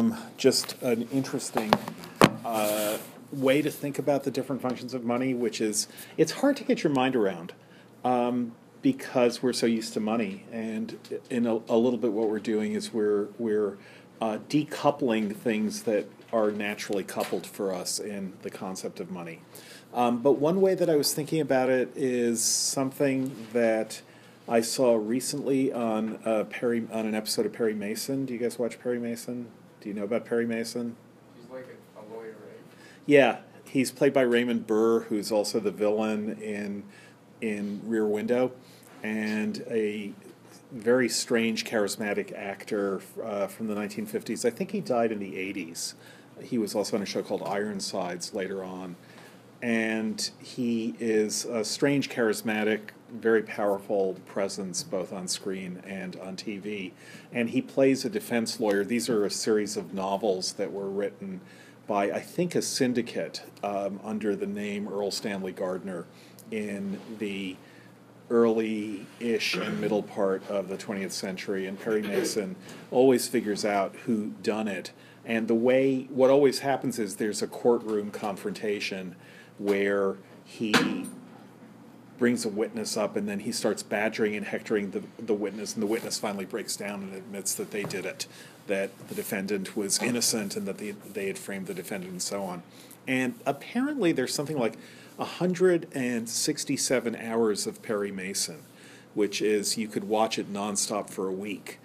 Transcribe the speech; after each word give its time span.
um, 0.00 0.16
just 0.36 0.80
an 0.82 1.06
interesting 1.12 1.72
uh, 2.44 2.96
way 3.32 3.60
to 3.62 3.70
think 3.70 3.98
about 3.98 4.24
the 4.24 4.30
different 4.30 4.62
functions 4.62 4.94
of 4.94 5.04
money, 5.04 5.34
which 5.34 5.60
is 5.60 5.88
it's 6.16 6.32
hard 6.32 6.56
to 6.56 6.64
get 6.64 6.82
your 6.82 6.92
mind 6.92 7.14
around 7.14 7.52
um, 8.04 8.52
because 8.82 9.42
we're 9.42 9.52
so 9.52 9.66
used 9.66 9.92
to 9.92 10.00
money. 10.00 10.44
And 10.50 11.20
in 11.28 11.46
a, 11.46 11.60
a 11.68 11.76
little 11.76 11.98
bit, 11.98 12.12
what 12.12 12.28
we're 12.28 12.38
doing 12.38 12.72
is 12.72 12.92
we're 12.92 13.28
we're 13.38 13.76
uh, 14.20 14.38
decoupling 14.48 15.34
things 15.36 15.82
that 15.82 16.06
are 16.32 16.50
naturally 16.50 17.04
coupled 17.04 17.46
for 17.46 17.74
us 17.74 17.98
in 17.98 18.32
the 18.42 18.50
concept 18.50 19.00
of 19.00 19.10
money. 19.10 19.40
Um, 19.92 20.22
but 20.22 20.32
one 20.32 20.60
way 20.60 20.74
that 20.74 20.88
I 20.88 20.96
was 20.96 21.12
thinking 21.12 21.40
about 21.40 21.68
it 21.68 21.90
is 21.96 22.42
something 22.42 23.48
that 23.52 24.00
I 24.48 24.60
saw 24.60 24.94
recently 24.96 25.72
on 25.72 26.18
Perry 26.48 26.86
on 26.92 27.06
an 27.06 27.14
episode 27.14 27.46
of 27.46 27.52
Perry 27.52 27.74
Mason. 27.74 28.24
Do 28.24 28.32
you 28.32 28.38
guys 28.38 28.58
watch 28.58 28.80
Perry 28.80 28.98
Mason? 28.98 29.48
Do 29.80 29.88
you 29.88 29.94
know 29.94 30.04
about 30.04 30.26
Perry 30.26 30.46
Mason? 30.46 30.96
He's 31.40 31.50
like 31.50 31.66
a, 31.96 32.00
a 32.00 32.04
lawyer, 32.14 32.36
right? 32.46 32.60
Yeah, 33.06 33.38
he's 33.64 33.90
played 33.90 34.12
by 34.12 34.22
Raymond 34.22 34.66
Burr, 34.66 35.00
who's 35.00 35.32
also 35.32 35.60
the 35.60 35.70
villain 35.70 36.40
in 36.40 36.84
in 37.40 37.80
Rear 37.86 38.06
Window, 38.06 38.52
and 39.02 39.64
a 39.70 40.12
very 40.72 41.08
strange, 41.08 41.64
charismatic 41.64 42.32
actor 42.36 43.00
uh, 43.24 43.46
from 43.46 43.66
the 43.66 43.74
1950s. 43.74 44.44
I 44.44 44.50
think 44.50 44.70
he 44.70 44.80
died 44.80 45.10
in 45.10 45.18
the 45.18 45.32
80s. 45.32 45.94
He 46.42 46.58
was 46.58 46.74
also 46.74 46.96
on 46.96 47.02
a 47.02 47.06
show 47.06 47.22
called 47.22 47.42
Ironsides 47.42 48.34
later 48.34 48.62
on. 48.62 48.96
And 49.62 50.30
he 50.38 50.94
is 50.98 51.44
a 51.44 51.64
strange, 51.64 52.08
charismatic, 52.08 52.80
very 53.12 53.42
powerful 53.42 54.16
presence 54.26 54.82
both 54.82 55.12
on 55.12 55.28
screen 55.28 55.82
and 55.86 56.16
on 56.16 56.36
TV. 56.36 56.92
And 57.32 57.50
he 57.50 57.60
plays 57.60 58.04
a 58.04 58.10
defense 58.10 58.58
lawyer. 58.58 58.84
These 58.84 59.10
are 59.10 59.24
a 59.24 59.30
series 59.30 59.76
of 59.76 59.92
novels 59.92 60.54
that 60.54 60.72
were 60.72 60.88
written 60.88 61.40
by, 61.86 62.04
I 62.04 62.20
think, 62.20 62.54
a 62.54 62.62
syndicate 62.62 63.42
um, 63.62 64.00
under 64.04 64.36
the 64.36 64.46
name 64.46 64.86
Erle 64.88 65.12
Stanley 65.12 65.52
Gardner 65.52 66.06
in 66.50 66.98
the 67.18 67.56
early 68.30 69.06
ish 69.18 69.56
and 69.56 69.80
middle 69.80 70.04
part 70.04 70.48
of 70.48 70.68
the 70.68 70.76
20th 70.76 71.10
century. 71.10 71.66
And 71.66 71.78
Perry 71.78 72.02
Mason 72.02 72.56
always 72.90 73.26
figures 73.26 73.64
out 73.64 73.94
who 74.06 74.28
done 74.42 74.68
it. 74.68 74.92
And 75.24 75.48
the 75.48 75.54
way, 75.54 76.06
what 76.10 76.30
always 76.30 76.60
happens 76.60 76.98
is 76.98 77.16
there's 77.16 77.42
a 77.42 77.46
courtroom 77.46 78.10
confrontation 78.10 79.16
where 79.60 80.16
he 80.44 81.06
brings 82.18 82.44
a 82.44 82.48
witness 82.48 82.96
up 82.96 83.16
and 83.16 83.28
then 83.28 83.40
he 83.40 83.52
starts 83.52 83.82
badgering 83.82 84.34
and 84.34 84.46
hectoring 84.46 84.90
the, 84.90 85.02
the 85.18 85.34
witness 85.34 85.74
and 85.74 85.82
the 85.82 85.86
witness 85.86 86.18
finally 86.18 86.44
breaks 86.44 86.76
down 86.76 87.02
and 87.02 87.14
admits 87.14 87.54
that 87.54 87.70
they 87.70 87.84
did 87.84 88.04
it 88.04 88.26
that 88.66 88.90
the 89.08 89.14
defendant 89.14 89.76
was 89.76 90.02
innocent 90.02 90.56
and 90.56 90.66
that 90.66 90.78
they, 90.78 90.90
they 90.90 91.26
had 91.26 91.38
framed 91.38 91.66
the 91.66 91.74
defendant 91.74 92.12
and 92.12 92.22
so 92.22 92.42
on. 92.42 92.62
And 93.06 93.34
apparently 93.46 94.12
there's 94.12 94.34
something 94.34 94.58
like 94.58 94.76
167 95.16 97.16
hours 97.16 97.66
of 97.66 97.82
perry 97.82 98.12
mason 98.12 98.62
which 99.14 99.42
is 99.42 99.76
you 99.76 99.88
could 99.88 100.04
watch 100.04 100.38
it 100.38 100.52
nonstop 100.52 101.10
for 101.10 101.26
a 101.26 101.32
week 101.32 101.79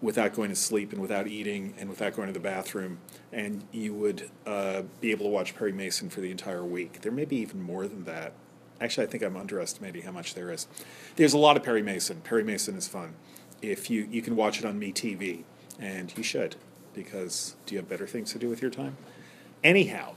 without 0.00 0.32
going 0.32 0.48
to 0.48 0.56
sleep 0.56 0.92
and 0.92 1.00
without 1.00 1.26
eating 1.26 1.74
and 1.78 1.88
without 1.88 2.14
going 2.14 2.28
to 2.28 2.32
the 2.32 2.40
bathroom, 2.40 2.98
and 3.32 3.64
you 3.72 3.92
would 3.92 4.30
uh, 4.46 4.82
be 5.00 5.10
able 5.10 5.24
to 5.24 5.30
watch 5.30 5.56
Perry 5.56 5.72
Mason 5.72 6.08
for 6.08 6.20
the 6.20 6.30
entire 6.30 6.64
week. 6.64 7.00
There 7.02 7.12
may 7.12 7.24
be 7.24 7.36
even 7.36 7.60
more 7.60 7.86
than 7.86 8.04
that. 8.04 8.32
Actually, 8.80 9.06
I 9.06 9.10
think 9.10 9.24
I'm 9.24 9.36
underestimating 9.36 10.02
how 10.02 10.12
much 10.12 10.34
there 10.34 10.52
is. 10.52 10.68
There's 11.16 11.32
a 11.32 11.38
lot 11.38 11.56
of 11.56 11.64
Perry 11.64 11.82
Mason. 11.82 12.20
Perry 12.20 12.44
Mason 12.44 12.76
is 12.76 12.86
fun. 12.86 13.14
If 13.60 13.90
you 13.90 14.06
you 14.08 14.22
can 14.22 14.36
watch 14.36 14.60
it 14.60 14.64
on 14.64 14.78
MeTV, 14.80 15.42
and 15.80 16.16
you 16.16 16.22
should, 16.22 16.54
because 16.94 17.56
do 17.66 17.74
you 17.74 17.80
have 17.80 17.88
better 17.88 18.06
things 18.06 18.32
to 18.32 18.38
do 18.38 18.48
with 18.48 18.62
your 18.62 18.70
time? 18.70 18.96
Anyhow, 19.64 20.14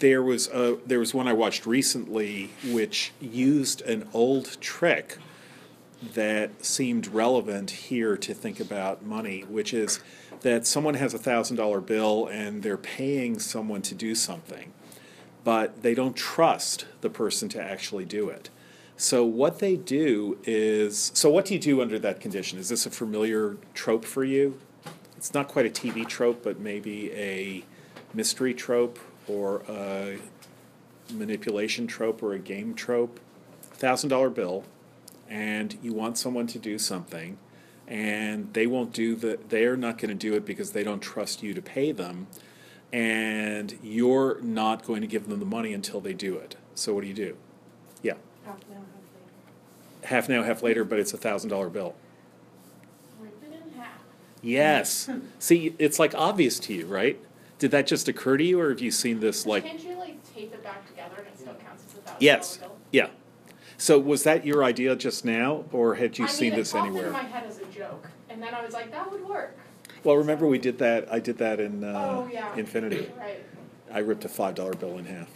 there 0.00 0.22
was 0.22 0.48
a, 0.48 0.78
there 0.84 0.98
was 0.98 1.14
one 1.14 1.28
I 1.28 1.32
watched 1.32 1.64
recently 1.64 2.50
which 2.64 3.12
used 3.20 3.80
an 3.82 4.08
old 4.12 4.60
trick 4.60 5.18
that 6.14 6.64
seemed 6.64 7.08
relevant 7.08 7.70
here 7.70 8.16
to 8.16 8.32
think 8.34 8.60
about 8.60 9.04
money, 9.04 9.40
which 9.42 9.74
is 9.74 10.00
that 10.40 10.66
someone 10.66 10.94
has 10.94 11.14
a 11.14 11.18
thousand 11.18 11.56
dollar 11.56 11.80
bill 11.80 12.26
and 12.26 12.62
they're 12.62 12.76
paying 12.76 13.38
someone 13.38 13.82
to 13.82 13.94
do 13.94 14.14
something, 14.14 14.72
but 15.44 15.82
they 15.82 15.94
don't 15.94 16.16
trust 16.16 16.86
the 17.00 17.10
person 17.10 17.48
to 17.48 17.62
actually 17.62 18.04
do 18.04 18.28
it. 18.28 18.50
So 18.96 19.24
what 19.24 19.58
they 19.58 19.76
do 19.76 20.38
is 20.44 21.10
so 21.14 21.30
what 21.30 21.44
do 21.46 21.54
you 21.54 21.60
do 21.60 21.80
under 21.82 21.98
that 21.98 22.20
condition? 22.20 22.58
Is 22.58 22.68
this 22.68 22.86
a 22.86 22.90
familiar 22.90 23.56
trope 23.74 24.04
for 24.04 24.24
you? 24.24 24.58
It's 25.16 25.34
not 25.34 25.48
quite 25.48 25.66
a 25.66 25.70
TV 25.70 26.06
trope, 26.06 26.44
but 26.44 26.60
maybe 26.60 27.12
a 27.12 27.64
mystery 28.14 28.54
trope 28.54 28.98
or 29.26 29.62
a 29.68 30.18
manipulation 31.12 31.86
trope 31.86 32.22
or 32.22 32.34
a 32.34 32.38
game 32.38 32.74
trope. 32.74 33.18
Thousand 33.62 34.10
dollar 34.10 34.30
bill, 34.30 34.64
and 35.28 35.78
you 35.82 35.92
want 35.92 36.16
someone 36.16 36.46
to 36.46 36.58
do 36.58 36.78
something 36.78 37.38
and 37.86 38.52
they 38.54 38.66
won't 38.66 38.92
do 38.92 39.14
the 39.14 39.38
they're 39.48 39.76
not 39.76 39.98
going 39.98 40.08
to 40.10 40.14
do 40.14 40.34
it 40.34 40.44
because 40.44 40.72
they 40.72 40.82
don't 40.82 41.00
trust 41.00 41.42
you 41.42 41.54
to 41.54 41.62
pay 41.62 41.92
them 41.92 42.26
and 42.92 43.78
you're 43.82 44.38
not 44.42 44.84
going 44.84 45.00
to 45.00 45.06
give 45.06 45.28
them 45.28 45.38
the 45.40 45.46
money 45.46 45.74
until 45.74 46.00
they 46.00 46.14
do 46.14 46.36
it. 46.36 46.56
So 46.74 46.94
what 46.94 47.02
do 47.02 47.06
you 47.06 47.14
do? 47.14 47.36
Yeah. 48.02 48.14
Half 48.46 48.60
now, 48.70 48.76
half 48.76 48.84
later. 49.14 50.06
half 50.06 50.28
now 50.28 50.42
half 50.42 50.62
later 50.62 50.84
but 50.84 50.98
it's 50.98 51.12
a 51.12 51.18
thousand 51.18 51.50
dollar 51.50 51.68
bill. 51.68 51.94
Rip 53.20 53.32
it 53.42 53.52
in 53.52 53.78
half. 53.78 54.00
yes. 54.42 55.10
See 55.38 55.74
it's 55.78 55.98
like 55.98 56.14
obvious 56.14 56.58
to 56.60 56.74
you 56.74 56.86
right? 56.86 57.18
Did 57.58 57.70
that 57.72 57.86
just 57.86 58.06
occur 58.08 58.36
to 58.36 58.44
you 58.44 58.60
or 58.60 58.70
have 58.70 58.80
you 58.80 58.90
seen 58.90 59.20
this 59.20 59.44
like 59.46 59.64
Can't 59.64 59.82
you 59.82 59.96
like 59.96 60.22
tape 60.34 60.52
it 60.52 60.62
back 60.62 60.86
together 60.88 61.16
and 61.18 61.26
it 61.26 61.38
still 61.38 61.54
counts 61.54 61.84
as 61.86 61.94
a 61.94 62.02
thousand 62.02 62.22
yes. 62.22 62.56
bill? 62.58 62.76
yeah 62.92 63.08
so 63.78 63.98
was 63.98 64.24
that 64.24 64.44
your 64.44 64.62
idea 64.64 64.94
just 64.96 65.24
now 65.24 65.64
or 65.72 65.94
had 65.94 66.18
you 66.18 66.24
I 66.24 66.28
seen 66.28 66.50
mean, 66.50 66.58
this 66.58 66.70
it 66.70 66.74
popped 66.74 66.86
anywhere 66.88 67.06
into 67.08 67.22
my 67.22 67.28
head 67.28 67.44
as 67.46 67.58
a 67.60 67.64
joke, 67.66 68.06
and 68.28 68.42
then 68.42 68.52
I 68.54 68.62
was 68.64 68.74
like, 68.74 68.90
that 68.90 69.10
would 69.10 69.26
work. 69.26 69.56
well 70.04 70.16
remember 70.16 70.46
we 70.46 70.58
did 70.58 70.78
that 70.78 71.10
i 71.12 71.18
did 71.18 71.38
that 71.38 71.58
in 71.60 71.82
uh, 71.84 71.94
oh 72.26 72.30
yeah. 72.32 72.54
infinity 72.56 73.10
Right. 73.18 73.44
I 73.90 74.00
ripped 74.00 74.24
a 74.26 74.28
five 74.28 74.54
dollar 74.54 74.74
bill 74.74 74.98
in 74.98 75.06
half. 75.06 75.30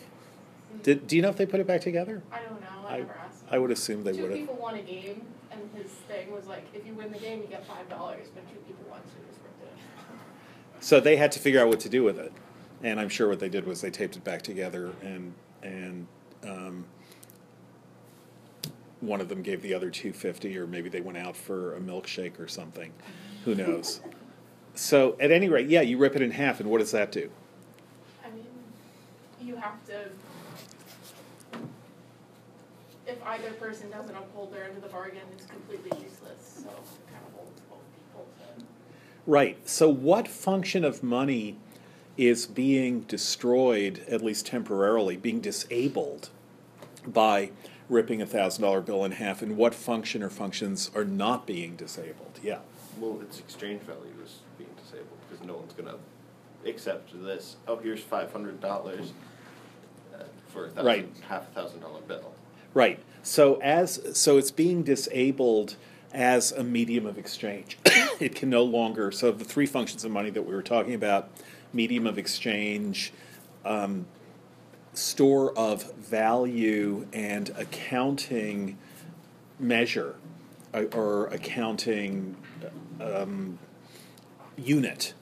Did 0.82 1.06
do 1.06 1.16
you 1.16 1.22
know 1.22 1.30
if 1.30 1.36
they 1.36 1.46
put 1.46 1.58
it 1.60 1.66
back 1.66 1.80
together? 1.80 2.22
I 2.30 2.40
don't 2.42 2.60
know. 2.60 2.86
I, 2.86 2.94
I- 2.94 2.98
never 2.98 3.14
asked. 3.26 3.44
I 3.50 3.58
would 3.58 3.70
assume 3.70 4.04
they 4.04 4.12
two 4.12 4.22
would 4.22 4.30
have. 4.32 4.40
people 4.40 4.56
won 4.60 4.74
a 4.74 4.82
game, 4.82 5.22
and 5.50 5.60
his 5.74 5.90
thing 5.90 6.30
was 6.30 6.46
like, 6.46 6.64
if 6.74 6.86
you 6.86 6.92
win 6.94 7.10
the 7.12 7.18
game, 7.18 7.40
you 7.40 7.46
get 7.48 7.66
five 7.66 7.88
dollars. 7.88 8.28
But 8.34 8.46
two 8.50 8.56
people 8.66 8.84
won, 8.90 9.00
so 9.06 9.12
he 9.20 9.26
just 9.30 9.40
ripped 9.42 9.62
it. 9.62 10.84
So 10.84 11.00
they 11.00 11.16
had 11.16 11.32
to 11.32 11.38
figure 11.38 11.60
out 11.62 11.68
what 11.68 11.80
to 11.80 11.88
do 11.88 12.02
with 12.04 12.18
it, 12.18 12.30
and 12.82 13.00
I'm 13.00 13.08
sure 13.08 13.26
what 13.28 13.40
they 13.40 13.48
did 13.48 13.66
was 13.66 13.80
they 13.80 13.90
taped 13.90 14.16
it 14.16 14.24
back 14.24 14.42
together, 14.42 14.92
and 15.02 15.32
and 15.62 16.06
um, 16.46 16.84
one 19.02 19.20
of 19.20 19.28
them 19.28 19.42
gave 19.42 19.60
the 19.62 19.74
other 19.74 19.90
two 19.90 20.12
fifty, 20.12 20.56
or 20.56 20.66
maybe 20.66 20.88
they 20.88 21.00
went 21.00 21.18
out 21.18 21.36
for 21.36 21.74
a 21.74 21.80
milkshake 21.80 22.38
or 22.40 22.48
something. 22.48 22.92
Who 23.44 23.54
knows? 23.54 24.00
So 24.74 25.16
at 25.20 25.30
any 25.30 25.48
rate, 25.48 25.68
yeah, 25.68 25.82
you 25.82 25.98
rip 25.98 26.16
it 26.16 26.22
in 26.22 26.30
half, 26.30 26.60
and 26.60 26.70
what 26.70 26.78
does 26.78 26.92
that 26.92 27.12
do? 27.12 27.30
I 28.24 28.30
mean, 28.30 28.46
you 29.40 29.56
have 29.56 29.84
to. 29.86 30.08
If 33.06 33.22
either 33.26 33.50
person 33.54 33.90
doesn't 33.90 34.14
uphold 34.14 34.54
their 34.54 34.64
end 34.64 34.76
of 34.76 34.82
the 34.82 34.88
bargain, 34.88 35.20
it's 35.36 35.46
completely 35.46 35.90
useless. 35.98 36.62
So 36.62 36.68
it 36.70 37.12
kind 37.12 37.24
of 37.26 37.34
holds 37.34 37.60
both 37.68 37.80
people 37.96 38.26
to. 38.56 38.64
Right. 39.26 39.68
So, 39.68 39.88
what 39.88 40.28
function 40.28 40.84
of 40.84 41.02
money 41.02 41.56
is 42.16 42.46
being 42.46 43.00
destroyed, 43.00 44.04
at 44.08 44.22
least 44.22 44.46
temporarily, 44.46 45.16
being 45.16 45.40
disabled 45.40 46.30
by 47.06 47.50
ripping 47.92 48.22
a 48.22 48.26
thousand 48.26 48.62
dollar 48.62 48.80
bill 48.80 49.04
in 49.04 49.12
half, 49.12 49.42
and 49.42 49.56
what 49.56 49.74
function 49.74 50.22
or 50.22 50.30
functions 50.30 50.90
are 50.94 51.04
not 51.04 51.46
being 51.46 51.76
disabled? 51.76 52.40
Yeah. 52.42 52.58
Well, 52.98 53.20
its 53.20 53.38
exchange 53.38 53.82
value 53.82 54.14
is 54.24 54.38
being 54.58 54.70
disabled 54.82 55.18
because 55.28 55.46
no 55.46 55.54
one's 55.56 55.74
gonna 55.74 55.96
accept 56.66 57.10
this. 57.22 57.56
Oh, 57.68 57.76
here's 57.76 58.00
five 58.00 58.32
hundred 58.32 58.60
dollars 58.60 59.12
uh, 60.14 60.24
for 60.48 60.66
a 60.66 60.68
thousand, 60.70 60.86
Right. 60.86 61.08
half 61.28 61.42
a 61.42 61.52
thousand 61.52 61.80
dollar 61.80 62.00
bill. 62.00 62.32
Right. 62.74 62.98
So 63.22 63.56
as 63.62 64.18
so 64.18 64.38
it's 64.38 64.50
being 64.50 64.82
disabled 64.82 65.76
as 66.12 66.52
a 66.52 66.64
medium 66.64 67.06
of 67.06 67.18
exchange. 67.18 67.78
it 68.20 68.34
can 68.34 68.50
no 68.50 68.62
longer 68.64 69.10
so 69.12 69.30
the 69.32 69.44
three 69.44 69.66
functions 69.66 70.04
of 70.04 70.10
money 70.10 70.30
that 70.30 70.42
we 70.42 70.54
were 70.54 70.62
talking 70.62 70.94
about, 70.94 71.30
medium 71.72 72.06
of 72.06 72.18
exchange, 72.18 73.12
um, 73.64 74.06
store 74.94 75.56
of 75.58 75.92
value 75.94 77.06
and 77.12 77.50
accounting 77.50 78.78
measure 79.58 80.16
uh, 80.74 80.82
or 80.94 81.26
accounting 81.28 82.36
um, 83.00 83.58
unit. 84.56 85.14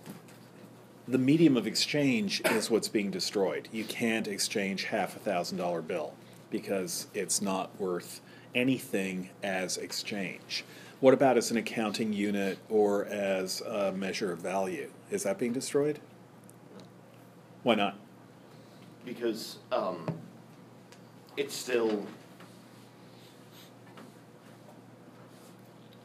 The 1.07 1.19
medium 1.19 1.57
of 1.57 1.67
exchange 1.67 2.41
is 2.47 2.71
what's 2.71 2.89
being 2.89 3.11
destroyed. 3.11 3.69
You 3.73 3.85
can't 3.85 4.29
exchange 4.29 4.85
half 4.85 5.17
a 5.17 5.19
thousand 5.19 5.59
dollar 5.59 5.83
bill 5.83 6.15
because 6.51 7.07
it's 7.15 7.41
not 7.41 7.79
worth 7.81 8.21
anything 8.55 9.31
as 9.43 9.77
exchange. 9.77 10.65
What 11.01 11.15
about 11.15 11.37
as 11.37 11.51
an 11.51 11.57
accounting 11.57 12.13
unit 12.13 12.59
or 12.69 13.07
as 13.07 13.61
a 13.63 13.93
measure 13.93 14.33
of 14.33 14.41
value? 14.41 14.91
Is 15.11 15.23
that 15.23 15.39
being 15.39 15.53
destroyed? 15.53 15.99
Why 17.63 17.75
not? 17.75 17.97
Because 19.05 19.59
um, 19.73 20.07
it's 21.37 21.55
still 21.55 22.07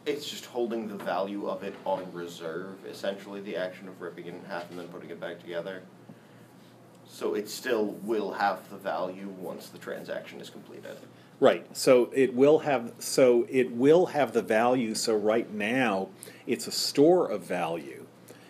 it's 0.05 0.29
just 0.29 0.45
holding 0.45 0.87
the 0.87 1.03
value 1.03 1.47
of 1.47 1.63
it 1.63 1.73
on 1.83 2.05
reserve 2.13 2.77
essentially 2.85 3.41
the 3.41 3.55
action 3.55 3.87
of 3.87 3.99
ripping 3.99 4.27
it 4.27 4.35
in 4.35 4.45
half 4.45 4.69
and 4.69 4.79
then 4.79 4.87
putting 4.89 5.09
it 5.09 5.19
back 5.19 5.39
together 5.39 5.81
so 7.07 7.33
it 7.33 7.49
still 7.49 7.87
will 8.03 8.31
have 8.31 8.69
the 8.69 8.77
value 8.77 9.27
once 9.39 9.69
the 9.69 9.77
transaction 9.77 10.39
is 10.39 10.49
completed 10.49 10.97
Right. 11.39 11.65
So 11.75 12.11
it 12.13 12.33
will 12.33 12.59
have 12.59 12.93
so 12.99 13.45
it 13.49 13.71
will 13.71 14.05
have 14.07 14.31
the 14.31 14.41
value. 14.41 14.95
So 14.95 15.15
right 15.15 15.51
now 15.51 16.09
it's 16.47 16.67
a 16.67 16.71
store 16.71 17.29
of 17.29 17.41
value, 17.43 18.04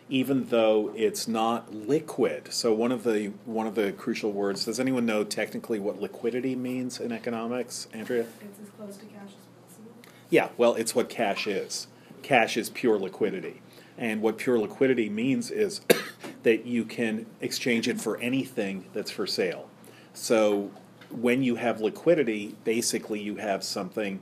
even 0.10 0.46
though 0.50 0.92
it's 0.96 1.28
not 1.28 1.74
liquid. 1.74 2.54
So 2.54 2.74
one 2.74 2.92
of 2.92 3.04
the 3.04 3.32
one 3.46 3.68
of 3.68 3.76
the 3.76 3.92
crucial 3.92 4.32
words. 4.32 4.66
Does 4.66 4.80
anyone 4.80 5.06
know 5.06 5.24
technically 5.24 5.80
what 5.80 6.00
liquidity 6.00 6.56
means 6.56 7.00
in 7.00 7.12
economics, 7.12 7.88
Andrea? 7.94 8.26
It's 8.42 8.60
as 8.62 8.70
close 8.78 8.98
to 8.98 9.06
cash 9.06 9.30
as 9.30 9.68
possible. 9.68 9.92
Yeah. 10.30 10.50
Well, 10.58 10.76
it's 10.76 10.94
what 10.94 11.10
cash 11.10 11.48
is. 11.48 11.88
Cash 12.22 12.58
is 12.58 12.70
pure 12.70 12.98
liquidity, 12.98 13.62
and 13.98 14.22
what 14.22 14.38
pure 14.38 14.60
liquidity 14.60 15.10
means 15.10 15.52
is 15.52 15.82
that 16.44 16.66
you 16.66 16.86
can 16.86 17.26
exchange 17.42 17.88
it 17.88 18.00
for 18.00 18.18
anything 18.20 18.86
that's 18.94 19.12
for 19.12 19.28
sale. 19.28 19.70
So 20.14 20.72
when 21.10 21.44
you 21.44 21.56
have 21.56 21.82
liquidity, 21.82 22.56
basically 22.64 23.22
you 23.22 23.36
have 23.38 23.64
something 23.64 24.22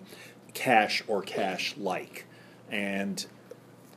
cash 0.54 1.04
or 1.08 1.22
cash 1.22 1.76
like. 1.78 2.26
And 2.70 3.26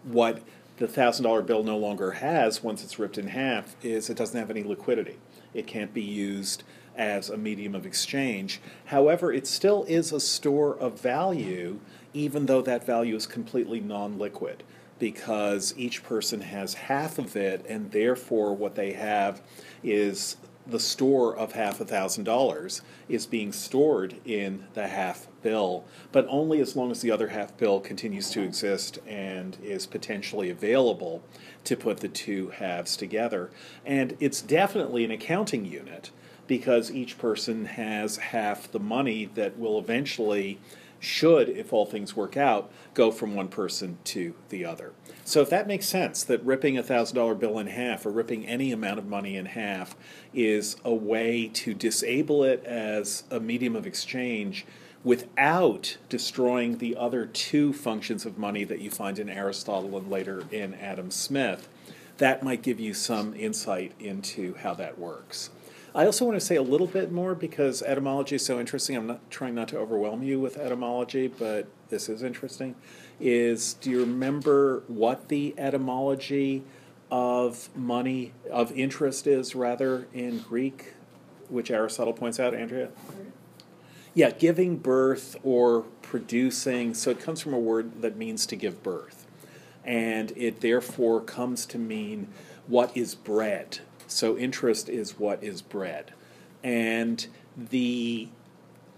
what 0.05 0.43
the 0.79 0.87
thousand 0.89 1.25
dollar 1.25 1.43
bill 1.43 1.63
no 1.63 1.77
longer 1.77 2.13
has 2.13 2.63
once 2.63 2.85
it's 2.85 2.99
ripped 2.99 3.19
in 3.19 3.29
half 3.29 3.77
is 3.83 4.11
it 4.11 4.17
doesn't 4.17 4.39
have 4.39 4.51
any 4.51 4.63
liquidity. 4.63 5.19
It 5.55 5.67
can't 5.67 5.95
be 5.95 6.03
used 6.03 6.63
as 6.97 7.31
a 7.31 7.37
medium 7.37 7.75
of 7.75 7.87
exchange. 7.87 8.61
However, 8.87 9.33
it 9.33 9.47
still 9.47 9.85
is 9.85 10.13
a 10.13 10.21
store 10.21 10.77
of 10.77 11.01
value, 11.01 11.81
even 12.13 12.47
though 12.47 12.63
that 12.63 12.85
value 12.85 13.17
is 13.17 13.27
completely 13.27 13.81
non 13.81 14.19
liquid, 14.19 14.63
because 14.99 15.75
each 15.77 16.03
person 16.03 16.41
has 16.41 16.75
half 16.75 17.19
of 17.19 17.37
it, 17.37 17.65
and 17.69 17.91
therefore 17.91 18.55
what 18.55 18.75
they 18.75 18.93
have 18.93 19.43
is 19.83 20.37
the 20.67 20.81
store 20.81 21.37
of 21.37 21.53
half 21.53 21.81
a 21.81 21.85
thousand 21.85 22.25
dollars 22.25 22.83
is 23.09 23.27
being 23.27 23.53
stored 23.53 24.17
in 24.25 24.65
the 24.75 24.89
half 24.89 25.29
bill, 25.43 25.85
but 26.13 26.27
only 26.29 26.61
as 26.61 26.75
long 26.75 26.91
as 26.91 27.01
the 27.01 27.11
other 27.11 27.29
half 27.29 27.57
bill 27.57 27.81
continues 27.81 28.31
to 28.31 28.43
exist 28.43 28.99
and 29.07 29.57
is 29.63 29.87
potentially 29.87 30.51
available 30.51 31.23
to 31.65 31.77
put 31.77 31.99
the 31.99 32.09
two 32.09 32.49
halves 32.49 32.97
together. 32.97 33.51
And 33.85 34.17
it's 34.21 34.43
definitely 34.43 35.05
an 35.05 35.11
accounting 35.11 35.65
unit 35.65 36.11
because 36.47 36.91
each 36.91 37.19
person 37.19 37.65
has 37.67 38.17
half 38.17 38.71
the 38.71 38.79
money 38.81 39.27
that 39.35 39.59
will 39.59 39.79
eventually 39.79 40.59
should, 41.01 41.49
if 41.49 41.73
all 41.73 41.87
things 41.87 42.17
work 42.17 42.37
out, 42.37 42.71
go 42.95 43.11
from 43.11 43.35
one 43.35 43.49
person 43.49 43.99
to 44.05 44.35
the 44.49 44.65
other. 44.65 44.93
So 45.25 45.41
if 45.41 45.51
that 45.51 45.67
makes 45.67 45.87
sense, 45.87 46.23
that 46.25 46.45
ripping 46.45 46.79
a 46.79 46.83
thousand 46.83 47.17
dollar 47.17 47.35
bill 47.35 47.59
in 47.59 47.67
half 47.67 48.07
or 48.07 48.11
ripping 48.11 48.47
any 48.47 48.73
amount 48.73 48.99
of 48.99 49.07
money 49.07 49.37
in 49.37 49.47
half 49.47 49.97
is 50.33 50.77
a 50.85 50.95
way 50.95 51.49
to 51.49 51.75
disable 51.75 52.45
it 52.45 52.65
as 52.65 53.25
a 53.31 53.41
medium 53.41 53.75
of 53.75 53.87
exchange 53.87 54.67
without 55.05 55.97
destroying 56.09 56.79
the 56.79 56.97
other 56.97 57.27
two 57.27 57.73
functions 57.73 58.27
of 58.27 58.39
money 58.39 58.65
that 58.65 58.81
you 58.81 58.91
find 58.91 59.19
in 59.19 59.29
Aristotle 59.29 59.97
and 59.97 60.11
later 60.11 60.43
in 60.51 60.75
Adam 60.75 61.11
Smith, 61.13 61.69
that 62.19 62.43
might 62.43 62.63
give 62.63 62.81
you 62.81 62.93
some 62.93 63.35
insight 63.35 63.93
into 64.01 64.55
how 64.55 64.75
that 64.75 64.99
works. 64.99 65.51
I 65.97 66.05
also 66.05 66.27
want 66.27 66.39
to 66.39 66.45
say 66.45 66.57
a 66.57 66.63
little 66.63 66.87
bit 66.87 67.11
more 67.11 67.35
because 67.35 67.81
etymology 67.81 68.37
is 68.37 68.45
so 68.45 68.61
interesting. 68.61 68.97
I'm 68.97 69.07
not 69.07 69.31
trying 69.31 69.55
not 69.55 69.69
to 69.69 69.79
overwhelm 69.79 70.23
you 70.23 70.39
with 70.39 70.59
etymology, 70.59 71.27
but 71.27 71.69
this 71.89 72.11
is 72.11 72.23
interesting. 72.23 72.75
Is 73.19 73.73
do 73.73 73.89
you 73.89 74.01
remember 74.01 74.83
what 74.89 75.29
the 75.29 75.55
etymology 75.57 76.65
of 77.11 77.75
money 77.75 78.35
of 78.51 78.73
interest 78.73 79.27
is 79.27 79.55
rather 79.55 80.07
in 80.13 80.41
Greek, 80.41 80.93
which 81.49 81.71
Aristotle 81.71 82.13
points 82.13 82.39
out, 82.39 82.53
Andrea? 82.53 82.91
Yeah, 84.13 84.33
giving 84.33 84.77
birth 84.77 85.35
or 85.43 85.85
producing. 86.03 86.93
So 86.93 87.11
it 87.11 87.21
comes 87.21 87.41
from 87.41 87.55
a 87.55 87.59
word 87.59 88.03
that 88.03 88.19
means 88.19 88.45
to 88.47 88.57
give 88.57 88.83
birth. 88.83 89.27
And 89.83 90.35
it 90.37 90.61
therefore 90.61 91.23
comes 91.23 91.65
to 91.67 91.79
mean 91.79 92.29
what 92.67 92.95
is 92.95 93.15
bred. 93.15 93.79
So 94.07 94.37
interest 94.37 94.89
is 94.89 95.19
what 95.19 95.43
is 95.43 95.63
bred. 95.63 96.13
And 96.63 97.27
the 97.57 98.29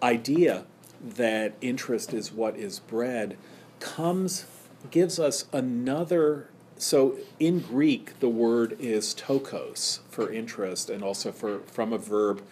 idea 0.03 0.65
that 1.01 1.55
interest 1.61 2.13
is 2.13 2.33
what 2.33 2.57
is 2.57 2.81
bred 2.81 3.37
comes 3.81 4.47
gives 4.91 5.19
us 5.19 5.45
another 5.53 6.49
so 6.77 7.17
in 7.39 7.61
Greek 7.61 8.19
the 8.21 8.29
word 8.29 8.77
is 8.81 9.15
tokos 9.15 10.01
for 10.09 10.33
interest 10.33 10.91
and 10.91 11.03
also 11.03 11.33
for 11.33 11.61
from 11.61 11.93
a 11.93 11.99
verb 11.99 12.43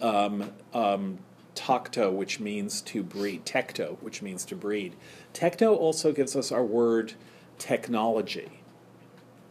um, 0.00 0.52
um, 0.74 1.18
which 2.10 2.40
means 2.40 2.80
to 2.80 3.02
breed, 3.02 3.44
tecto, 3.44 3.96
which 4.00 4.22
means 4.22 4.44
to 4.46 4.56
breed. 4.56 4.94
Tecto 5.34 5.76
also 5.76 6.12
gives 6.12 6.34
us 6.34 6.50
our 6.50 6.64
word 6.64 7.14
technology 7.58 8.62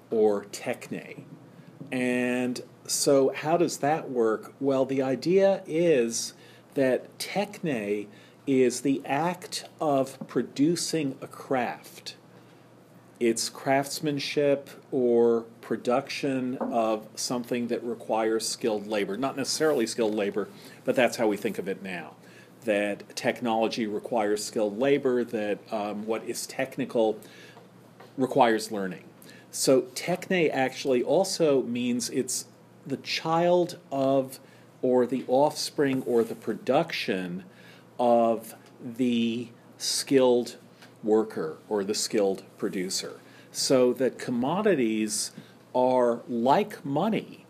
or 0.09 0.45
techne. 0.45 1.23
And 1.91 2.61
so, 2.85 3.31
how 3.35 3.57
does 3.57 3.77
that 3.77 4.09
work? 4.09 4.53
Well, 4.59 4.85
the 4.85 5.01
idea 5.01 5.63
is 5.65 6.33
that 6.75 7.17
techne 7.17 8.07
is 8.47 8.81
the 8.81 9.01
act 9.05 9.65
of 9.79 10.17
producing 10.27 11.15
a 11.21 11.27
craft. 11.27 12.15
It's 13.19 13.49
craftsmanship 13.49 14.69
or 14.91 15.41
production 15.61 16.57
of 16.57 17.07
something 17.15 17.67
that 17.67 17.83
requires 17.83 18.47
skilled 18.47 18.87
labor. 18.87 19.17
Not 19.17 19.35
necessarily 19.35 19.85
skilled 19.85 20.15
labor, 20.15 20.47
but 20.85 20.95
that's 20.95 21.17
how 21.17 21.27
we 21.27 21.37
think 21.37 21.59
of 21.59 21.67
it 21.67 21.83
now. 21.83 22.15
That 22.63 23.15
technology 23.15 23.87
requires 23.87 24.43
skilled 24.43 24.79
labor, 24.79 25.23
that 25.25 25.59
um, 25.71 26.05
what 26.05 26.23
is 26.23 26.47
technical 26.47 27.19
requires 28.17 28.71
learning. 28.71 29.03
So, 29.51 29.83
techne 29.95 30.49
actually 30.51 31.01
also 31.01 31.63
means 31.63 32.09
it's 32.09 32.45
the 32.85 32.97
child 32.97 33.77
of, 33.91 34.39
or 34.81 35.05
the 35.05 35.25
offspring, 35.27 36.03
or 36.03 36.23
the 36.23 36.35
production 36.35 37.43
of 37.99 38.55
the 38.83 39.49
skilled 39.77 40.57
worker 41.03 41.57
or 41.67 41.83
the 41.83 41.95
skilled 41.95 42.43
producer. 42.57 43.19
So 43.51 43.93
that 43.93 44.19
commodities 44.19 45.31
are 45.73 46.21
like 46.27 46.85
money 46.85 47.45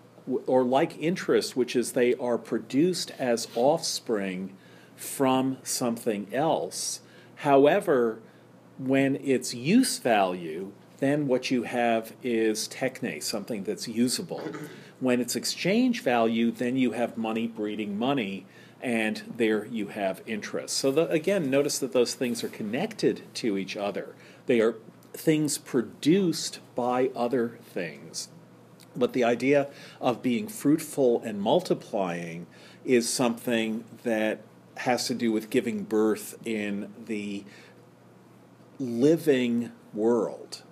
or 0.46 0.64
like 0.64 0.98
interest, 1.00 1.56
which 1.56 1.76
is 1.76 1.92
they 1.92 2.14
are 2.16 2.38
produced 2.38 3.12
as 3.20 3.48
offspring 3.56 4.56
from 4.96 5.58
something 5.64 6.28
else. 6.34 7.02
However, 7.38 8.20
when 8.78 9.16
it's 9.18 9.54
use 9.54 9.98
value, 9.98 10.72
then 11.00 11.28
what 11.28 11.50
you 11.50 11.64
have 11.64 12.14
is 12.24 12.68
techne, 12.68 13.22
something 13.24 13.64
that's 13.64 13.88
usable. 13.88 14.42
When 15.00 15.22
it's 15.22 15.36
exchange 15.36 16.02
value, 16.02 16.52
then 16.52 16.76
you 16.76 16.92
have 16.92 17.18
money 17.18 17.48
breeding 17.48 17.98
money, 17.98 18.46
and 18.82 19.22
there 19.38 19.66
you 19.66 19.88
have 19.88 20.22
interest. 20.26 20.76
So, 20.76 20.92
the, 20.92 21.08
again, 21.10 21.50
notice 21.50 21.80
that 21.80 21.94
those 21.94 22.14
things 22.16 22.44
are 22.44 22.50
connected 22.50 23.24
to 23.36 23.58
each 23.58 23.78
other. 23.78 24.16
They 24.46 24.60
are 24.60 24.76
things 25.14 25.58
produced 25.58 26.60
by 26.76 27.12
other 27.16 27.60
things. 27.74 28.30
But 28.96 29.14
the 29.14 29.24
idea 29.24 29.68
of 30.02 30.22
being 30.22 30.48
fruitful 30.48 31.22
and 31.24 31.42
multiplying 31.42 32.48
is 32.84 33.10
something 33.10 33.84
that 34.04 34.42
has 34.78 35.08
to 35.08 35.14
do 35.14 35.32
with 35.32 35.50
giving 35.50 35.84
birth 35.84 36.38
in 36.46 36.92
the 37.06 37.44
living 38.80 39.72
world. 39.94 40.64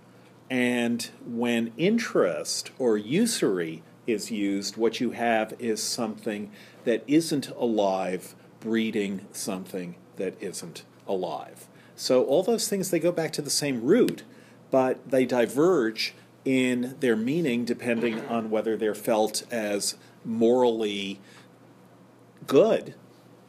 And 0.49 1.09
when 1.25 1.73
interest 1.77 2.71
or 2.79 2.97
usury 2.97 3.83
is 4.05 4.31
used, 4.31 4.77
what 4.77 5.01
you 5.01 5.11
have 5.11 5.53
is 5.59 5.83
something 5.83 6.51
that 6.85 7.03
isn't 7.07 7.49
alive 7.49 8.35
breeding 8.59 9.25
something 9.31 9.95
that 10.15 10.35
isn't 10.41 10.83
alive. 11.07 11.67
So 11.95 12.23
all 12.25 12.43
those 12.43 12.67
things 12.67 12.89
they 12.89 12.99
go 12.99 13.11
back 13.11 13.31
to 13.33 13.41
the 13.41 13.49
same 13.49 13.83
root, 13.83 14.23
but 14.71 15.09
they 15.09 15.25
diverge 15.25 16.13
in 16.45 16.95
their 16.99 17.15
meaning 17.15 17.65
depending 17.65 18.25
on 18.27 18.49
whether 18.49 18.77
they're 18.77 18.95
felt 18.95 19.43
as 19.51 19.95
morally 20.23 21.19
good 22.45 22.95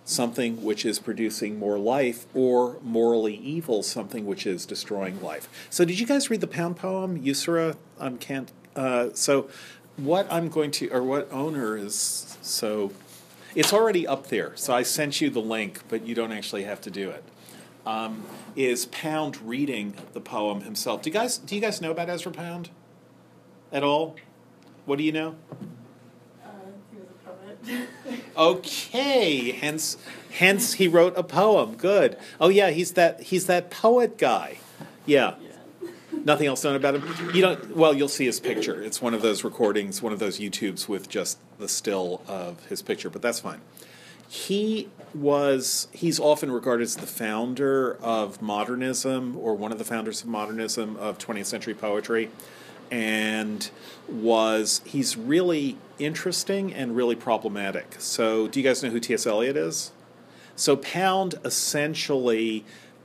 something 0.08 0.64
which 0.64 0.86
is 0.86 0.98
producing 0.98 1.58
more 1.58 1.78
life, 1.78 2.26
or 2.34 2.78
morally 2.82 3.34
evil, 3.34 3.82
something 3.82 4.24
which 4.24 4.46
is 4.46 4.64
destroying 4.64 5.20
life. 5.22 5.48
So, 5.70 5.84
did 5.84 6.00
you 6.00 6.06
guys 6.06 6.30
read 6.30 6.40
the 6.40 6.46
Pound 6.46 6.76
poem, 6.76 7.22
Usura? 7.22 7.76
Um, 8.00 8.16
can't. 8.16 8.50
Uh, 8.74 9.10
so, 9.12 9.50
what 9.96 10.26
I'm 10.32 10.48
going 10.48 10.70
to, 10.72 10.88
or 10.88 11.02
what 11.02 11.30
owner 11.30 11.76
is 11.76 12.36
so. 12.42 12.92
It's 13.54 13.72
already 13.72 14.06
up 14.06 14.28
there, 14.28 14.52
so 14.56 14.74
I 14.74 14.82
sent 14.82 15.20
you 15.20 15.30
the 15.30 15.40
link, 15.40 15.80
but 15.88 16.06
you 16.06 16.14
don't 16.14 16.32
actually 16.32 16.64
have 16.64 16.80
to 16.82 16.90
do 16.90 17.10
it. 17.10 17.24
Um, 17.86 18.24
is 18.54 18.86
Pound 18.86 19.40
reading 19.42 19.94
the 20.12 20.20
poem 20.20 20.62
himself? 20.62 21.02
Do 21.02 21.10
you 21.10 21.14
guys 21.14 21.38
do 21.38 21.54
you 21.54 21.60
guys 21.60 21.80
know 21.80 21.90
about 21.90 22.08
Ezra 22.08 22.32
Pound 22.32 22.70
at 23.72 23.82
all? 23.82 24.16
What 24.86 24.96
do 24.96 25.04
you 25.04 25.12
know? 25.12 25.34
Uh, 26.44 26.48
he 26.90 26.98
was 26.98 27.08
a 27.10 27.74
poet. 27.76 27.88
Okay, 28.38 29.50
hence 29.50 29.96
hence 30.30 30.74
he 30.74 30.86
wrote 30.86 31.14
a 31.16 31.24
poem. 31.24 31.74
Good. 31.74 32.16
Oh 32.40 32.48
yeah, 32.48 32.70
he's 32.70 32.92
that 32.92 33.22
he's 33.24 33.46
that 33.46 33.70
poet 33.70 34.16
guy. 34.16 34.58
Yeah. 35.04 35.34
Nothing 36.24 36.46
else 36.46 36.64
known 36.64 36.76
about 36.76 36.96
him. 36.96 37.34
You 37.34 37.42
don't. 37.42 37.76
Well, 37.76 37.94
you'll 37.94 38.08
see 38.08 38.26
his 38.26 38.40
picture. 38.40 38.82
It's 38.82 39.00
one 39.00 39.14
of 39.14 39.22
those 39.22 39.44
recordings, 39.44 40.02
one 40.02 40.12
of 40.12 40.18
those 40.18 40.38
YouTubes 40.38 40.88
with 40.88 41.08
just 41.08 41.38
the 41.58 41.68
still 41.68 42.22
of 42.26 42.64
his 42.66 42.82
picture. 42.82 43.10
But 43.10 43.22
that's 43.22 43.40
fine. 43.40 43.60
He 44.28 44.88
was. 45.14 45.88
He's 45.92 46.20
often 46.20 46.50
regarded 46.50 46.82
as 46.82 46.96
the 46.96 47.06
founder 47.06 47.96
of 48.02 48.42
modernism, 48.42 49.36
or 49.36 49.54
one 49.54 49.72
of 49.72 49.78
the 49.78 49.84
founders 49.84 50.22
of 50.22 50.28
modernism 50.28 50.96
of 50.96 51.18
20th 51.18 51.46
century 51.46 51.74
poetry, 51.74 52.30
and 52.90 53.70
was. 54.08 54.80
He's 54.84 55.16
really 55.16 55.76
interesting 55.98 56.72
and 56.72 56.96
really 56.96 57.16
problematic. 57.16 57.96
So, 57.98 58.48
do 58.48 58.60
you 58.60 58.68
guys 58.68 58.82
know 58.82 58.90
who 58.90 59.00
T.S. 59.00 59.26
Eliot 59.26 59.56
is? 59.56 59.92
So 60.58 60.76
Pound 60.76 61.36
essentially 61.44 62.64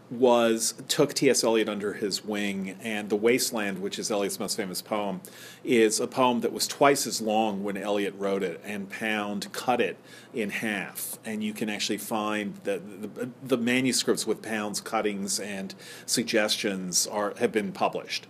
was 0.09 0.73
took 0.87 1.13
T.S. 1.13 1.43
Eliot 1.43 1.69
under 1.69 1.93
his 1.93 2.25
wing, 2.25 2.77
and 2.81 3.09
The 3.09 3.15
Wasteland, 3.15 3.79
which 3.79 3.99
is 3.99 4.11
Eliot's 4.11 4.39
most 4.39 4.57
famous 4.57 4.81
poem, 4.81 5.21
is 5.63 5.99
a 5.99 6.07
poem 6.07 6.41
that 6.41 6.51
was 6.51 6.67
twice 6.67 7.05
as 7.05 7.21
long 7.21 7.63
when 7.63 7.77
Eliot 7.77 8.15
wrote 8.17 8.41
it, 8.41 8.59
and 8.63 8.89
Pound 8.89 9.51
cut 9.53 9.79
it 9.79 9.97
in 10.33 10.49
half. 10.49 11.19
And 11.23 11.43
you 11.43 11.53
can 11.53 11.69
actually 11.69 11.99
find 11.99 12.55
that 12.63 13.15
the, 13.15 13.29
the 13.43 13.57
manuscripts 13.57 14.25
with 14.25 14.41
Pound's 14.41 14.81
cuttings 14.81 15.39
and 15.39 15.75
suggestions 16.05 17.05
are 17.05 17.33
have 17.37 17.51
been 17.51 17.71
published. 17.71 18.27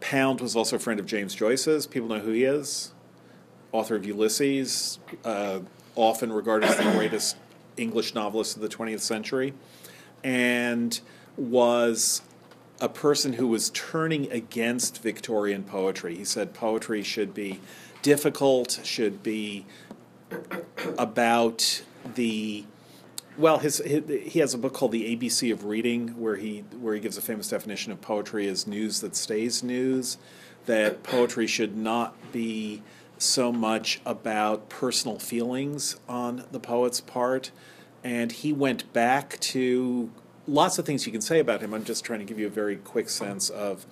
Pound 0.00 0.40
was 0.40 0.56
also 0.56 0.76
a 0.76 0.78
friend 0.78 0.98
of 0.98 1.06
James 1.06 1.34
Joyce's. 1.34 1.86
People 1.86 2.08
know 2.08 2.20
who 2.20 2.32
he 2.32 2.44
is 2.44 2.92
author 3.72 3.96
of 3.96 4.04
Ulysses, 4.04 4.98
uh, 5.24 5.60
often 5.94 6.32
regarded 6.32 6.68
as 6.68 6.76
the 6.76 6.82
greatest 6.92 7.36
English 7.76 8.14
novelist 8.14 8.56
of 8.56 8.62
the 8.62 8.68
20th 8.68 9.00
century, 9.00 9.54
and 10.24 11.00
was 11.36 12.22
a 12.80 12.88
person 12.88 13.34
who 13.34 13.46
was 13.46 13.70
turning 13.70 14.30
against 14.32 15.02
Victorian 15.02 15.62
poetry. 15.62 16.16
He 16.16 16.24
said 16.24 16.54
poetry 16.54 17.02
should 17.02 17.34
be 17.34 17.60
difficult, 18.02 18.80
should 18.82 19.22
be 19.22 19.66
about 20.98 21.82
the 22.14 22.64
well, 23.40 23.58
his, 23.58 23.78
his, 23.78 24.02
he 24.30 24.38
has 24.40 24.52
a 24.52 24.58
book 24.58 24.74
called 24.74 24.92
The 24.92 25.16
ABC 25.16 25.52
of 25.52 25.64
Reading, 25.64 26.08
where 26.20 26.36
he 26.36 26.64
where 26.78 26.94
he 26.94 27.00
gives 27.00 27.16
a 27.16 27.22
famous 27.22 27.48
definition 27.48 27.90
of 27.90 28.00
poetry 28.00 28.46
as 28.46 28.66
news 28.66 29.00
that 29.00 29.16
stays 29.16 29.62
news. 29.62 30.18
That 30.66 31.02
poetry 31.02 31.46
should 31.46 31.76
not 31.76 32.14
be 32.32 32.82
so 33.16 33.50
much 33.50 34.00
about 34.04 34.68
personal 34.68 35.18
feelings 35.18 35.98
on 36.08 36.44
the 36.52 36.60
poet's 36.60 37.00
part, 37.00 37.50
and 38.04 38.30
he 38.30 38.52
went 38.52 38.92
back 38.92 39.40
to 39.40 40.10
lots 40.46 40.78
of 40.78 40.84
things 40.84 41.06
you 41.06 41.12
can 41.12 41.22
say 41.22 41.38
about 41.38 41.62
him. 41.62 41.72
I'm 41.72 41.84
just 41.84 42.04
trying 42.04 42.20
to 42.20 42.26
give 42.26 42.38
you 42.38 42.46
a 42.46 42.50
very 42.50 42.76
quick 42.76 43.08
sense 43.08 43.48
of 43.48 43.86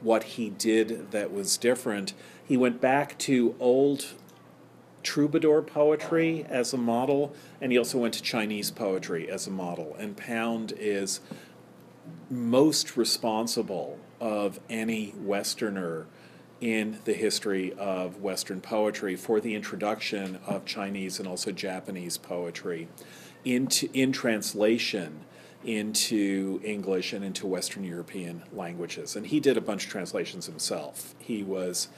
what 0.00 0.22
he 0.24 0.50
did 0.50 1.10
that 1.10 1.32
was 1.32 1.56
different. 1.56 2.14
He 2.44 2.56
went 2.56 2.80
back 2.80 3.18
to 3.18 3.56
old 3.58 4.14
troubadour 5.02 5.62
poetry 5.62 6.46
as 6.48 6.72
a 6.72 6.76
model, 6.76 7.34
and 7.60 7.72
he 7.72 7.78
also 7.78 7.98
went 7.98 8.14
to 8.14 8.22
Chinese 8.22 8.70
poetry 8.70 9.30
as 9.30 9.46
a 9.46 9.50
model. 9.50 9.94
And 9.98 10.16
Pound 10.16 10.72
is 10.78 11.20
most 12.30 12.96
responsible 12.96 13.98
of 14.20 14.60
any 14.68 15.14
Westerner 15.18 16.06
in 16.60 16.98
the 17.04 17.12
history 17.12 17.72
of 17.72 18.20
Western 18.20 18.60
poetry 18.60 19.16
for 19.16 19.40
the 19.40 19.54
introduction 19.54 20.38
of 20.46 20.64
Chinese 20.64 21.18
and 21.18 21.26
also 21.26 21.50
Japanese 21.50 22.16
poetry 22.16 22.88
into 23.44 23.88
in 23.92 24.12
translation 24.12 25.24
into 25.64 26.60
English 26.64 27.12
and 27.12 27.24
into 27.24 27.46
Western 27.46 27.84
European 27.84 28.42
languages. 28.52 29.16
And 29.16 29.26
he 29.26 29.40
did 29.40 29.56
a 29.56 29.60
bunch 29.60 29.84
of 29.84 29.90
translations 29.90 30.46
himself. 30.46 31.14
He 31.18 31.42
was 31.42 31.88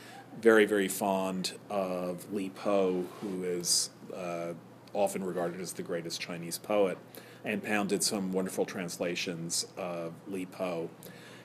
very, 0.40 0.64
very 0.64 0.88
fond 0.88 1.52
of 1.70 2.32
Li 2.32 2.50
Po, 2.50 3.04
who 3.20 3.44
is 3.44 3.90
uh, 4.14 4.52
often 4.92 5.24
regarded 5.24 5.60
as 5.60 5.72
the 5.72 5.82
greatest 5.82 6.20
Chinese 6.20 6.58
poet, 6.58 6.98
and 7.44 7.62
Pound 7.62 7.90
did 7.90 8.02
some 8.02 8.32
wonderful 8.32 8.64
translations 8.64 9.66
of 9.76 10.14
Li 10.26 10.46
Po. 10.46 10.88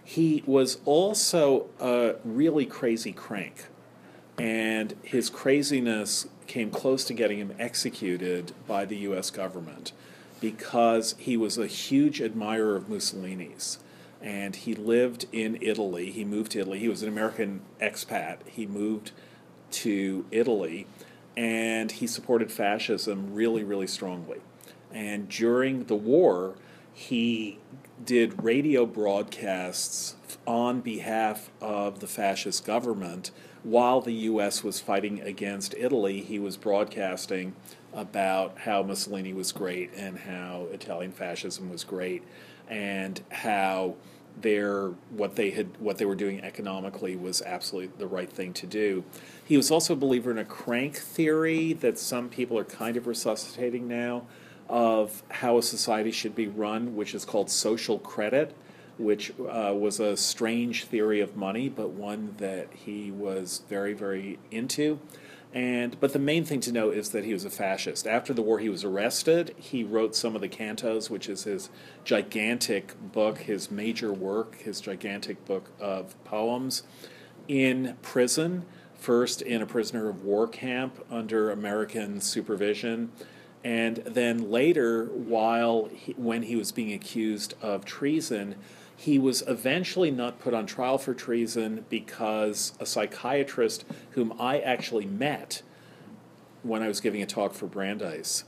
He 0.03 0.43
was 0.45 0.79
also 0.85 1.67
a 1.79 2.15
really 2.23 2.65
crazy 2.65 3.11
crank, 3.11 3.65
and 4.37 4.95
his 5.03 5.29
craziness 5.29 6.27
came 6.47 6.71
close 6.71 7.03
to 7.05 7.13
getting 7.13 7.37
him 7.37 7.53
executed 7.59 8.53
by 8.67 8.85
the 8.85 8.97
US 8.97 9.29
government 9.29 9.91
because 10.41 11.15
he 11.17 11.37
was 11.37 11.57
a 11.57 11.67
huge 11.67 12.21
admirer 12.21 12.75
of 12.75 12.89
Mussolini's 12.89 13.79
and 14.21 14.55
he 14.55 14.73
lived 14.73 15.25
in 15.31 15.57
Italy. 15.61 16.11
He 16.11 16.25
moved 16.25 16.51
to 16.51 16.59
Italy. 16.59 16.79
He 16.79 16.89
was 16.89 17.01
an 17.03 17.09
American 17.09 17.61
expat. 17.81 18.39
He 18.47 18.65
moved 18.65 19.11
to 19.71 20.25
Italy 20.31 20.87
and 21.37 21.91
he 21.91 22.07
supported 22.07 22.51
fascism 22.51 23.33
really, 23.33 23.63
really 23.63 23.87
strongly. 23.87 24.41
And 24.91 25.29
during 25.29 25.85
the 25.85 25.95
war, 25.95 26.55
he 26.93 27.59
did 28.03 28.43
radio 28.43 28.85
broadcasts 28.85 30.15
on 30.45 30.81
behalf 30.81 31.49
of 31.61 31.99
the 31.99 32.07
fascist 32.07 32.65
government 32.65 33.31
while 33.63 34.01
the 34.01 34.13
U.S. 34.13 34.63
was 34.63 34.79
fighting 34.79 35.21
against 35.21 35.75
Italy. 35.77 36.21
He 36.21 36.39
was 36.39 36.57
broadcasting 36.57 37.55
about 37.93 38.59
how 38.59 38.83
Mussolini 38.83 39.33
was 39.33 39.51
great 39.51 39.91
and 39.95 40.19
how 40.19 40.67
Italian 40.71 41.11
fascism 41.11 41.69
was 41.69 41.83
great 41.83 42.23
and 42.69 43.21
how 43.31 43.95
their 44.41 44.89
what 45.09 45.35
they 45.35 45.49
had 45.49 45.67
what 45.79 45.97
they 45.97 46.05
were 46.05 46.15
doing 46.15 46.41
economically 46.41 47.15
was 47.15 47.41
absolutely 47.41 47.91
the 47.97 48.07
right 48.07 48.31
thing 48.31 48.53
to 48.53 48.67
do. 48.67 49.03
He 49.43 49.57
was 49.57 49.71
also 49.71 49.93
a 49.93 49.97
believer 49.97 50.31
in 50.31 50.37
a 50.37 50.45
crank 50.45 50.95
theory 50.95 51.73
that 51.73 51.99
some 51.99 52.29
people 52.29 52.57
are 52.57 52.63
kind 52.63 52.95
of 52.95 53.07
resuscitating 53.07 53.87
now 53.87 54.27
of 54.69 55.23
how 55.29 55.57
a 55.57 55.63
society 55.63 56.11
should 56.11 56.35
be 56.35 56.47
run, 56.47 56.95
which 56.95 57.15
is 57.15 57.25
called 57.25 57.49
social 57.49 57.97
credit, 57.97 58.55
which 58.97 59.31
uh, 59.39 59.73
was 59.75 59.99
a 59.99 60.15
strange 60.15 60.85
theory 60.85 61.19
of 61.19 61.35
money, 61.35 61.67
but 61.67 61.89
one 61.89 62.35
that 62.37 62.67
he 62.73 63.11
was 63.11 63.63
very 63.67 63.93
very 63.93 64.39
into. 64.51 64.99
And 65.53 65.99
but 65.99 66.13
the 66.13 66.19
main 66.19 66.45
thing 66.45 66.59
to 66.61 66.71
know 66.71 66.91
is 66.91 67.09
that 67.09 67.25
he 67.25 67.33
was 67.33 67.43
a 67.43 67.49
fascist. 67.49 68.05
After 68.05 68.33
the 68.33 68.41
war, 68.43 68.59
he 68.59 68.69
was 68.69 68.83
arrested. 68.83 69.55
He 69.57 69.83
wrote 69.83 70.15
some 70.15 70.35
of 70.35 70.41
the 70.41 70.49
cantos, 70.49 71.09
which 71.09 71.27
is 71.27 71.43
his 71.45 71.69
gigantic 72.03 72.93
book, 73.11 73.39
his 73.39 73.71
major 73.71 74.13
work, 74.13 74.55
his 74.57 74.79
gigantic 74.79 75.43
book 75.45 75.71
of 75.79 76.23
poems, 76.23 76.83
in 77.47 77.97
prison. 78.01 78.65
First 78.93 79.41
in 79.41 79.61
a 79.61 79.65
prisoner 79.65 80.09
of 80.09 80.25
war 80.25 80.45
camp 80.45 81.03
under 81.09 81.51
American 81.51 82.19
supervision, 82.19 83.13
and 83.63 83.97
then 83.97 84.51
later, 84.51 85.05
while 85.05 85.85
he, 85.85 86.11
when 86.13 86.43
he 86.43 86.57
was 86.57 86.73
being 86.73 86.91
accused 86.91 87.53
of 87.61 87.85
treason, 87.85 88.55
he 88.99 89.17
was 89.17 89.41
eventually 89.47 90.11
not 90.11 90.39
put 90.39 90.53
on 90.53 90.65
trial 90.65 90.97
for 90.97 91.13
treason 91.13 91.85
because 91.87 92.73
a 92.81 92.85
psychiatrist 92.85 93.85
whom 94.11 94.33
I 94.37 94.59
actually 94.59 95.05
met 95.05 95.61
when 96.63 96.83
I 96.83 96.89
was 96.89 96.99
giving 96.99 97.21
a 97.21 97.25
talk 97.25 97.53
for 97.53 97.65
Brandeis, 97.65 98.43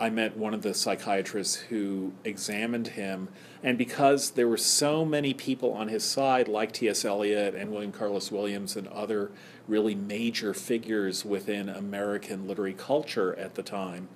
I 0.00 0.10
met 0.10 0.36
one 0.36 0.54
of 0.54 0.62
the 0.62 0.74
psychiatrists 0.74 1.54
who 1.54 2.12
examined 2.24 2.88
him, 2.88 3.28
and 3.62 3.78
because 3.78 4.32
there 4.32 4.48
were 4.48 4.56
so 4.56 5.04
many 5.04 5.32
people 5.32 5.72
on 5.72 5.86
his 5.86 6.02
side, 6.02 6.48
like 6.48 6.72
T.S. 6.72 7.04
Eliot 7.04 7.54
and 7.54 7.70
William 7.70 7.92
Carlos 7.92 8.32
Williams 8.32 8.74
and 8.74 8.88
other 8.88 9.30
really 9.68 9.94
major 9.94 10.52
figures 10.52 11.24
within 11.24 11.68
American 11.68 12.48
literary 12.48 12.74
culture 12.74 13.36
at 13.36 13.54
the 13.54 13.62
time, 13.62 14.08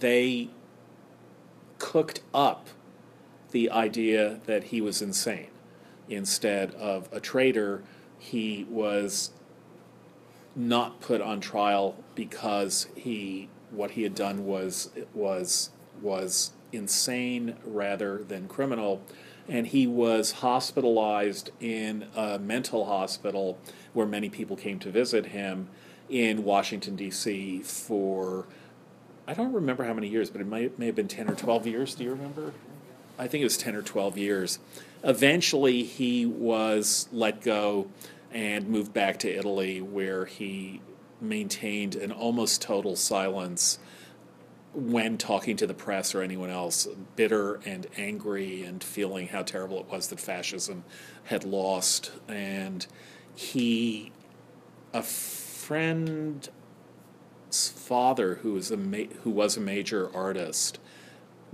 they 0.00 0.48
cooked 1.78 2.22
up 2.32 2.70
the 3.54 3.70
idea 3.70 4.40
that 4.46 4.64
he 4.64 4.80
was 4.80 5.00
insane. 5.00 5.46
Instead 6.08 6.74
of 6.74 7.08
a 7.12 7.20
traitor, 7.20 7.84
he 8.18 8.66
was 8.68 9.30
not 10.56 11.00
put 11.00 11.20
on 11.20 11.40
trial 11.40 11.96
because 12.16 12.88
he 12.96 13.48
what 13.70 13.92
he 13.92 14.02
had 14.02 14.14
done 14.14 14.44
was 14.44 14.90
was 15.14 15.70
was 16.02 16.50
insane 16.72 17.54
rather 17.64 18.24
than 18.24 18.48
criminal. 18.48 19.00
And 19.48 19.68
he 19.68 19.86
was 19.86 20.32
hospitalized 20.32 21.50
in 21.60 22.06
a 22.16 22.40
mental 22.40 22.86
hospital 22.86 23.58
where 23.92 24.06
many 24.06 24.28
people 24.30 24.56
came 24.56 24.80
to 24.80 24.90
visit 24.90 25.26
him 25.26 25.68
in 26.08 26.42
Washington, 26.44 26.96
D.C. 26.96 27.60
for, 27.60 28.46
I 29.28 29.34
don't 29.34 29.52
remember 29.52 29.84
how 29.84 29.92
many 29.92 30.08
years, 30.08 30.30
but 30.30 30.40
it 30.40 30.46
might, 30.46 30.78
may 30.78 30.86
have 30.86 30.94
been 30.94 31.08
10 31.08 31.28
or 31.28 31.34
12 31.34 31.66
years. 31.66 31.94
Do 31.94 32.04
you 32.04 32.10
remember? 32.10 32.52
I 33.18 33.28
think 33.28 33.42
it 33.42 33.44
was 33.44 33.56
10 33.56 33.76
or 33.76 33.82
12 33.82 34.18
years. 34.18 34.58
Eventually, 35.02 35.82
he 35.84 36.26
was 36.26 37.08
let 37.12 37.40
go 37.40 37.88
and 38.32 38.68
moved 38.68 38.92
back 38.92 39.18
to 39.20 39.32
Italy, 39.32 39.80
where 39.80 40.24
he 40.24 40.80
maintained 41.20 41.94
an 41.94 42.10
almost 42.10 42.60
total 42.60 42.96
silence 42.96 43.78
when 44.74 45.16
talking 45.16 45.56
to 45.56 45.66
the 45.66 45.74
press 45.74 46.14
or 46.14 46.22
anyone 46.22 46.50
else, 46.50 46.88
bitter 47.14 47.60
and 47.64 47.86
angry 47.96 48.64
and 48.64 48.82
feeling 48.82 49.28
how 49.28 49.42
terrible 49.42 49.78
it 49.78 49.86
was 49.86 50.08
that 50.08 50.18
fascism 50.18 50.82
had 51.24 51.44
lost. 51.44 52.10
And 52.26 52.84
he, 53.36 54.10
a 54.92 55.02
friend's 55.02 56.50
father, 57.50 58.36
who 58.36 58.54
was 58.54 58.72
a 58.72 58.76
ma- 58.76 59.14
who 59.22 59.30
was 59.30 59.56
a 59.56 59.60
major 59.60 60.10
artist, 60.14 60.80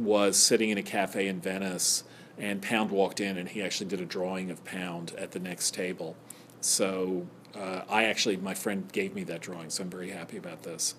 was 0.01 0.37
sitting 0.37 0.71
in 0.71 0.79
a 0.79 0.83
cafe 0.83 1.29
in 1.29 1.41
Venice, 1.41 2.05
and 2.39 2.63
Pound 2.63 2.91
walked 2.91 3.21
in, 3.21 3.37
and 3.37 3.49
he 3.49 3.63
actually 3.63 3.87
did 3.87 4.01
a 4.01 4.07
drawing 4.07 4.51
of 4.51 4.65
Pound 4.65 5.13
at 5.19 5.33
the 5.33 5.39
next 5.39 5.75
table. 5.75 6.17
So 6.61 7.27
uh, 7.55 7.83
I 7.89 8.05
actually, 8.05 8.39
my 8.39 8.55
friend 8.55 8.91
gave 8.93 9.15
me 9.15 9.25
that 9.25 9.41
drawing, 9.41 9.71
so 9.71 9.85
I'm 9.85 9.91
very 9.91 10.11
happy 10.11 10.37
about 10.37 10.63
this. 10.63 10.95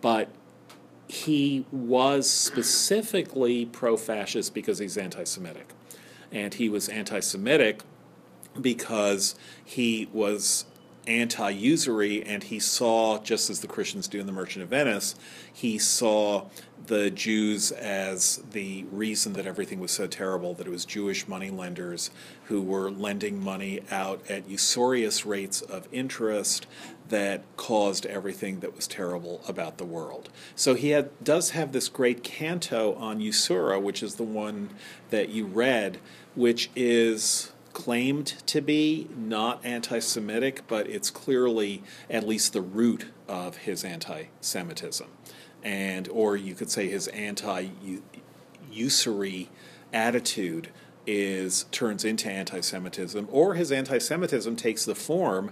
But 0.00 0.28
he 1.08 1.64
was 1.72 2.28
specifically 2.28 3.66
pro 3.66 3.96
fascist 3.96 4.54
because 4.54 4.78
he's 4.78 4.96
anti 4.96 5.24
Semitic. 5.24 5.68
And 6.32 6.54
he 6.54 6.68
was 6.68 6.88
anti 6.88 7.20
Semitic 7.20 7.82
because 8.60 9.34
he 9.64 10.08
was 10.12 10.66
anti 11.06 11.50
usury 11.50 12.24
and 12.24 12.44
he 12.44 12.58
saw, 12.58 13.18
just 13.18 13.50
as 13.50 13.60
the 13.60 13.66
Christians 13.66 14.08
do 14.08 14.20
in 14.20 14.26
The 14.26 14.32
Merchant 14.32 14.64
of 14.64 14.70
Venice, 14.70 15.14
he 15.52 15.78
saw 15.78 16.46
the 16.86 17.10
Jews 17.10 17.72
as 17.72 18.42
the 18.52 18.84
reason 18.90 19.32
that 19.34 19.46
everything 19.46 19.80
was 19.80 19.90
so 19.90 20.06
terrible, 20.06 20.54
that 20.54 20.66
it 20.66 20.70
was 20.70 20.84
Jewish 20.84 21.26
moneylenders 21.26 22.10
who 22.44 22.62
were 22.62 22.90
lending 22.90 23.42
money 23.42 23.80
out 23.90 24.22
at 24.28 24.48
usurious 24.48 25.26
rates 25.26 25.60
of 25.62 25.88
interest 25.92 26.66
that 27.08 27.44
caused 27.56 28.06
everything 28.06 28.60
that 28.60 28.74
was 28.74 28.86
terrible 28.86 29.40
about 29.48 29.78
the 29.78 29.84
world. 29.84 30.28
So 30.54 30.74
he 30.74 30.90
had, 30.90 31.10
does 31.22 31.50
have 31.50 31.72
this 31.72 31.88
great 31.88 32.22
canto 32.22 32.94
on 32.94 33.20
usura, 33.20 33.80
which 33.80 34.02
is 34.02 34.16
the 34.16 34.24
one 34.24 34.70
that 35.10 35.28
you 35.28 35.46
read, 35.46 35.98
which 36.34 36.70
is 36.74 37.52
claimed 37.72 38.26
to 38.46 38.62
be 38.62 39.06
not 39.14 39.64
anti 39.64 39.98
Semitic, 39.98 40.62
but 40.66 40.88
it's 40.88 41.10
clearly 41.10 41.82
at 42.08 42.26
least 42.26 42.54
the 42.54 42.62
root 42.62 43.06
of 43.28 43.58
his 43.58 43.84
anti 43.84 44.24
Semitism. 44.40 45.08
And, 45.66 46.08
or 46.12 46.36
you 46.36 46.54
could 46.54 46.70
say 46.70 46.88
his 46.88 47.08
anti 47.08 47.70
usury 48.70 49.50
attitude 49.92 50.68
is 51.08 51.64
turns 51.72 52.04
into 52.04 52.30
anti-Semitism, 52.30 53.26
or 53.32 53.54
his 53.54 53.72
anti-Semitism 53.72 54.54
takes 54.54 54.84
the 54.84 54.94
form 54.94 55.50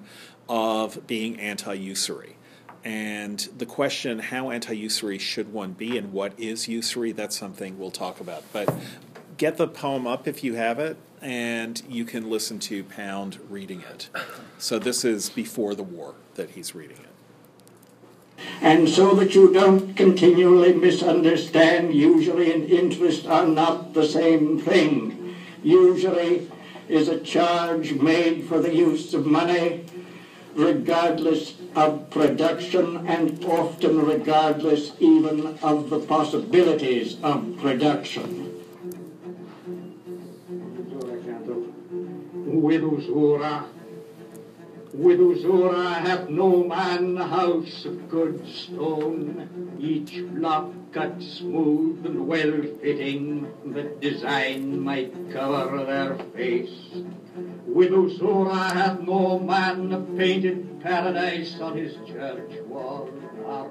of 0.49 1.05
being 1.09 1.41
anti-usury. 1.41 2.37
And 2.85 3.41
the 3.59 3.67
question, 3.67 4.21
how 4.21 4.51
anti-usury 4.51 5.19
should 5.19 5.53
one 5.53 5.73
be, 5.73 5.99
and 5.99 6.13
what 6.13 6.39
is 6.39 6.69
usury? 6.69 7.11
That's 7.11 7.37
something 7.37 7.77
we'll 7.77 7.91
talk 7.91 8.21
about. 8.21 8.45
But 8.53 8.73
get 9.37 9.57
the 9.57 9.67
poem 9.67 10.07
up 10.07 10.29
if 10.29 10.45
you 10.45 10.55
have 10.55 10.79
it, 10.79 10.97
and 11.23 11.83
you 11.89 12.05
can 12.05 12.31
listen 12.31 12.61
to 12.61 12.85
Pound 12.85 13.41
reading 13.51 13.81
it. 13.81 14.11
So 14.59 14.79
this 14.79 15.05
is 15.05 15.29
before 15.29 15.75
the 15.75 15.83
war 15.83 16.15
that 16.35 16.51
he's 16.51 16.73
reading 16.73 16.99
it. 16.99 17.14
And 18.61 18.89
so 18.89 19.15
that 19.15 19.35
you 19.35 19.53
don't 19.53 19.95
continually 19.95 20.73
misunderstand, 20.73 21.95
usury 21.95 22.53
and 22.53 22.65
interest 22.71 23.27
are 23.27 23.47
not 23.47 23.93
the 23.95 24.07
same 24.07 24.59
thing. 24.59 25.37
Usury 25.63 26.51
is 26.89 27.09
a 27.09 27.21
charge 27.21 27.93
made 27.95 28.45
for 28.45 28.61
the 28.61 28.75
use 28.75 29.13
of 29.15 29.27
money, 29.27 29.85
regardless 30.55 31.55
of 31.75 32.09
production 32.11 33.07
and 33.07 33.45
often 33.45 34.05
regardless 34.05 34.93
even 35.01 35.59
of 35.63 35.91
the 35.91 36.01
possibilities 36.01 37.17
of 37.23 37.57
production. 37.59 38.45
With 44.95 45.19
usura 45.19 45.95
hath 45.95 46.29
no 46.29 46.63
man 46.63 47.17
house 47.17 47.85
of 47.85 48.09
good 48.09 48.47
stone, 48.47 49.77
each 49.81 50.25
block 50.35 50.71
cut 50.93 51.21
smooth 51.21 52.07
and 52.07 52.29
well 52.29 52.63
fitting, 52.81 53.53
that 53.67 54.01
design 54.01 54.79
might 54.79 55.13
cover 55.33 55.85
their 55.85 56.15
face. 56.37 56.91
With 57.67 57.91
usura 57.91 58.73
hath 58.73 59.01
no 59.01 59.41
man 59.41 60.17
painted 60.17 60.81
paradise 60.81 61.61
on 61.61 61.77
his 61.77 61.95
church 62.07 62.53
wall, 62.69 63.11
or 63.45 63.69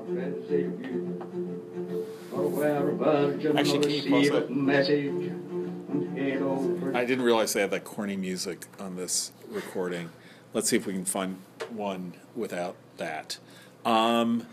or 2.33 2.47
where 2.49 2.91
virgin 2.91 3.57
Actually, 3.57 3.79
can 3.79 3.89
you 3.91 4.01
pause 4.01 4.29
receiveth 4.29 4.43
it? 4.43 4.51
message, 4.51 5.05
and 5.07 6.17
halo 6.17 6.91
I 6.93 7.05
didn't 7.05 7.23
realize 7.23 7.53
they 7.53 7.61
had 7.61 7.71
that 7.71 7.85
corny 7.85 8.17
music 8.17 8.65
on 8.77 8.97
this 8.97 9.31
recording. 9.49 10.09
Let's 10.53 10.69
see 10.69 10.77
if 10.77 10.85
we 10.85 10.93
can 10.93 11.05
find 11.05 11.37
one 11.69 12.13
without 12.35 12.75
that. 12.97 13.37
Um, 13.85 14.45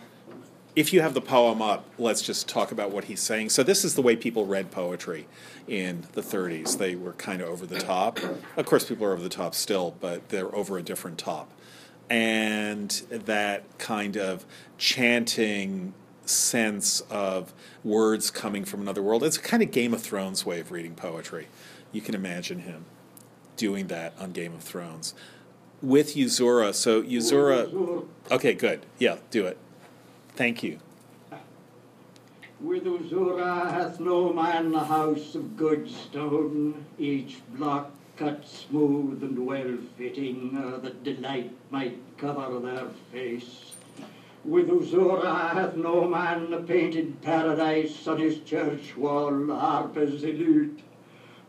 if 0.77 0.93
you 0.93 1.01
have 1.01 1.15
the 1.15 1.21
poem 1.21 1.61
up, 1.61 1.85
let's 1.99 2.23
just 2.23 2.49
talk 2.49 2.73
about 2.73 2.91
what 2.91 3.05
he's 3.05 3.21
saying. 3.21 3.51
So, 3.51 3.63
this 3.63 3.85
is 3.85 3.95
the 3.95 4.03
way 4.03 4.17
people 4.17 4.47
read 4.47 4.71
poetry 4.71 5.27
in 5.69 6.07
the 6.13 6.23
30s. 6.23 6.79
They 6.79 6.95
were 6.95 7.13
kind 7.13 7.43
of 7.43 7.49
over 7.49 7.67
the 7.67 7.79
top. 7.79 8.19
Of 8.57 8.67
course, 8.67 8.85
people 8.85 9.07
are 9.07 9.13
over 9.13 9.23
the 9.23 9.29
top 9.29 9.55
still, 9.55 9.95
but 10.01 10.29
they're 10.29 10.55
over 10.55 10.79
a 10.79 10.83
different 10.83 11.19
top. 11.19 11.51
And 12.09 12.91
that 13.11 13.65
kind 13.79 14.17
of 14.17 14.45
chanting 14.79 15.93
sense 16.25 17.01
of 17.11 17.53
words 17.85 18.31
coming 18.31 18.65
from 18.65 18.81
another 18.81 19.03
world. 19.03 19.23
It's 19.23 19.37
a 19.37 19.41
kind 19.41 19.63
of 19.63 19.71
Game 19.71 19.93
of 19.93 20.01
Thrones 20.01 20.47
way 20.47 20.61
of 20.61 20.71
reading 20.71 20.95
poetry. 20.95 21.49
You 21.93 22.01
can 22.01 22.15
imagine 22.15 22.61
him 22.61 22.85
doing 23.57 23.89
that 23.89 24.15
on 24.19 24.33
Game 24.33 24.55
of 24.55 24.63
Thrones. 24.63 25.15
With 25.83 26.15
Uzura, 26.15 26.75
so 26.75 27.03
Uzura. 27.03 28.05
Okay, 28.31 28.55
good. 28.55 28.85
Yeah, 28.99 29.17
do 29.31 29.47
it. 29.47 29.57
Thank 30.37 30.63
you. 30.63 30.79
With 32.61 32.85
usura 32.85 33.71
hath 33.71 34.01
no 34.01 34.35
man 34.35 34.75
a 34.75 34.85
house 34.85 35.35
of 35.35 35.57
good 35.57 35.89
stone, 35.89 36.85
each 36.99 37.39
block 37.55 37.91
cut 38.19 38.47
smooth 38.47 39.23
and 39.23 39.47
well 39.47 39.79
fitting, 39.97 40.55
uh, 40.63 40.77
that 40.81 41.03
delight 41.03 41.53
might 41.71 41.97
cover 42.19 42.61
their 42.61 42.89
face. 43.11 43.73
With 44.45 44.69
usura 44.69 45.55
hath 45.55 45.75
no 45.75 46.07
man 46.07 46.53
a 46.53 46.61
painted 46.61 47.23
paradise 47.23 48.07
on 48.07 48.19
his 48.19 48.41
church 48.41 48.95
wall, 48.95 49.47
harpers 49.47 50.23
elude, 50.23 50.83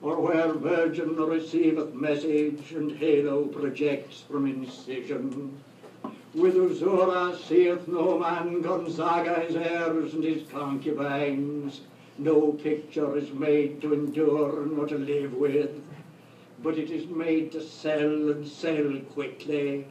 or 0.01 0.19
where 0.19 0.53
virgin 0.53 1.15
receiveth 1.15 1.93
message 1.93 2.71
and 2.71 2.91
halo 2.93 3.45
projects 3.45 4.23
from 4.29 4.47
incision. 4.47 5.59
With 6.33 6.55
usura 6.55 7.37
seeth 7.37 7.87
no 7.87 8.17
man 8.17 8.61
Gonzaga 8.61 9.41
his 9.41 9.55
heirs 9.55 10.13
and 10.13 10.23
his 10.23 10.47
concubines. 10.49 11.81
No 12.17 12.53
picture 12.53 13.15
is 13.17 13.31
made 13.31 13.81
to 13.81 13.93
endure 13.93 14.65
nor 14.65 14.87
to 14.87 14.97
live 14.97 15.33
with, 15.33 15.71
but 16.63 16.77
it 16.77 16.89
is 16.89 17.07
made 17.07 17.51
to 17.51 17.61
sell 17.61 18.31
and 18.31 18.47
sell 18.47 18.99
quickly. 19.13 19.85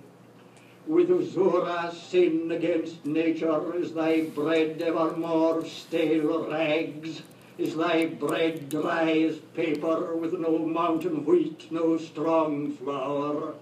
With 0.87 1.09
usura 1.09 1.93
sin 1.93 2.51
against 2.51 3.05
nature 3.05 3.77
is 3.77 3.93
thy 3.93 4.23
bread 4.23 4.83
evermore 4.83 5.65
stale 5.67 6.49
rags. 6.51 7.23
Is 7.61 7.77
thy 7.77 8.07
bread 8.07 8.71
dry 8.71 9.11
as 9.11 9.37
paper 9.55 10.17
with 10.17 10.33
no 10.33 10.61
mountain 10.61 11.27
wheat, 11.27 11.71
no 11.71 11.99
strong 11.99 12.73
flour? 12.73 13.53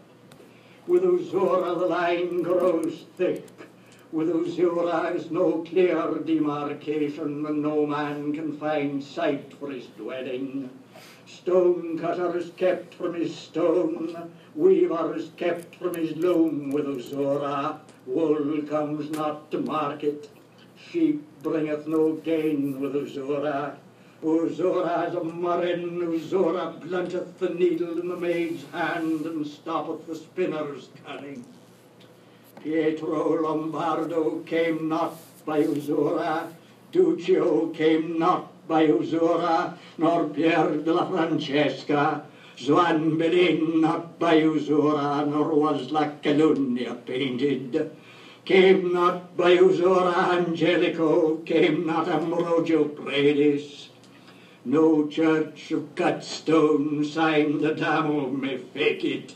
With 0.86 1.02
usura 1.02 1.76
the 1.76 1.86
line 1.86 2.42
grows 2.42 3.06
thick. 3.16 3.44
With 4.12 4.28
usura 4.28 5.16
is 5.16 5.32
no 5.32 5.64
clear 5.68 6.14
demarcation, 6.24 7.44
and 7.44 7.60
no 7.60 7.86
man 7.86 8.32
can 8.32 8.56
find 8.56 9.02
site 9.02 9.52
for 9.54 9.72
his 9.72 9.86
dwelling. 9.86 10.70
Stone 11.26 11.98
cutter 11.98 12.38
is 12.38 12.50
kept 12.56 12.94
from 12.94 13.14
his 13.14 13.36
stone, 13.36 14.30
weaver 14.54 15.16
is 15.16 15.30
kept 15.36 15.74
from 15.74 15.94
his 15.94 16.16
loom 16.16 16.70
with 16.70 16.86
usura. 16.86 17.80
Wool 18.06 18.62
comes 18.62 19.10
not 19.10 19.50
to 19.50 19.58
market, 19.58 20.30
sheep 20.76 21.20
bringeth 21.42 21.88
no 21.88 22.12
gain 22.12 22.80
with 22.80 22.94
usura. 22.94 23.74
Usura 24.22 25.08
is 25.08 25.14
a 25.14 25.22
murrain, 25.22 26.00
Usura 26.00 26.80
blunteth 26.80 27.38
the 27.38 27.50
needle 27.50 28.00
in 28.00 28.08
the 28.08 28.16
maid's 28.16 28.64
hand 28.72 29.24
and 29.24 29.46
stoppeth 29.46 30.08
the 30.08 30.16
spinner's 30.16 30.88
cunning. 31.06 31.44
Pietro 32.60 33.40
Lombardo 33.40 34.40
came 34.40 34.88
not 34.88 35.16
by 35.46 35.62
Usura, 35.62 36.52
Duccio 36.92 37.72
came 37.72 38.18
not 38.18 38.66
by 38.66 38.88
Usura, 38.88 39.78
nor 39.98 40.24
Pier 40.30 40.78
della 40.78 41.06
Francesca, 41.08 42.24
Juan 42.66 43.18
Bellin 43.18 43.80
not 43.80 44.18
by 44.18 44.40
Usura, 44.40 45.24
nor 45.28 45.54
was 45.54 45.92
La 45.92 46.10
Calunnia 46.20 46.96
painted. 47.06 47.96
Came 48.44 48.92
not 48.92 49.36
by 49.36 49.58
Usura 49.58 50.36
Angelico, 50.36 51.36
came 51.44 51.86
not 51.86 52.08
Ambrogio 52.08 52.88
Predis. 52.96 53.87
No 54.68 55.06
church 55.06 55.70
of 55.70 55.94
cut 55.94 56.22
stone 56.22 57.02
signed 57.02 57.64
Adamo 57.64 58.28
may 58.28 58.58
fake 58.58 59.02
it. 59.02 59.34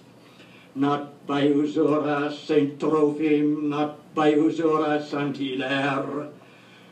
Not 0.75 1.27
by 1.27 1.49
Usura 1.49 2.31
Saint 2.31 2.79
Trophim, 2.79 3.71
not 3.71 4.15
by 4.15 4.35
Usura 4.35 5.03
Saint 5.03 5.39
Hilaire. 5.39 6.29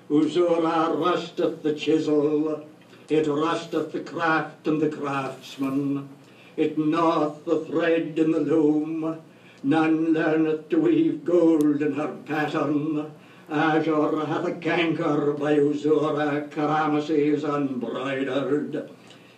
Usura 0.08 0.98
rusteth 0.98 1.62
the 1.62 1.74
chisel, 1.74 2.64
it 3.10 3.26
rusteth 3.26 3.92
the 3.92 4.00
craft 4.00 4.66
and 4.66 4.80
the 4.80 4.88
craftsman, 4.88 6.08
it 6.56 6.78
gnaweth 6.78 7.44
the 7.44 7.60
thread 7.66 8.18
in 8.18 8.30
the 8.30 8.40
loom, 8.40 9.20
none 9.62 10.14
learneth 10.14 10.70
to 10.70 10.80
weave 10.80 11.26
gold 11.26 11.82
in 11.82 11.92
her 11.92 12.16
pattern. 12.24 13.12
Azure 13.50 14.26
hath 14.26 14.46
a 14.46 14.52
canker 14.52 15.32
by 15.32 15.56
Usura, 15.56 16.48
cramoisi 16.50 17.34
is 17.34 17.42
unbroidered. 17.42 18.88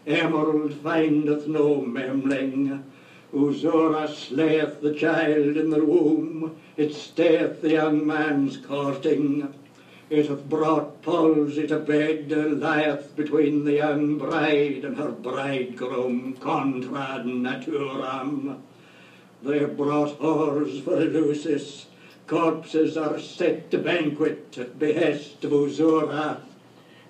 Emerald 0.07 0.75
findeth 0.75 1.49
no 1.49 1.81
memling. 1.81 2.83
Usura 3.33 4.07
slayeth 4.07 4.83
the 4.83 4.93
child 4.93 5.57
in 5.57 5.71
the 5.71 5.83
womb, 5.83 6.55
it 6.77 6.93
stayeth 6.95 7.63
the 7.63 7.71
young 7.71 8.07
man's 8.07 8.59
courting. 8.59 9.55
It 10.11 10.27
hath 10.27 10.47
brought 10.47 11.01
palsy 11.01 11.67
to 11.69 11.79
bed, 11.79 12.31
lieth 12.31 13.17
between 13.17 13.65
the 13.65 13.77
young 13.77 14.19
bride 14.19 14.85
and 14.85 14.99
her 14.99 15.09
bridegroom, 15.09 16.35
contra 16.35 17.23
naturam. 17.25 18.61
They 19.43 19.65
brought 19.65 20.21
whores 20.21 20.85
for 20.85 20.99
Eleusis, 20.99 21.87
corpses 22.27 22.97
are 22.97 23.19
set 23.19 23.71
to 23.71 23.79
banquet 23.79 24.57
at 24.59 24.79
behest 24.79 25.45
of 25.45 25.51
Usura. 25.51 26.41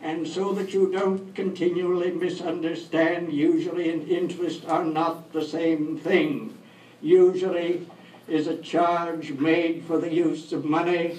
And 0.00 0.26
so 0.26 0.52
that 0.52 0.74
you 0.74 0.90
don't 0.90 1.34
continually 1.34 2.10
misunderstand, 2.10 3.32
usury 3.32 3.90
and 3.90 4.08
interest 4.08 4.64
are 4.66 4.84
not 4.84 5.32
the 5.32 5.44
same 5.44 5.96
thing. 5.96 6.58
Usury 7.00 7.86
is 8.26 8.46
a 8.46 8.56
charge 8.56 9.32
made 9.32 9.84
for 9.84 9.98
the 9.98 10.12
use 10.12 10.52
of 10.52 10.64
money 10.64 11.18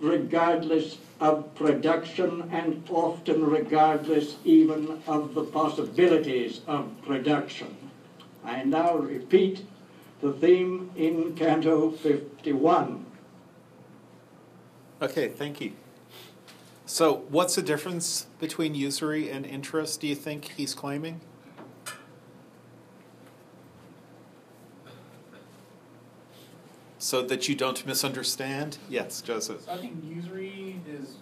regardless 0.00 0.98
of 1.20 1.54
production 1.54 2.48
and 2.52 2.86
often 2.90 3.44
regardless 3.44 4.36
even 4.44 5.02
of 5.06 5.34
the 5.34 5.44
possibilities 5.44 6.60
of 6.66 6.90
production. 7.04 7.76
I 8.44 8.62
now 8.64 8.96
repeat 8.96 9.66
the 10.20 10.32
theme 10.32 10.90
in 10.96 11.34
Canto 11.34 11.90
51. 11.90 13.06
Okay, 15.00 15.28
thank 15.28 15.60
you. 15.60 15.72
So, 16.86 17.24
what's 17.28 17.54
the 17.54 17.62
difference 17.62 18.26
between 18.40 18.74
usury 18.74 19.30
and 19.30 19.44
interest, 19.46 20.00
do 20.00 20.06
you 20.06 20.14
think 20.14 20.52
he's 20.56 20.74
claiming? 20.74 21.20
So 26.98 27.22
that 27.22 27.48
you 27.48 27.54
don't 27.54 27.86
misunderstand? 27.86 28.78
Yes, 28.90 29.22
Joseph. 29.22 29.62
So 29.64 29.72
I 29.72 29.76
think 29.76 30.02
usury 30.04 30.80
is 30.86 31.14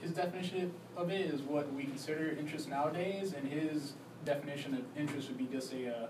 his 0.00 0.12
definition 0.12 0.72
of 0.96 1.10
it 1.10 1.26
is 1.26 1.42
what 1.42 1.72
we 1.74 1.84
consider 1.84 2.30
interest 2.30 2.68
nowadays, 2.68 3.34
and 3.34 3.46
his 3.46 3.92
definition 4.24 4.74
of 4.74 4.82
interest 4.96 5.28
would 5.28 5.38
be 5.38 5.46
just 5.46 5.72
a 5.74 5.94
uh, 5.94 6.06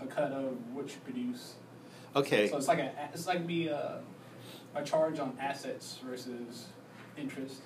a 0.00 0.06
cut 0.06 0.32
of 0.32 0.56
what 0.72 0.88
you 0.88 0.96
produce. 1.04 1.54
Okay. 2.14 2.48
So 2.48 2.56
it's 2.56 2.68
like 2.68 2.78
a 2.78 2.92
it's 3.12 3.26
like 3.26 3.46
be 3.46 3.68
a, 3.68 4.00
a 4.76 4.84
charge 4.84 5.18
on 5.18 5.36
assets 5.40 5.98
versus 6.04 6.66
interest. 7.16 7.62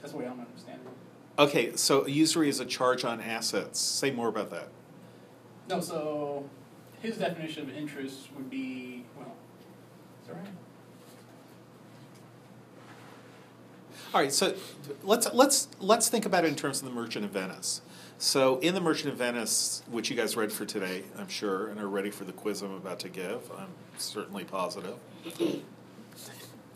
That's 0.00 0.12
the 0.12 0.18
way 0.18 0.26
I'm 0.26 0.40
understanding 0.40 0.86
it. 0.86 1.40
Okay, 1.40 1.76
so 1.76 2.06
usury 2.06 2.48
is 2.48 2.60
a 2.60 2.66
charge 2.66 3.04
on 3.04 3.20
assets. 3.20 3.78
Say 3.78 4.10
more 4.10 4.28
about 4.28 4.50
that. 4.50 4.68
No, 5.68 5.80
so 5.80 6.44
his 7.00 7.16
definition 7.16 7.62
of 7.62 7.74
interest 7.74 8.28
would 8.36 8.50
be 8.50 9.04
well, 9.16 9.34
is 10.22 10.28
that 10.28 10.36
right? 10.36 10.46
All 14.12 14.20
right, 14.20 14.32
so 14.32 14.54
let's 15.04 15.32
let's 15.32 15.68
let's 15.78 16.08
think 16.08 16.26
about 16.26 16.44
it 16.44 16.48
in 16.48 16.56
terms 16.56 16.82
of 16.82 16.88
the 16.88 16.94
Merchant 16.94 17.24
of 17.24 17.30
Venice. 17.30 17.80
So 18.18 18.58
in 18.58 18.74
the 18.74 18.80
Merchant 18.80 19.12
of 19.12 19.18
Venice, 19.18 19.82
which 19.90 20.10
you 20.10 20.16
guys 20.16 20.36
read 20.36 20.52
for 20.52 20.66
today, 20.66 21.04
I'm 21.16 21.28
sure, 21.28 21.68
and 21.68 21.80
are 21.80 21.88
ready 21.88 22.10
for 22.10 22.24
the 22.24 22.32
quiz 22.32 22.60
I'm 22.60 22.74
about 22.74 22.98
to 23.00 23.08
give, 23.08 23.50
I'm 23.56 23.70
certainly 23.96 24.44
positive. 24.44 24.96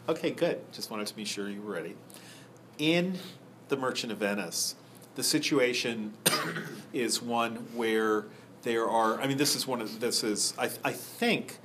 Okay, 0.06 0.32
good. 0.32 0.60
Just 0.70 0.90
wanted 0.90 1.06
to 1.06 1.16
be 1.16 1.24
sure 1.24 1.48
you 1.48 1.62
were 1.62 1.72
ready. 1.72 1.96
In 2.76 3.18
the 3.68 3.76
Merchant 3.76 4.12
of 4.12 4.18
Venice, 4.18 4.74
the 5.14 5.22
situation 5.22 6.12
is 6.92 7.22
one 7.22 7.56
where 7.74 8.26
there 8.62 8.86
are. 8.86 9.18
I 9.18 9.26
mean, 9.26 9.38
this 9.38 9.56
is 9.56 9.66
one 9.66 9.80
of 9.80 10.00
this 10.00 10.22
is. 10.22 10.52
I 10.58 10.68
I 10.84 10.92
think 10.92 11.58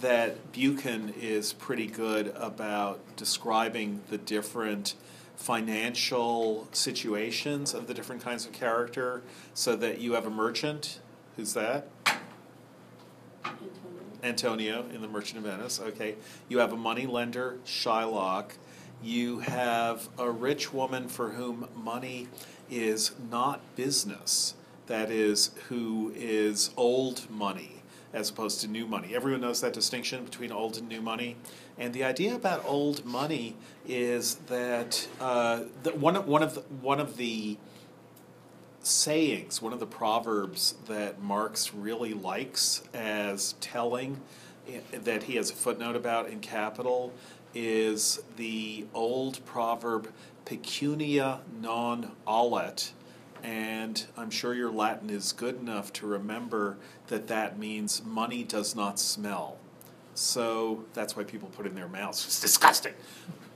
that 0.00 0.52
Buchan 0.52 1.12
is 1.20 1.52
pretty 1.52 1.86
good 1.86 2.28
about 2.36 3.00
describing 3.16 4.00
the 4.08 4.16
different 4.16 4.94
financial 5.36 6.68
situations 6.72 7.74
of 7.74 7.86
the 7.86 7.92
different 7.92 8.22
kinds 8.22 8.46
of 8.46 8.52
character 8.52 9.22
so 9.52 9.76
that 9.76 10.00
you 10.00 10.14
have 10.14 10.26
a 10.26 10.30
merchant 10.30 11.00
who's 11.36 11.52
that 11.54 11.88
antonio 14.22 14.84
in 14.92 15.00
the 15.00 15.08
merchant 15.08 15.38
of 15.38 15.44
venice 15.44 15.80
okay 15.80 16.16
you 16.48 16.58
have 16.58 16.72
a 16.72 16.76
money 16.76 17.06
lender 17.06 17.58
shylock 17.64 18.52
you 19.02 19.40
have 19.40 20.08
a 20.18 20.30
rich 20.30 20.72
woman 20.72 21.08
for 21.08 21.30
whom 21.30 21.68
money 21.74 22.28
is 22.70 23.12
not 23.30 23.60
business 23.76 24.54
that 24.86 25.10
is 25.10 25.50
who 25.68 26.12
is 26.16 26.70
old 26.76 27.30
money 27.30 27.78
as 28.12 28.30
opposed 28.30 28.60
to 28.62 28.68
new 28.68 28.86
money. 28.86 29.14
Everyone 29.14 29.40
knows 29.40 29.60
that 29.60 29.72
distinction 29.72 30.24
between 30.24 30.50
old 30.50 30.78
and 30.78 30.88
new 30.88 31.02
money. 31.02 31.36
And 31.76 31.92
the 31.92 32.04
idea 32.04 32.34
about 32.34 32.64
old 32.64 33.04
money 33.04 33.56
is 33.86 34.36
that, 34.46 35.06
uh, 35.20 35.64
that 35.82 35.98
one, 35.98 36.16
of, 36.16 36.26
one, 36.26 36.42
of 36.42 36.54
the, 36.54 36.60
one 36.80 37.00
of 37.00 37.16
the 37.16 37.58
sayings, 38.88 39.62
one 39.62 39.72
of 39.72 39.80
the 39.80 39.86
proverbs 39.86 40.74
that 40.86 41.22
Marx 41.22 41.74
really 41.74 42.14
likes 42.14 42.82
as 42.94 43.54
telling 43.60 44.20
eh, 44.68 44.80
that 45.04 45.24
he 45.24 45.36
has 45.36 45.50
a 45.50 45.54
footnote 45.54 45.96
about 45.96 46.28
in 46.28 46.40
Capital 46.40 47.12
is 47.54 48.20
the 48.36 48.86
old 48.94 49.44
proverb 49.44 50.10
pecunia 50.44 51.40
non 51.60 52.12
olet 52.26 52.92
and 53.42 54.06
I'm 54.16 54.30
sure 54.30 54.54
your 54.54 54.70
Latin 54.70 55.10
is 55.10 55.32
good 55.32 55.60
enough 55.60 55.92
to 55.94 56.06
remember 56.06 56.76
that 57.08 57.28
that 57.28 57.58
means 57.58 58.02
money 58.04 58.42
does 58.42 58.74
not 58.74 58.98
smell. 58.98 59.58
So 60.14 60.84
that's 60.94 61.16
why 61.16 61.24
people 61.24 61.48
put 61.48 61.66
it 61.66 61.70
in 61.70 61.74
their 61.74 61.88
mouths. 61.88 62.24
It's 62.26 62.40
disgusting. 62.40 62.94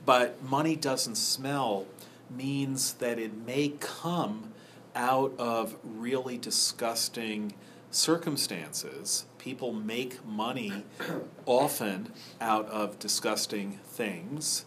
But 0.05 0.41
money 0.43 0.75
doesn't 0.75 1.15
smell 1.15 1.85
means 2.29 2.93
that 2.93 3.19
it 3.19 3.35
may 3.45 3.73
come 3.79 4.53
out 4.95 5.33
of 5.37 5.75
really 5.83 6.37
disgusting 6.37 7.53
circumstances. 7.91 9.25
People 9.37 9.73
make 9.73 10.25
money 10.25 10.83
often 11.45 12.11
out 12.39 12.67
of 12.67 12.99
disgusting 12.99 13.79
things 13.85 14.65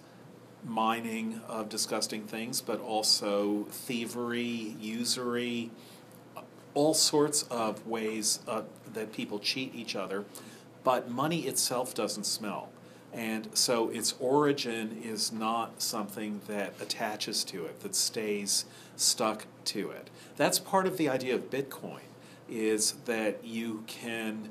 mining 0.67 1.41
of 1.49 1.69
disgusting 1.69 2.25
things, 2.25 2.61
but 2.61 2.81
also 2.81 3.65
thievery, 3.71 4.77
usury, 4.81 5.71
all 6.75 6.95
sorts 6.95 7.43
of 7.45 7.87
ways 7.87 8.41
uh, 8.49 8.63
that 8.93 9.13
people 9.13 9.39
cheat 9.39 9.75
each 9.75 9.97
other. 9.97 10.25
But 10.85 11.11
money 11.11 11.47
itself 11.47 11.95
doesn't 11.95 12.25
smell. 12.25 12.69
And 13.17 13.49
so 13.55 13.89
its 13.89 14.15
origin 14.21 15.01
is 15.03 15.33
not 15.33 15.81
something 15.81 16.43
that 16.49 16.75
attaches 16.83 17.45
to 17.45 17.65
it, 17.65 17.81
that 17.81 17.95
stays 17.95 18.67
stuck 18.95 19.47
to 19.65 19.91
it. 19.91 20.11
That's 20.37 20.59
part 20.59 20.87
of 20.87 20.99
the 20.99 21.09
idea 21.09 21.35
of 21.35 21.49
Bitcoin, 21.49 22.01
is 22.47 22.93
that 23.07 23.43
you 23.43 23.85
can 23.87 24.51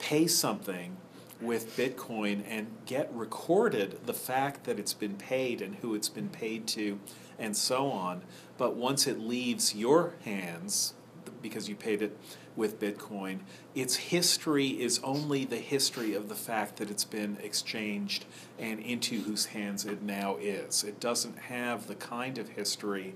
pay 0.00 0.26
something 0.26 0.96
with 1.40 1.76
Bitcoin 1.76 2.42
and 2.48 2.66
get 2.84 3.08
recorded 3.14 4.04
the 4.06 4.12
fact 4.12 4.64
that 4.64 4.80
it's 4.80 4.92
been 4.92 5.14
paid 5.14 5.62
and 5.62 5.76
who 5.76 5.94
it's 5.94 6.08
been 6.08 6.28
paid 6.28 6.66
to 6.66 6.98
and 7.38 7.56
so 7.56 7.90
on. 7.92 8.22
But 8.58 8.74
once 8.74 9.06
it 9.06 9.20
leaves 9.20 9.74
your 9.74 10.14
hands, 10.24 10.94
because 11.40 11.68
you 11.68 11.76
paid 11.76 12.02
it 12.02 12.18
with 12.56 12.80
Bitcoin, 12.80 13.40
its 13.74 13.96
history 13.96 14.68
is 14.68 15.00
only 15.02 15.44
the 15.44 15.56
history 15.56 16.14
of 16.14 16.28
the 16.28 16.34
fact 16.34 16.76
that 16.76 16.90
it's 16.90 17.04
been 17.04 17.38
exchanged 17.42 18.24
and 18.58 18.80
into 18.80 19.20
whose 19.22 19.46
hands 19.46 19.84
it 19.84 20.02
now 20.02 20.36
is. 20.36 20.84
It 20.84 21.00
doesn't 21.00 21.38
have 21.38 21.86
the 21.86 21.94
kind 21.94 22.38
of 22.38 22.50
history 22.50 23.14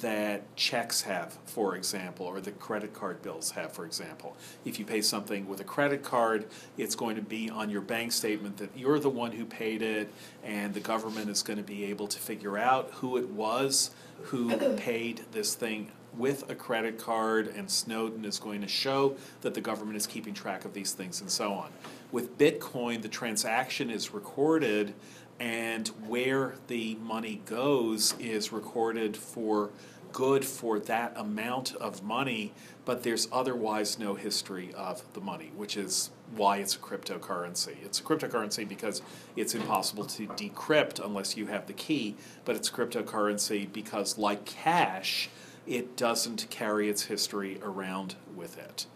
that 0.00 0.54
checks 0.54 1.02
have, 1.02 1.36
for 1.46 1.74
example, 1.74 2.26
or 2.26 2.40
the 2.40 2.52
credit 2.52 2.92
card 2.92 3.20
bills 3.22 3.50
have, 3.52 3.72
for 3.72 3.84
example. 3.84 4.36
If 4.64 4.78
you 4.78 4.84
pay 4.84 5.00
something 5.00 5.48
with 5.48 5.60
a 5.60 5.64
credit 5.64 6.02
card, 6.02 6.46
it's 6.76 6.94
going 6.94 7.16
to 7.16 7.22
be 7.22 7.50
on 7.50 7.70
your 7.70 7.80
bank 7.80 8.12
statement 8.12 8.58
that 8.58 8.70
you're 8.76 9.00
the 9.00 9.10
one 9.10 9.32
who 9.32 9.44
paid 9.44 9.82
it, 9.82 10.12
and 10.44 10.74
the 10.74 10.80
government 10.80 11.30
is 11.30 11.42
going 11.42 11.56
to 11.56 11.64
be 11.64 11.84
able 11.86 12.06
to 12.06 12.18
figure 12.18 12.58
out 12.58 12.90
who 12.94 13.16
it 13.16 13.28
was 13.30 13.90
who 14.24 14.56
paid 14.76 15.22
this 15.32 15.54
thing 15.54 15.90
with 16.16 16.48
a 16.50 16.54
credit 16.54 16.98
card, 16.98 17.48
and 17.48 17.70
Snowden 17.70 18.24
is 18.24 18.38
going 18.38 18.60
to 18.60 18.68
show 18.68 19.16
that 19.42 19.54
the 19.54 19.60
government 19.60 19.96
is 19.96 20.06
keeping 20.06 20.34
track 20.34 20.64
of 20.64 20.72
these 20.72 20.92
things 20.92 21.20
and 21.20 21.30
so 21.30 21.52
on. 21.52 21.70
With 22.10 22.38
Bitcoin, 22.38 23.02
the 23.02 23.08
transaction 23.08 23.90
is 23.90 24.12
recorded, 24.12 24.94
and 25.38 25.88
where 26.06 26.54
the 26.66 26.96
money 26.96 27.42
goes 27.44 28.14
is 28.18 28.52
recorded 28.52 29.16
for 29.16 29.70
good 30.12 30.44
for 30.44 30.78
that 30.80 31.12
amount 31.16 31.74
of 31.76 32.02
money, 32.02 32.52
but 32.84 33.02
there's 33.02 33.28
otherwise 33.30 33.98
no 33.98 34.14
history 34.14 34.72
of 34.74 35.02
the 35.12 35.20
money, 35.20 35.52
which 35.56 35.76
is 35.76 36.10
why 36.34 36.58
it's 36.58 36.74
a 36.74 36.78
cryptocurrency. 36.78 37.76
It's 37.84 38.00
a 38.00 38.02
cryptocurrency 38.02 38.66
because 38.68 39.02
it's 39.36 39.54
impossible 39.54 40.04
to 40.04 40.26
decrypt 40.28 41.04
unless 41.04 41.36
you 41.36 41.46
have 41.46 41.66
the 41.66 41.72
key, 41.72 42.16
but 42.44 42.56
it's 42.56 42.70
cryptocurrency 42.70 43.70
because, 43.72 44.18
like 44.18 44.44
cash, 44.44 45.28
it 45.68 45.96
doesn't 45.96 46.48
carry 46.48 46.88
its 46.88 47.04
history 47.04 47.60
around 47.62 48.16
with 48.34 48.58
it. 48.58 48.86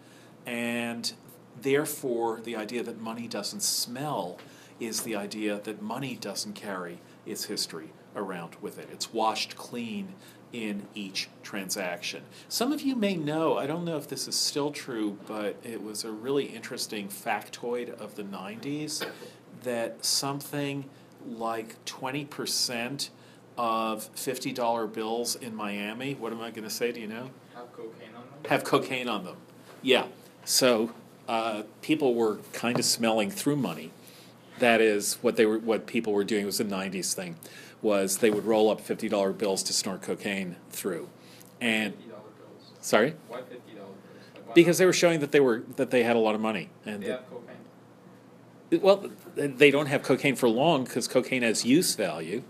And 0.45 1.13
therefore, 1.61 2.41
the 2.41 2.55
idea 2.55 2.83
that 2.83 2.99
money 2.99 3.27
doesn't 3.27 3.61
smell 3.61 4.39
is 4.79 5.01
the 5.01 5.15
idea 5.15 5.59
that 5.63 5.81
money 5.81 6.15
doesn't 6.15 6.53
carry 6.53 6.99
its 7.25 7.45
history 7.45 7.91
around 8.15 8.55
with 8.59 8.79
it. 8.79 8.89
It's 8.91 9.13
washed 9.13 9.55
clean 9.55 10.15
in 10.51 10.87
each 10.93 11.29
transaction. 11.41 12.23
Some 12.47 12.71
of 12.71 12.81
you 12.81 12.95
may 12.95 13.15
know, 13.15 13.57
I 13.57 13.65
don't 13.65 13.85
know 13.85 13.97
if 13.97 14.07
this 14.07 14.27
is 14.27 14.35
still 14.35 14.71
true, 14.71 15.17
but 15.27 15.55
it 15.63 15.81
was 15.81 16.03
a 16.03 16.11
really 16.11 16.45
interesting 16.45 17.07
factoid 17.07 17.89
of 17.99 18.15
the 18.15 18.23
90s 18.23 19.07
that 19.63 20.03
something 20.03 20.85
like 21.25 21.83
20% 21.85 23.09
of 23.57 24.13
$50 24.15 24.91
bills 24.93 25.35
in 25.35 25.55
Miami, 25.55 26.15
what 26.15 26.31
am 26.31 26.41
I 26.41 26.49
going 26.51 26.63
to 26.63 26.69
say? 26.69 26.91
Do 26.91 26.99
you 26.99 27.07
know? 27.07 27.29
Have 27.55 27.71
cocaine 27.73 28.09
on 28.15 28.21
them? 28.41 28.49
Have 28.49 28.63
cocaine 28.63 29.07
on 29.09 29.23
them. 29.25 29.35
Yeah. 29.81 30.05
So 30.45 30.91
uh, 31.27 31.63
people 31.81 32.15
were 32.15 32.37
kind 32.53 32.79
of 32.79 32.85
smelling 32.85 33.29
through 33.29 33.57
money. 33.57 33.91
That 34.59 34.81
is 34.81 35.15
what 35.21 35.35
they 35.35 35.45
were. 35.45 35.57
What 35.57 35.87
people 35.87 36.13
were 36.13 36.23
doing 36.23 36.45
was 36.45 36.59
a 36.59 36.65
'90s 36.65 37.13
thing. 37.13 37.37
Was 37.81 38.19
they 38.19 38.29
would 38.29 38.45
roll 38.45 38.69
up 38.69 38.79
fifty 38.79 39.09
dollar 39.09 39.33
bills 39.33 39.63
to 39.63 39.73
snort 39.73 40.03
cocaine 40.03 40.57
through, 40.69 41.09
and 41.59 41.93
Fifty 41.95 42.09
dollar 42.09 42.21
bills. 42.37 42.71
sorry, 42.79 43.15
Why 43.27 43.39
fifty 43.41 43.73
dollar 43.73 43.87
bills? 43.87 44.45
Like, 44.45 44.55
because 44.55 44.77
they 44.77 44.85
were 44.85 44.93
showing 44.93 45.21
that 45.21 45.31
they 45.31 45.39
were 45.39 45.63
that 45.75 45.89
they 45.89 46.03
had 46.03 46.15
a 46.15 46.19
lot 46.19 46.35
of 46.35 46.39
money, 46.39 46.69
and 46.85 47.01
They 47.01 47.07
that- 47.07 47.21
have 47.21 47.29
cocaine. 47.31 48.81
well, 48.81 49.09
they 49.35 49.71
don't 49.71 49.87
have 49.87 50.03
cocaine 50.03 50.35
for 50.35 50.47
long 50.47 50.83
because 50.83 51.07
cocaine 51.07 51.41
has 51.41 51.65
use 51.65 51.95
value. 51.95 52.43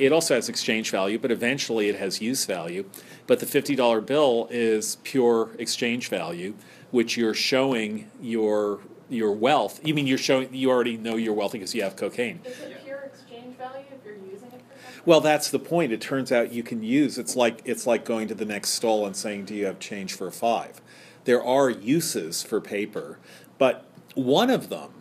It 0.00 0.12
also 0.12 0.34
has 0.34 0.48
exchange 0.48 0.90
value, 0.90 1.18
but 1.18 1.30
eventually 1.30 1.90
it 1.90 1.96
has 1.96 2.22
use 2.22 2.46
value. 2.46 2.86
But 3.26 3.38
the 3.38 3.46
fifty 3.46 3.76
dollar 3.76 4.00
bill 4.00 4.48
is 4.50 4.96
pure 5.04 5.50
exchange 5.58 6.08
value, 6.08 6.54
which 6.90 7.18
you're 7.18 7.34
showing 7.34 8.10
your 8.18 8.80
your 9.10 9.32
wealth. 9.32 9.78
You 9.86 9.92
mean 9.92 10.06
you're 10.06 10.16
showing 10.16 10.54
you 10.54 10.70
already 10.70 10.96
know 10.96 11.16
you're 11.16 11.34
wealthy 11.34 11.58
because 11.58 11.74
you 11.74 11.82
have 11.82 11.96
cocaine. 11.96 12.40
Is 12.46 12.58
it 12.60 12.82
pure 12.82 13.00
exchange 13.00 13.58
value 13.58 13.84
if 13.92 14.02
you're 14.02 14.14
using 14.14 14.48
it 14.52 14.62
for? 14.62 15.02
Well, 15.04 15.20
that's 15.20 15.50
the 15.50 15.58
point. 15.58 15.92
It 15.92 16.00
turns 16.00 16.32
out 16.32 16.50
you 16.50 16.62
can 16.62 16.82
use. 16.82 17.18
It's 17.18 17.36
like 17.36 17.60
it's 17.66 17.86
like 17.86 18.06
going 18.06 18.26
to 18.28 18.34
the 18.34 18.46
next 18.46 18.70
stall 18.70 19.04
and 19.04 19.14
saying, 19.14 19.44
"Do 19.44 19.54
you 19.54 19.66
have 19.66 19.78
change 19.78 20.14
for 20.14 20.26
a 20.26 20.32
five? 20.32 20.80
There 21.24 21.44
are 21.44 21.68
uses 21.68 22.42
for 22.42 22.58
paper, 22.62 23.18
but 23.58 23.84
one 24.14 24.48
of 24.48 24.70
them 24.70 24.99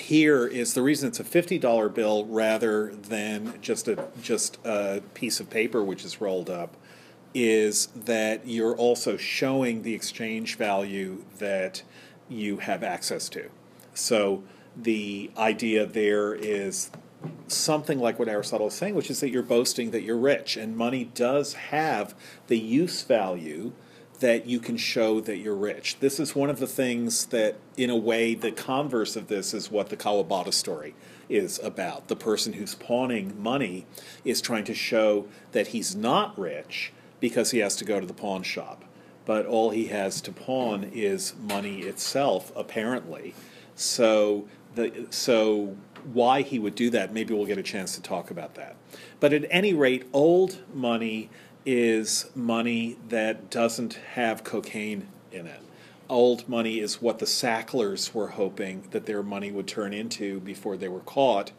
here 0.00 0.46
is 0.46 0.74
the 0.74 0.82
reason 0.82 1.08
it's 1.08 1.20
a 1.20 1.24
fifty 1.24 1.58
dollar 1.58 1.88
bill 1.88 2.24
rather 2.26 2.94
than 2.94 3.54
just 3.60 3.88
a 3.88 4.08
just 4.22 4.58
a 4.64 5.02
piece 5.14 5.40
of 5.40 5.50
paper 5.50 5.82
which 5.82 6.04
is 6.04 6.20
rolled 6.20 6.50
up 6.50 6.76
is 7.34 7.88
that 7.94 8.46
you're 8.46 8.76
also 8.76 9.16
showing 9.16 9.82
the 9.82 9.94
exchange 9.94 10.56
value 10.56 11.24
that 11.38 11.82
you 12.28 12.58
have 12.58 12.82
access 12.82 13.28
to. 13.28 13.50
So 13.94 14.42
the 14.76 15.30
idea 15.36 15.86
there 15.86 16.34
is 16.34 16.90
something 17.48 17.98
like 17.98 18.18
what 18.18 18.28
Aristotle 18.28 18.68
is 18.68 18.74
saying, 18.74 18.94
which 18.94 19.10
is 19.10 19.20
that 19.20 19.30
you're 19.30 19.42
boasting 19.42 19.90
that 19.90 20.02
you're 20.02 20.16
rich, 20.16 20.56
and 20.56 20.76
money 20.76 21.04
does 21.14 21.54
have 21.54 22.14
the 22.46 22.58
use 22.58 23.02
value 23.02 23.72
that 24.20 24.46
you 24.46 24.58
can 24.58 24.76
show 24.76 25.20
that 25.20 25.38
you're 25.38 25.54
rich. 25.54 25.98
This 26.00 26.18
is 26.18 26.34
one 26.34 26.50
of 26.50 26.58
the 26.58 26.66
things 26.66 27.26
that, 27.26 27.56
in 27.76 27.88
a 27.90 27.96
way, 27.96 28.34
the 28.34 28.50
converse 28.50 29.14
of 29.14 29.28
this 29.28 29.54
is 29.54 29.70
what 29.70 29.90
the 29.90 29.96
Kawabata 29.96 30.52
story 30.52 30.94
is 31.28 31.60
about. 31.62 32.08
The 32.08 32.16
person 32.16 32.54
who's 32.54 32.74
pawning 32.74 33.40
money 33.40 33.86
is 34.24 34.40
trying 34.40 34.64
to 34.64 34.74
show 34.74 35.26
that 35.52 35.68
he's 35.68 35.94
not 35.94 36.36
rich 36.38 36.92
because 37.20 37.52
he 37.52 37.58
has 37.58 37.76
to 37.76 37.84
go 37.84 38.00
to 38.00 38.06
the 38.06 38.14
pawn 38.14 38.42
shop. 38.42 38.84
But 39.24 39.46
all 39.46 39.70
he 39.70 39.86
has 39.88 40.20
to 40.22 40.32
pawn 40.32 40.84
is 40.92 41.34
money 41.36 41.80
itself, 41.80 42.50
apparently. 42.56 43.34
So 43.74 44.48
the 44.74 45.06
so 45.10 45.76
why 46.12 46.42
he 46.42 46.58
would 46.58 46.74
do 46.74 46.90
that, 46.90 47.12
maybe 47.12 47.34
we'll 47.34 47.46
get 47.46 47.58
a 47.58 47.62
chance 47.62 47.94
to 47.96 48.02
talk 48.02 48.30
about 48.30 48.54
that. 48.54 48.76
But 49.20 49.32
at 49.32 49.44
any 49.50 49.74
rate, 49.74 50.06
old 50.12 50.58
money 50.72 51.28
is 51.70 52.30
money 52.34 52.96
that 53.10 53.50
doesn't 53.50 53.92
have 54.14 54.42
cocaine 54.42 55.06
in 55.30 55.46
it. 55.46 55.60
Old 56.08 56.48
money 56.48 56.80
is 56.80 57.02
what 57.02 57.18
the 57.18 57.26
Sacklers 57.26 58.14
were 58.14 58.28
hoping 58.28 58.88
that 58.92 59.04
their 59.04 59.22
money 59.22 59.52
would 59.52 59.68
turn 59.68 59.92
into 59.92 60.40
before 60.40 60.78
they 60.78 60.88
were 60.88 61.00
caught 61.00 61.52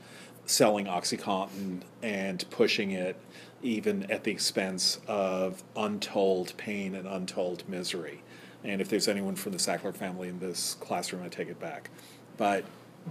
selling 0.47 0.87
OxyContin 0.87 1.81
and 2.01 2.43
pushing 2.49 2.89
it 2.89 3.17
even 3.61 4.09
at 4.11 4.23
the 4.23 4.31
expense 4.31 4.99
of 5.07 5.61
untold 5.75 6.57
pain 6.57 6.95
and 6.95 7.07
untold 7.07 7.69
misery. 7.69 8.23
And 8.63 8.81
if 8.81 8.89
there's 8.89 9.07
anyone 9.07 9.35
from 9.35 9.51
the 9.51 9.59
Sackler 9.59 9.95
family 9.95 10.27
in 10.27 10.39
this 10.39 10.73
classroom, 10.79 11.21
I 11.21 11.27
take 11.27 11.49
it 11.49 11.59
back. 11.59 11.91
But 12.35 12.65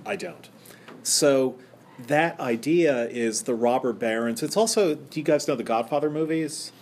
I 0.04 0.16
don't. 0.16 0.48
So 1.04 1.60
that 2.08 2.40
idea 2.40 3.08
is 3.08 3.42
the 3.42 3.54
robber 3.54 3.92
barons. 3.92 4.42
It's 4.42 4.56
also, 4.56 4.96
do 4.96 5.20
you 5.20 5.24
guys 5.24 5.46
know 5.46 5.54
the 5.54 5.62
Godfather 5.62 6.10
movies? 6.10 6.72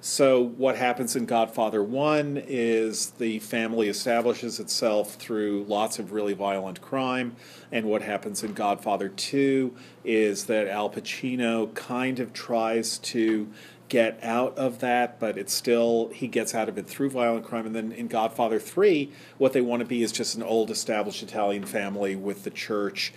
So 0.00 0.40
what 0.40 0.76
happens 0.76 1.16
in 1.16 1.26
Godfather 1.26 1.82
1 1.82 2.44
is 2.46 3.10
the 3.18 3.40
family 3.40 3.88
establishes 3.88 4.60
itself 4.60 5.14
through 5.14 5.64
lots 5.64 5.98
of 5.98 6.12
really 6.12 6.34
violent 6.34 6.80
crime, 6.80 7.34
and 7.72 7.84
what 7.86 8.02
happens 8.02 8.44
in 8.44 8.52
Godfather 8.52 9.08
2 9.08 9.74
is 10.04 10.44
that 10.44 10.68
Al 10.68 10.88
Pacino 10.88 11.74
kind 11.74 12.20
of 12.20 12.32
tries 12.32 12.98
to 12.98 13.52
get 13.88 14.20
out 14.22 14.56
of 14.56 14.78
that, 14.80 15.18
but 15.18 15.36
it's 15.36 15.52
still 15.52 16.10
he 16.14 16.28
gets 16.28 16.54
out 16.54 16.68
of 16.68 16.78
it 16.78 16.86
through 16.86 17.10
violent 17.10 17.44
crime. 17.44 17.66
And 17.66 17.74
then 17.74 17.90
in 17.90 18.06
Godfather 18.06 18.60
3, 18.60 19.10
what 19.38 19.52
they 19.52 19.60
want 19.60 19.80
to 19.80 19.86
be 19.86 20.02
is 20.02 20.12
just 20.12 20.36
an 20.36 20.42
old 20.44 20.70
established 20.70 21.22
Italian 21.22 21.64
family 21.64 22.14
with 22.14 22.44
the 22.44 22.50
church 22.50 23.12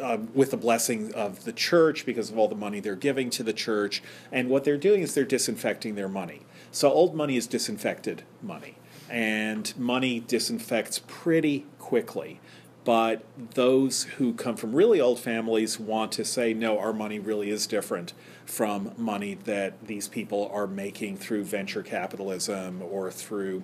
uh, 0.00 0.18
with 0.34 0.50
the 0.50 0.56
blessing 0.56 1.12
of 1.14 1.44
the 1.44 1.52
church 1.52 2.04
because 2.04 2.30
of 2.30 2.38
all 2.38 2.48
the 2.48 2.54
money 2.54 2.80
they're 2.80 2.96
giving 2.96 3.30
to 3.30 3.42
the 3.42 3.52
church. 3.52 4.02
And 4.30 4.48
what 4.48 4.64
they're 4.64 4.76
doing 4.76 5.02
is 5.02 5.14
they're 5.14 5.24
disinfecting 5.24 5.94
their 5.94 6.08
money. 6.08 6.42
So 6.72 6.90
old 6.90 7.14
money 7.14 7.36
is 7.36 7.46
disinfected 7.46 8.22
money, 8.42 8.76
and 9.08 9.76
money 9.76 10.20
disinfects 10.20 11.00
pretty 11.06 11.66
quickly. 11.78 12.40
But 12.84 13.24
those 13.54 14.04
who 14.04 14.32
come 14.32 14.56
from 14.56 14.74
really 14.74 15.00
old 15.00 15.18
families 15.18 15.78
want 15.78 16.12
to 16.12 16.24
say, 16.24 16.54
no, 16.54 16.78
our 16.78 16.92
money 16.92 17.18
really 17.18 17.50
is 17.50 17.66
different 17.66 18.14
from 18.46 18.92
money 18.96 19.34
that 19.44 19.86
these 19.86 20.08
people 20.08 20.50
are 20.52 20.66
making 20.66 21.18
through 21.18 21.44
venture 21.44 21.82
capitalism 21.82 22.82
or 22.82 23.10
through 23.10 23.62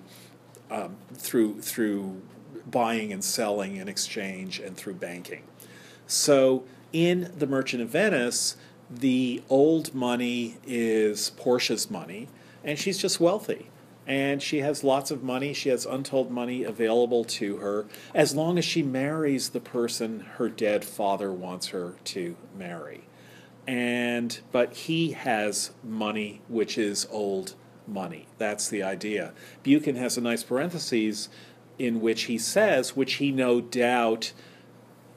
um, 0.69 0.97
through 1.13 1.61
through 1.61 2.21
buying 2.69 3.13
and 3.13 3.23
selling 3.23 3.77
in 3.77 3.87
exchange 3.87 4.59
and 4.59 4.75
through 4.75 4.95
banking. 4.95 5.43
So 6.07 6.63
in 6.91 7.31
The 7.37 7.45
Merchant 7.47 7.83
of 7.83 7.89
Venice, 7.89 8.55
the 8.89 9.43
old 9.49 9.93
money 9.93 10.57
is 10.65 11.29
Portia's 11.31 11.91
money, 11.91 12.29
and 12.63 12.79
she's 12.79 12.97
just 12.97 13.19
wealthy. 13.19 13.69
and 14.07 14.41
she 14.41 14.59
has 14.59 14.83
lots 14.85 15.11
of 15.11 15.21
money. 15.21 15.53
She 15.53 15.67
has 15.69 15.85
untold 15.85 16.31
money 16.31 16.63
available 16.63 17.25
to 17.25 17.57
her 17.57 17.85
as 18.15 18.33
long 18.33 18.57
as 18.57 18.63
she 18.63 18.81
marries 18.81 19.49
the 19.49 19.59
person 19.59 20.21
her 20.37 20.47
dead 20.47 20.85
father 20.85 21.31
wants 21.31 21.67
her 21.67 21.95
to 22.05 22.37
marry. 22.57 23.01
And 23.67 24.39
but 24.53 24.73
he 24.73 25.11
has 25.11 25.71
money 25.83 26.41
which 26.47 26.77
is 26.77 27.05
old 27.11 27.55
money. 27.85 28.27
That's 28.37 28.69
the 28.69 28.81
idea. 28.81 29.33
Buchan 29.63 29.97
has 29.97 30.17
a 30.17 30.21
nice 30.21 30.43
parenthesis 30.43 31.27
in 31.77 31.99
which 31.99 32.23
he 32.23 32.37
says, 32.37 32.95
which 32.95 33.15
he 33.15 33.31
no 33.31 33.59
doubt 33.59 34.31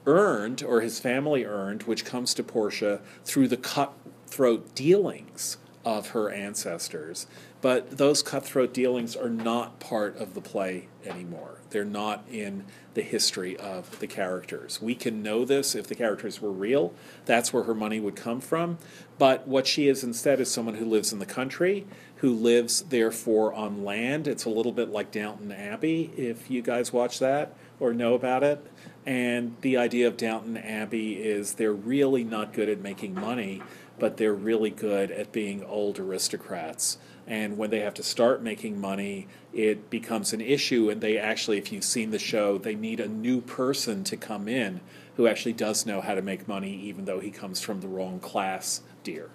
earned 0.05 0.63
or 0.63 0.81
his 0.81 0.99
family 0.99 1.45
earned, 1.45 1.83
which 1.83 2.05
comes 2.05 2.33
to 2.33 2.43
Portia 2.43 3.01
through 3.23 3.47
the 3.47 3.57
cutthroat 3.57 4.73
dealings 4.75 5.57
of 5.83 6.09
her 6.09 6.29
ancestors. 6.29 7.27
But 7.61 7.97
those 7.97 8.23
cutthroat 8.23 8.73
dealings 8.73 9.15
are 9.15 9.29
not 9.29 9.79
part 9.79 10.17
of 10.17 10.33
the 10.33 10.41
play 10.41 10.87
anymore. 11.05 11.59
They're 11.69 11.85
not 11.85 12.25
in 12.29 12.65
the 12.95 13.01
history 13.01 13.55
of 13.57 13.99
the 13.99 14.07
characters. 14.07 14.81
We 14.81 14.95
can 14.95 15.21
know 15.23 15.45
this 15.45 15.75
if 15.75 15.87
the 15.87 15.95
characters 15.95 16.41
were 16.41 16.51
real. 16.51 16.93
That's 17.25 17.53
where 17.53 17.63
her 17.63 17.75
money 17.75 17.99
would 17.99 18.15
come 18.15 18.41
from. 18.41 18.77
But 19.17 19.47
what 19.47 19.67
she 19.67 19.87
is 19.87 20.03
instead 20.03 20.39
is 20.39 20.51
someone 20.51 20.75
who 20.75 20.85
lives 20.85 21.13
in 21.13 21.19
the 21.19 21.25
country, 21.25 21.85
who 22.17 22.33
lives 22.33 22.81
therefore 22.81 23.53
on 23.53 23.83
land. 23.83 24.27
It's 24.27 24.45
a 24.45 24.49
little 24.49 24.71
bit 24.71 24.89
like 24.89 25.11
Downton 25.11 25.51
Abbey, 25.51 26.11
if 26.17 26.49
you 26.49 26.61
guys 26.61 26.91
watch 26.91 27.19
that 27.19 27.55
or 27.79 27.93
know 27.93 28.15
about 28.15 28.43
it. 28.43 28.65
And 29.05 29.55
the 29.61 29.77
idea 29.77 30.07
of 30.07 30.17
Downton 30.17 30.57
Abbey 30.57 31.13
is 31.13 31.55
they're 31.55 31.73
really 31.73 32.23
not 32.23 32.53
good 32.53 32.69
at 32.69 32.81
making 32.81 33.15
money, 33.15 33.63
but 33.97 34.17
they're 34.17 34.33
really 34.33 34.69
good 34.69 35.11
at 35.11 35.31
being 35.31 35.63
old 35.63 35.99
aristocrats. 35.99 36.97
And 37.25 37.57
when 37.57 37.69
they 37.69 37.79
have 37.79 37.93
to 37.95 38.03
start 38.03 38.41
making 38.41 38.79
money, 38.79 39.27
it 39.53 39.89
becomes 39.89 40.33
an 40.33 40.41
issue. 40.41 40.89
And 40.89 41.01
they 41.01 41.17
actually, 41.17 41.57
if 41.57 41.71
you've 41.71 41.83
seen 41.83 42.11
the 42.11 42.19
show, 42.19 42.57
they 42.57 42.75
need 42.75 42.99
a 42.99 43.07
new 43.07 43.41
person 43.41 44.03
to 44.05 44.17
come 44.17 44.47
in 44.47 44.81
who 45.17 45.27
actually 45.27 45.53
does 45.53 45.85
know 45.85 46.01
how 46.01 46.15
to 46.15 46.21
make 46.21 46.47
money, 46.47 46.73
even 46.73 47.05
though 47.05 47.19
he 47.19 47.31
comes 47.31 47.61
from 47.61 47.81
the 47.81 47.87
wrong 47.87 48.19
class, 48.19 48.81
dear. 49.03 49.29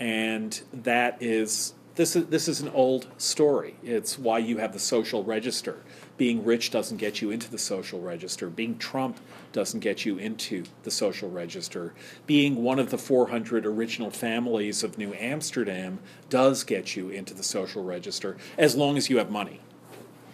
And 0.00 0.60
that 0.72 1.22
is 1.22 1.74
this 1.94 2.16
is 2.16 2.26
this 2.26 2.48
is 2.48 2.60
an 2.60 2.68
old 2.70 3.06
story. 3.18 3.76
It's 3.82 4.18
why 4.18 4.38
you 4.38 4.58
have 4.58 4.72
the 4.72 4.78
social 4.78 5.22
register. 5.22 5.82
Being 6.16 6.44
rich 6.44 6.70
doesn't 6.70 6.98
get 6.98 7.20
you 7.20 7.30
into 7.30 7.50
the 7.50 7.58
social 7.58 8.00
register. 8.00 8.48
Being 8.48 8.78
Trump 8.78 9.18
doesn't 9.52 9.80
get 9.80 10.04
you 10.04 10.16
into 10.16 10.64
the 10.84 10.90
social 10.90 11.28
register. 11.28 11.92
Being 12.26 12.62
one 12.62 12.78
of 12.78 12.90
the 12.90 12.98
400 12.98 13.66
original 13.66 14.10
families 14.10 14.84
of 14.84 14.96
New 14.96 15.12
Amsterdam 15.14 15.98
does 16.30 16.62
get 16.62 16.94
you 16.94 17.08
into 17.08 17.34
the 17.34 17.42
social 17.42 17.82
register 17.82 18.36
as 18.56 18.76
long 18.76 18.96
as 18.96 19.10
you 19.10 19.18
have 19.18 19.30
money. 19.30 19.60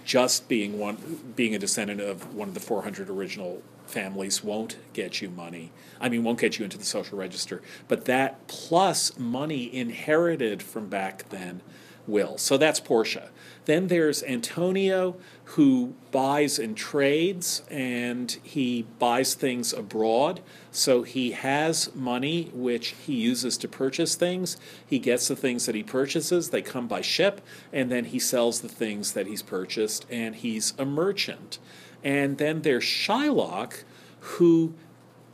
Just 0.04 0.48
being 0.48 0.78
one 0.78 1.32
being 1.36 1.54
a 1.54 1.58
descendant 1.58 2.00
of 2.00 2.34
one 2.34 2.48
of 2.48 2.54
the 2.54 2.60
400 2.60 3.08
original 3.08 3.62
families 3.86 4.44
won't 4.44 4.76
get 4.92 5.20
you 5.20 5.30
money. 5.30 5.72
I 6.00 6.08
mean, 6.08 6.24
won't 6.24 6.40
get 6.40 6.58
you 6.58 6.64
into 6.64 6.78
the 6.78 6.84
social 6.84 7.18
register. 7.18 7.62
But 7.88 8.04
that 8.04 8.46
plus 8.48 9.18
money 9.18 9.74
inherited 9.74 10.62
from 10.62 10.88
back 10.88 11.28
then 11.30 11.60
will. 12.06 12.38
So 12.38 12.56
that's 12.56 12.80
Portia. 12.80 13.30
Then 13.66 13.88
there's 13.88 14.22
Antonio, 14.22 15.16
who 15.44 15.94
buys 16.10 16.58
and 16.58 16.76
trades, 16.76 17.62
and 17.70 18.30
he 18.42 18.86
buys 18.98 19.34
things 19.34 19.72
abroad. 19.72 20.40
So 20.70 21.02
he 21.02 21.32
has 21.32 21.94
money 21.94 22.50
which 22.54 22.88
he 23.04 23.14
uses 23.14 23.58
to 23.58 23.68
purchase 23.68 24.14
things. 24.14 24.56
He 24.86 24.98
gets 24.98 25.28
the 25.28 25.36
things 25.36 25.66
that 25.66 25.74
he 25.74 25.82
purchases, 25.82 26.50
they 26.50 26.62
come 26.62 26.88
by 26.88 27.00
ship, 27.00 27.40
and 27.72 27.90
then 27.90 28.06
he 28.06 28.18
sells 28.18 28.60
the 28.60 28.68
things 28.68 29.12
that 29.12 29.26
he's 29.26 29.42
purchased, 29.42 30.06
and 30.10 30.36
he's 30.36 30.72
a 30.78 30.84
merchant. 30.84 31.58
And 32.02 32.38
then 32.38 32.62
there's 32.62 32.84
Shylock, 32.84 33.84
who 34.20 34.74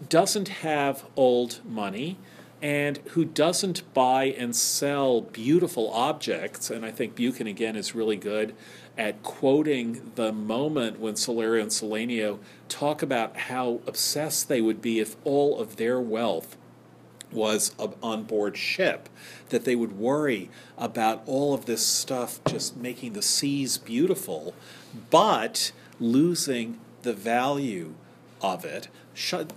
doesn't 0.09 0.49
have 0.49 1.05
old 1.17 1.61
money 1.65 2.19
and 2.63 2.99
who 3.09 3.25
doesn't 3.25 3.93
buy 3.93 4.25
and 4.25 4.57
sell 4.57 5.21
beautiful 5.21 5.91
objects. 5.93 6.71
And 6.71 6.85
I 6.85 6.91
think 6.91 7.15
Buchan, 7.15 7.47
again, 7.47 7.77
is 7.77 7.95
really 7.95 8.17
good 8.17 8.55
at 8.97 9.23
quoting 9.23 10.13
the 10.15 10.33
moment 10.33 10.99
when 10.99 11.17
Salerio 11.17 11.63
and 11.63 11.71
Salenio 11.71 12.39
talk 12.69 13.03
about 13.03 13.37
how 13.37 13.81
obsessed 13.87 14.49
they 14.49 14.61
would 14.61 14.81
be 14.81 15.01
if 15.01 15.17
all 15.25 15.59
of 15.61 15.77
their 15.77 16.01
wealth 16.01 16.57
was 17.33 17.75
on 18.03 18.23
board 18.23 18.57
ship, 18.57 19.09
that 19.51 19.65
they 19.65 19.77
would 19.77 19.99
worry 19.99 20.49
about 20.79 21.23
all 21.27 21.53
of 21.53 21.67
this 21.67 21.85
stuff 21.85 22.41
just 22.47 22.77
making 22.77 23.13
the 23.13 23.23
seas 23.23 23.77
beautiful, 23.79 24.55
but 25.11 25.73
losing 26.01 26.79
the 27.03 27.13
value 27.13 27.95
of 28.41 28.65
it. 28.65 28.89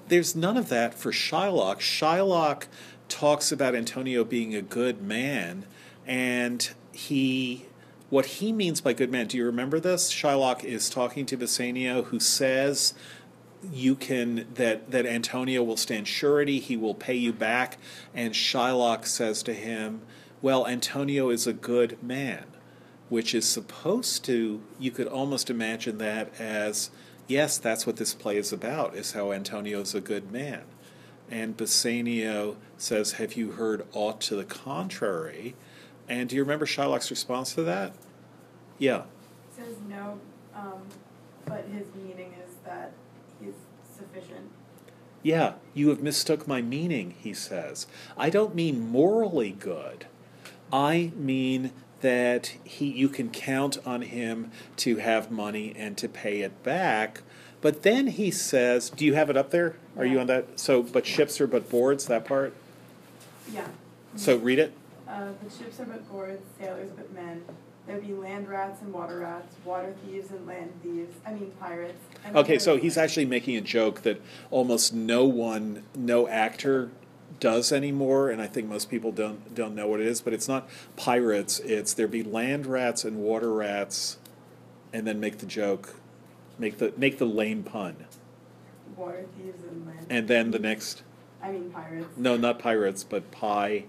There's 0.07 0.35
none 0.35 0.57
of 0.57 0.69
that 0.69 0.93
for 0.93 1.11
Shylock. 1.11 1.79
Shylock 1.79 2.67
talks 3.09 3.51
about 3.51 3.75
Antonio 3.75 4.23
being 4.23 4.55
a 4.55 4.61
good 4.61 5.01
man, 5.01 5.65
and 6.07 6.69
he 6.91 7.65
what 8.09 8.25
he 8.25 8.51
means 8.51 8.81
by 8.81 8.93
good 8.93 9.11
man. 9.11 9.27
Do 9.27 9.37
you 9.37 9.45
remember 9.45 9.79
this? 9.79 10.11
Shylock 10.11 10.63
is 10.63 10.89
talking 10.89 11.25
to 11.27 11.37
Bassanio, 11.37 12.03
who 12.03 12.19
says 12.19 12.93
you 13.73 13.95
can 13.95 14.47
that 14.53 14.91
that 14.91 15.05
Antonio 15.05 15.61
will 15.61 15.77
stand 15.77 16.07
surety, 16.07 16.59
he 16.59 16.77
will 16.77 16.95
pay 16.95 17.15
you 17.15 17.33
back, 17.33 17.77
and 18.15 18.33
Shylock 18.33 19.05
says 19.05 19.43
to 19.43 19.53
him, 19.53 20.01
"Well, 20.41 20.65
Antonio 20.65 21.29
is 21.29 21.45
a 21.45 21.53
good 21.53 22.01
man," 22.01 22.45
which 23.09 23.35
is 23.35 23.45
supposed 23.45 24.23
to 24.25 24.61
you 24.79 24.91
could 24.91 25.07
almost 25.07 25.49
imagine 25.49 25.97
that 25.97 26.31
as 26.39 26.91
yes, 27.29 27.57
that's 27.57 27.87
what 27.87 27.95
this 27.95 28.13
play 28.13 28.35
is 28.35 28.51
about, 28.51 28.95
is 28.95 29.13
how 29.13 29.31
Antonio 29.31 29.79
is 29.79 29.95
a 29.95 30.01
good 30.01 30.31
man. 30.31 30.63
And 31.31 31.55
Bassanio 31.55 32.57
says, 32.77 33.13
Have 33.13 33.33
you 33.33 33.51
heard 33.51 33.85
aught 33.93 34.19
to 34.21 34.35
the 34.35 34.43
contrary? 34.43 35.55
And 36.09 36.27
do 36.27 36.35
you 36.35 36.41
remember 36.41 36.65
Shylock's 36.65 37.11
response 37.11 37.53
to 37.53 37.61
that? 37.63 37.93
Yeah. 38.79 39.03
He 39.55 39.63
says 39.63 39.75
no, 39.87 40.19
um, 40.55 40.81
but 41.45 41.65
his 41.71 41.85
meaning 41.95 42.33
is 42.45 42.55
that 42.65 42.93
he's 43.39 43.53
sufficient. 43.95 44.49
Yeah, 45.21 45.53
you 45.73 45.89
have 45.89 46.01
mistook 46.01 46.47
my 46.47 46.61
meaning, 46.61 47.13
he 47.19 47.33
says. 47.33 47.85
I 48.17 48.29
don't 48.29 48.55
mean 48.55 48.89
morally 48.89 49.51
good. 49.51 50.05
I 50.71 51.11
mean 51.15 51.71
that 52.01 52.55
he 52.63 52.87
you 52.87 53.09
can 53.09 53.29
count 53.29 53.77
on 53.85 54.01
him 54.01 54.51
to 54.77 54.97
have 54.97 55.31
money 55.31 55.73
and 55.77 55.97
to 55.97 56.07
pay 56.07 56.41
it 56.41 56.63
back. 56.63 57.21
But 57.61 57.83
then 57.83 58.07
he 58.07 58.31
says, 58.31 58.89
do 58.89 59.05
you 59.05 59.15
have 59.15 59.29
it 59.29 59.35
up 59.35 59.51
there? 59.51 59.75
Are 59.97 60.05
you 60.05 60.19
on 60.19 60.27
that? 60.27 60.59
So, 60.59 60.81
but 60.81 61.05
ships 61.05 61.41
are 61.41 61.47
but 61.47 61.69
boards, 61.69 62.05
that 62.05 62.23
part? 62.25 62.53
Yeah. 63.53 63.67
So 64.15 64.37
read 64.37 64.59
it. 64.59 64.73
Uh, 65.07 65.31
the 65.43 65.49
ships 65.49 65.79
are 65.79 65.85
but 65.85 66.09
boards, 66.09 66.41
sailors 66.59 66.89
but 66.95 67.11
men. 67.13 67.43
There 67.85 67.97
be 67.97 68.13
land 68.13 68.47
rats 68.47 68.81
and 68.81 68.93
water 68.93 69.19
rats, 69.19 69.55
water 69.65 69.95
thieves 70.05 70.29
and 70.29 70.45
land 70.45 70.71
thieves. 70.83 71.15
I 71.25 71.33
mean 71.33 71.51
pirates. 71.59 71.99
Okay, 72.35 72.59
so 72.59 72.77
he's 72.77 72.97
actually 72.97 73.25
making 73.25 73.57
a 73.57 73.61
joke 73.61 74.01
that 74.03 74.21
almost 74.51 74.93
no 74.93 75.25
one, 75.25 75.83
no 75.95 76.27
actor 76.27 76.91
does 77.39 77.71
anymore, 77.71 78.29
and 78.29 78.41
I 78.41 78.47
think 78.47 78.67
most 78.67 78.89
people 78.89 79.11
don't 79.11 79.53
don't 79.55 79.75
know 79.75 79.87
what 79.87 79.99
it 79.99 80.07
is. 80.07 80.21
But 80.21 80.33
it's 80.33 80.47
not 80.47 80.69
pirates. 80.97 81.59
It's 81.59 81.93
there 81.93 82.07
be 82.07 82.23
land 82.23 82.65
rats 82.65 83.03
and 83.05 83.17
water 83.17 83.53
rats, 83.53 84.17
and 84.93 85.05
then 85.07 85.19
make 85.19 85.37
the 85.39 85.45
joke, 85.45 85.95
make 86.57 86.77
the 86.77 86.93
make 86.97 87.17
the 87.17 87.25
lame 87.25 87.63
pun, 87.63 87.95
water 88.95 89.25
thieves 89.37 89.63
and 89.63 89.85
land. 89.87 90.05
and 90.09 90.27
then 90.27 90.51
the 90.51 90.59
next. 90.59 91.03
I 91.41 91.51
mean 91.51 91.69
pirates. 91.71 92.17
No, 92.17 92.35
not 92.37 92.59
pirates, 92.59 93.03
but 93.03 93.31
pie. 93.31 93.85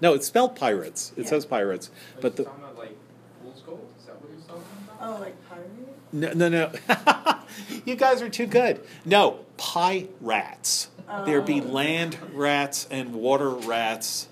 No, 0.00 0.14
it's 0.14 0.26
spelled 0.26 0.54
pirates. 0.56 1.12
It 1.16 1.22
Yeah. 1.24 1.30
says 1.30 1.46
pirates, 1.46 1.90
but 2.20 2.36
the 2.36 2.42
Are 2.42 2.46
you 2.46 2.50
talking 2.50 2.64
about 2.64 2.78
like 2.78 2.96
fool's 3.42 3.60
gold? 3.66 3.88
Is 3.98 4.06
that 4.06 4.20
what 4.20 4.30
you're 4.30 4.40
talking 4.46 4.62
about? 4.98 5.18
Oh, 5.18 5.20
like 5.20 5.48
pirate. 5.48 5.68
no 6.12 6.32
no 6.32 6.48
no. 6.48 7.38
you 7.84 7.96
guys 7.96 8.22
are 8.22 8.28
too 8.28 8.46
good. 8.46 8.80
No, 9.04 9.40
pie 9.56 10.06
rats. 10.20 10.88
There 11.26 11.40
be 11.42 11.60
Oh. 11.60 11.64
land 11.64 12.18
rats 12.32 12.86
and 12.90 13.14
water 13.14 13.50
rats, 13.50 14.28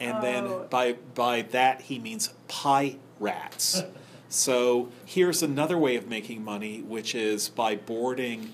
and 0.00 0.22
then 0.22 0.44
Oh. 0.46 0.66
by 0.70 0.94
by 1.14 1.42
that 1.42 1.82
he 1.82 1.98
means 1.98 2.30
pie 2.48 2.96
rats. 3.20 3.82
so 4.28 4.88
here's 5.04 5.42
another 5.42 5.78
way 5.78 5.96
of 5.96 6.08
making 6.08 6.42
money, 6.44 6.80
which 6.80 7.14
is 7.14 7.48
by 7.48 7.76
boarding 7.76 8.52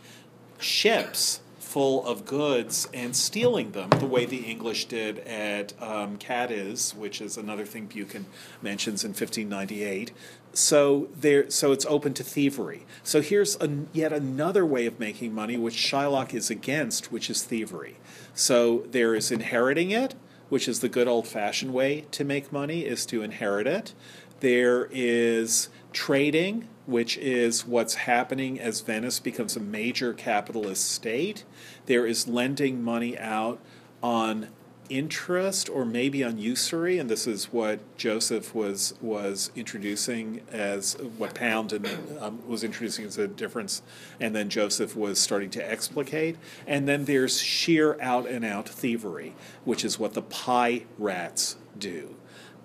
ships 0.59 1.41
full 1.59 2.05
of 2.05 2.25
goods 2.27 2.89
and 2.93 3.15
stealing 3.15 3.71
them, 3.71 3.89
the 4.01 4.07
way 4.07 4.27
the 4.27 4.39
English 4.39 4.87
did 4.87 5.21
at 5.21 5.73
um, 5.81 6.19
Cadiz, 6.19 6.93
which 6.97 7.21
is 7.21 7.37
another 7.37 7.65
thing 7.65 7.87
Buchan 7.87 8.27
mentions 8.61 9.05
in 9.05 9.11
1598. 9.11 10.11
So 10.53 11.09
there, 11.15 11.49
so 11.51 11.73
it's 11.73 11.87
open 11.87 12.13
to 12.15 12.25
thievery. 12.25 12.85
So 13.03 13.21
here's 13.23 13.57
an, 13.57 13.89
yet 13.93 14.13
another 14.13 14.67
way 14.67 14.87
of 14.87 14.99
making 14.99 15.33
money, 15.33 15.57
which 15.57 15.77
Shylock 15.77 16.35
is 16.35 16.51
against, 16.51 17.13
which 17.13 17.31
is 17.31 17.43
thievery. 17.43 17.99
So 18.35 18.85
there 18.91 19.15
is 19.15 19.31
inheriting 19.31 19.91
it, 19.93 20.15
which 20.49 20.67
is 20.67 20.81
the 20.81 20.89
good 20.89 21.07
old-fashioned 21.07 21.73
way 21.73 22.07
to 22.11 22.25
make 22.25 22.51
money, 22.51 22.85
is 22.85 23.07
to 23.07 23.23
inherit 23.23 23.69
it. 23.69 23.95
There 24.41 24.89
is 24.91 25.69
trading, 25.93 26.67
which 26.87 27.17
is 27.19 27.65
what's 27.65 27.95
happening 27.95 28.59
as 28.59 28.81
Venice 28.81 29.21
becomes 29.21 29.55
a 29.55 29.61
major 29.61 30.13
capitalist 30.13 30.91
state. 30.91 31.45
There 31.87 32.07
is 32.07 32.27
lending 32.27 32.83
money 32.83 33.17
out 33.17 33.61
on 34.03 34.49
interest 34.91 35.71
or 35.71 35.85
maybe 35.87 36.23
on 36.23 36.37
usury, 36.37 36.99
and 36.99 37.09
this 37.09 37.27
is 37.27 37.53
what 37.53 37.81
Joseph 37.97 38.55
was 38.55 38.95
was 39.01 39.51
introducing 39.57 40.43
as 40.53 40.95
what 41.17 41.35
Pound 41.35 41.73
and 41.73 41.89
um, 42.21 42.47
was 42.47 42.63
introducing 42.63 43.07
as 43.07 43.17
a 43.17 43.27
difference, 43.27 43.83
and 44.19 44.35
then 44.37 44.51
Joseph 44.51 44.95
was 44.95 45.19
starting 45.19 45.49
to 45.51 45.71
explicate. 45.71 46.37
And 46.67 46.87
then 46.87 47.07
there's 47.07 47.41
sheer 47.41 47.99
out 48.01 48.27
and 48.29 48.45
out 48.45 48.69
thievery, 48.69 49.35
which 49.65 49.85
is 49.85 49.99
what 49.99 50.13
the 50.13 50.23
pie 50.23 50.83
rats 50.99 51.57
do. 51.79 52.17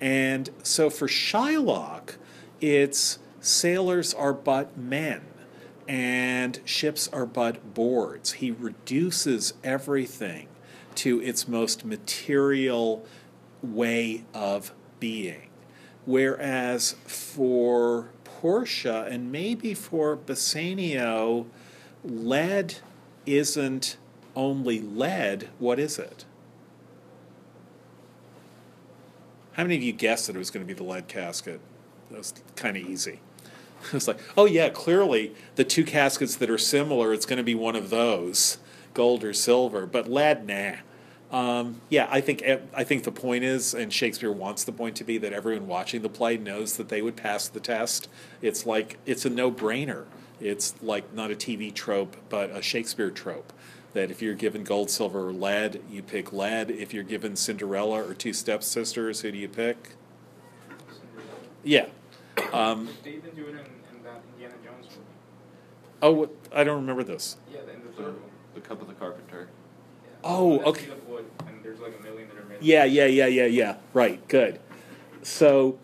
And 0.02 0.50
so 0.64 0.90
for 0.90 1.08
Shylock, 1.08 2.16
it's 2.60 3.20
sailors 3.40 4.14
are 4.14 4.34
but 4.34 4.78
men 4.78 5.22
and 5.88 6.60
ships 6.66 7.08
are 7.10 7.26
but 7.26 7.74
boards. 7.74 8.34
He 8.34 8.52
reduces 8.52 9.54
everything 9.64 10.48
to 10.98 11.22
its 11.22 11.48
most 11.48 11.86
material 11.86 13.06
way 13.62 14.24
of 14.34 14.74
being. 15.00 15.50
Whereas 16.06 16.96
for 17.06 18.10
Portia 18.24 19.08
and 19.10 19.32
maybe 19.32 19.74
for 19.74 20.16
Bassanio, 20.16 21.48
lead 22.04 22.76
isn't 23.26 23.98
only 24.36 24.80
lead, 24.80 25.50
what 25.58 25.80
is 25.80 25.98
it? 25.98 26.26
How 29.54 29.64
many 29.64 29.78
of 29.78 29.84
you 29.84 29.94
guessed 29.94 30.28
that 30.28 30.36
it 30.36 30.40
was 30.40 30.52
going 30.52 30.66
to 30.66 30.68
be 30.68 30.78
the 30.78 30.84
lead 30.84 31.08
casket? 31.08 31.62
That 32.12 32.18
was 32.18 32.34
kind 32.56 32.78
of 32.78 32.88
easy. 32.88 33.20
It's 33.94 34.08
like, 34.08 34.20
oh 34.36 34.46
yeah, 34.46 34.70
clearly 34.70 35.36
the 35.56 35.64
two 35.64 35.84
caskets 35.84 36.36
that 36.38 36.50
are 36.50 36.58
similar, 36.58 37.14
it's 37.14 37.26
going 37.26 37.38
to 37.38 37.44
be 37.44 37.54
one 37.54 37.76
of 37.76 37.92
those, 37.92 38.58
gold 38.96 39.24
or 39.24 39.34
silver. 39.34 39.86
But 39.86 40.10
lead, 40.10 40.48
nah. 40.48 40.78
Um, 41.32 41.82
yeah, 41.90 42.08
I 42.10 42.22
think 42.22 42.44
I 42.74 42.84
think 42.84 43.04
the 43.04 43.12
point 43.12 43.44
is, 43.44 43.74
and 43.76 43.92
Shakespeare 43.94 44.32
wants 44.32 44.64
the 44.64 44.72
point 44.72 44.96
to 44.98 45.04
be 45.04 45.18
that 45.20 45.34
everyone 45.34 45.68
watching 45.68 46.02
the 46.02 46.10
play 46.10 46.38
knows 46.38 46.78
that 46.78 46.90
they 46.90 47.02
would 47.04 47.16
pass 47.16 47.48
the 47.48 47.60
test. 47.60 48.08
It's 48.42 48.66
like 48.66 48.98
it's 49.06 49.26
a 49.26 49.30
no-brainer. 49.30 50.06
It's 50.40 50.74
like 50.82 51.14
not 51.14 51.32
a 51.32 51.36
TV 51.36 51.74
trope, 51.74 52.16
but 52.30 52.50
a 52.52 52.62
Shakespeare 52.62 53.10
trope. 53.12 53.54
That 53.94 54.12
if 54.12 54.22
you're 54.22 54.36
given 54.36 54.64
gold, 54.64 54.90
silver, 54.90 55.28
or 55.30 55.34
lead, 55.34 55.82
you 55.90 56.04
pick 56.04 56.34
lead. 56.34 56.70
If 56.70 56.94
you're 56.94 57.04
given 57.04 57.36
Cinderella 57.36 58.04
or 58.06 58.14
two 58.14 58.34
stepsisters, 58.34 59.22
who 59.22 59.32
do 59.32 59.38
you 59.38 59.48
pick? 59.48 59.92
Yeah. 61.64 61.88
Um, 62.52 62.90
They 63.04 63.12
even 63.12 63.32
do 63.36 63.44
it 63.46 63.50
in, 63.52 63.56
in 63.58 64.04
that 64.04 64.22
Indiana 64.34 64.56
Jones 64.64 64.88
movie. 64.92 65.02
oh, 66.02 66.30
I 66.54 66.64
don't 66.66 66.76
remember 66.76 67.04
this. 67.04 67.38
Yeah, 67.52 67.60
in 67.62 67.82
the 67.82 67.88
The, 67.88 67.94
third 67.94 68.14
one. 68.22 68.32
The 68.66 68.76
Cup 68.76 68.82
of 68.82 68.88
the 68.88 68.94
Carpenter. 68.94 69.48
Yeah. 70.04 70.10
Oh, 70.24 70.58
That's 70.58 70.70
okay. 70.70 70.88
wood, 71.08 71.26
and 71.48 71.64
there's 71.64 71.80
like 71.80 71.94
a 72.00 72.04
million 72.04 72.28
that 72.30 72.38
are 72.38 72.46
made. 72.46 72.62
Yeah, 72.62 72.86
yeah, 72.86 73.06
yeah, 73.06 73.28
yeah, 73.28 73.46
yeah. 73.46 73.76
Right, 73.94 74.26
good. 74.28 74.60
So 75.24 75.78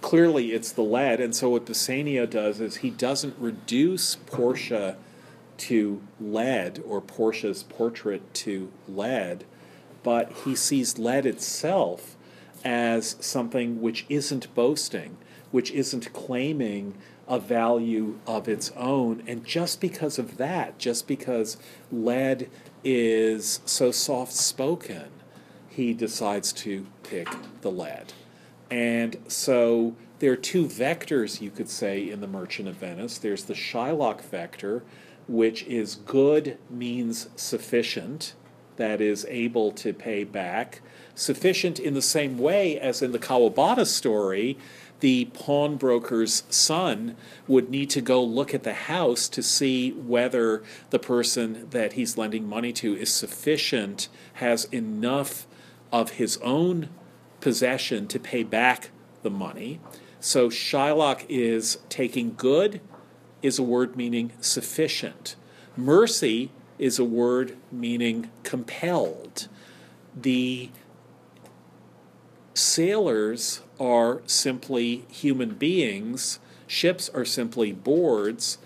clearly 0.00 0.52
it's 0.52 0.72
the 0.72 0.82
lead, 0.82 1.20
and 1.20 1.34
so 1.34 1.50
what 1.50 1.66
Bassanio 1.66 2.26
does 2.26 2.60
is 2.60 2.76
he 2.76 2.90
doesn't 2.90 3.36
reduce 3.38 4.16
Portia 4.16 4.96
to 5.58 6.02
lead 6.20 6.82
or 6.86 7.00
Portia's 7.00 7.62
portrait 7.62 8.34
to 8.34 8.70
lead, 8.88 9.44
but 10.02 10.30
he 10.44 10.54
sees 10.54 10.98
lead 10.98 11.24
itself 11.24 12.16
as 12.64 13.16
something 13.20 13.80
which 13.80 14.04
isn't 14.08 14.54
boasting, 14.54 15.16
which 15.50 15.70
isn't 15.70 16.12
claiming 16.12 16.94
a 17.28 17.38
value 17.38 18.18
of 18.26 18.48
its 18.48 18.70
own. 18.76 19.22
And 19.26 19.44
just 19.44 19.80
because 19.80 20.18
of 20.18 20.36
that, 20.36 20.78
just 20.78 21.06
because 21.06 21.56
lead 21.90 22.48
is 22.84 23.60
so 23.64 23.90
soft 23.90 24.32
spoken, 24.32 25.06
he 25.68 25.92
decides 25.92 26.52
to 26.52 26.86
pick 27.02 27.28
the 27.62 27.70
lead. 27.70 28.12
And 28.70 29.16
so 29.28 29.94
there 30.18 30.32
are 30.32 30.36
two 30.36 30.66
vectors, 30.66 31.40
you 31.40 31.50
could 31.50 31.68
say, 31.68 32.08
in 32.08 32.20
the 32.20 32.26
Merchant 32.26 32.68
of 32.68 32.76
Venice. 32.76 33.18
There's 33.18 33.44
the 33.44 33.54
Shylock 33.54 34.22
vector, 34.22 34.82
which 35.28 35.64
is 35.64 35.96
good 35.96 36.58
means 36.70 37.28
sufficient, 37.36 38.34
that 38.76 39.00
is 39.00 39.26
able 39.28 39.72
to 39.72 39.92
pay 39.92 40.24
back. 40.24 40.80
Sufficient 41.14 41.78
in 41.78 41.94
the 41.94 42.02
same 42.02 42.38
way 42.38 42.78
as 42.78 43.02
in 43.02 43.12
the 43.12 43.18
Kawabata 43.18 43.86
story, 43.86 44.58
the 45.00 45.26
pawnbroker's 45.26 46.44
son 46.48 47.16
would 47.46 47.70
need 47.70 47.90
to 47.90 48.00
go 48.00 48.22
look 48.22 48.54
at 48.54 48.62
the 48.62 48.74
house 48.74 49.28
to 49.28 49.42
see 49.42 49.92
whether 49.92 50.62
the 50.90 50.98
person 50.98 51.68
that 51.70 51.94
he's 51.94 52.16
lending 52.16 52.48
money 52.48 52.72
to 52.72 52.94
is 52.96 53.12
sufficient, 53.12 54.08
has 54.34 54.64
enough 54.66 55.46
of 55.92 56.12
his 56.12 56.38
own 56.38 56.88
possession 57.40 58.08
to 58.08 58.18
pay 58.18 58.42
back 58.42 58.90
the 59.22 59.30
money. 59.30 59.80
So 60.20 60.48
Shylock 60.48 61.24
is 61.28 61.78
taking 61.88 62.34
good 62.34 62.80
is 63.42 63.58
a 63.58 63.62
word 63.62 63.96
meaning 63.96 64.32
sufficient. 64.40 65.36
Mercy 65.76 66.50
is 66.78 66.98
a 66.98 67.04
word 67.04 67.56
meaning 67.70 68.30
compelled. 68.42 69.48
The 70.14 70.70
sailors 72.54 73.60
are 73.78 74.22
simply 74.26 75.04
human 75.10 75.54
beings, 75.54 76.38
ships 76.66 77.08
are 77.10 77.24
simply 77.24 77.72
boards, 77.72 78.58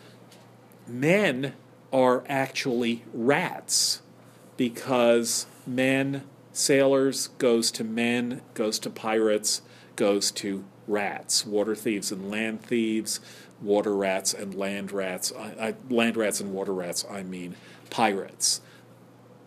men 0.86 1.54
are 1.92 2.24
actually 2.28 3.04
rats 3.12 4.02
because 4.56 5.46
men, 5.66 6.22
sailors 6.52 7.28
goes 7.38 7.70
to 7.72 7.84
men, 7.84 8.42
goes 8.54 8.78
to 8.78 8.90
pirates, 8.90 9.62
goes 9.96 10.30
to 10.30 10.64
rats, 10.86 11.46
water 11.46 11.74
thieves 11.74 12.12
and 12.12 12.30
land 12.30 12.62
thieves, 12.62 13.20
water 13.62 13.94
rats 13.94 14.34
and 14.34 14.54
land 14.54 14.92
rats, 14.92 15.32
I, 15.38 15.68
I, 15.68 15.74
land 15.92 16.16
rats 16.16 16.40
and 16.40 16.52
water 16.52 16.72
rats, 16.72 17.04
I 17.10 17.22
mean 17.22 17.56
pirates. 17.90 18.60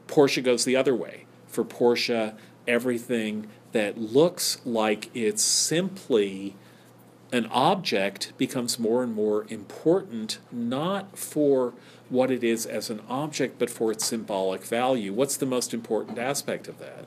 Portia 0.07 0.41
goes 0.41 0.65
the 0.65 0.75
other 0.75 0.95
way. 0.95 1.25
For 1.47 1.63
Portia, 1.63 2.35
everything 2.67 3.47
that 3.73 3.97
looks 3.97 4.61
like 4.63 5.09
it's 5.13 5.43
simply 5.43 6.55
an 7.31 7.47
object 7.47 8.31
becomes 8.37 8.77
more 8.77 9.03
and 9.03 9.13
more 9.13 9.45
important, 9.49 10.37
not 10.51 11.17
for 11.17 11.73
what 12.09 12.29
it 12.29 12.43
is 12.43 12.67
as 12.67 12.91
an 12.91 13.01
object, 13.09 13.57
but 13.57 13.71
for 13.71 13.91
its 13.91 14.05
symbolic 14.05 14.63
value. 14.63 15.11
What's 15.11 15.35
the 15.35 15.47
most 15.47 15.73
important 15.73 16.19
aspect 16.19 16.67
of 16.67 16.77
that? 16.77 17.05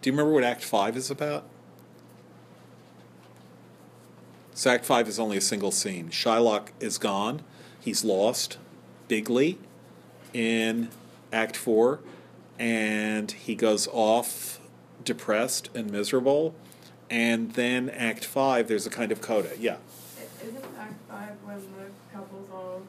Do 0.00 0.10
you 0.10 0.12
remember 0.12 0.32
what 0.32 0.44
Act 0.44 0.62
5 0.62 0.96
is 0.96 1.10
about? 1.10 1.44
So 4.52 4.70
Act 4.70 4.84
5 4.84 5.08
is 5.08 5.18
only 5.18 5.36
a 5.36 5.40
single 5.40 5.72
scene. 5.72 6.10
Shylock 6.10 6.68
is 6.78 6.98
gone, 6.98 7.42
he's 7.80 8.04
lost 8.04 8.58
bigly 9.08 9.58
in 10.34 10.90
Act 11.32 11.56
4, 11.56 12.00
and 12.58 13.30
he 13.30 13.54
goes 13.54 13.88
off 13.92 14.60
depressed 15.04 15.70
and 15.74 15.90
miserable. 15.90 16.54
And 17.08 17.52
then 17.54 17.88
Act 17.90 18.24
5, 18.24 18.68
there's 18.68 18.86
a 18.86 18.90
kind 18.90 19.12
of 19.12 19.20
coda. 19.20 19.50
Yeah. 19.58 19.76
Isn't 20.42 20.56
Act 20.78 20.94
Five 21.08 21.36
when 21.44 21.56
the 21.56 21.90
couples 22.12 22.48
all 22.52 22.82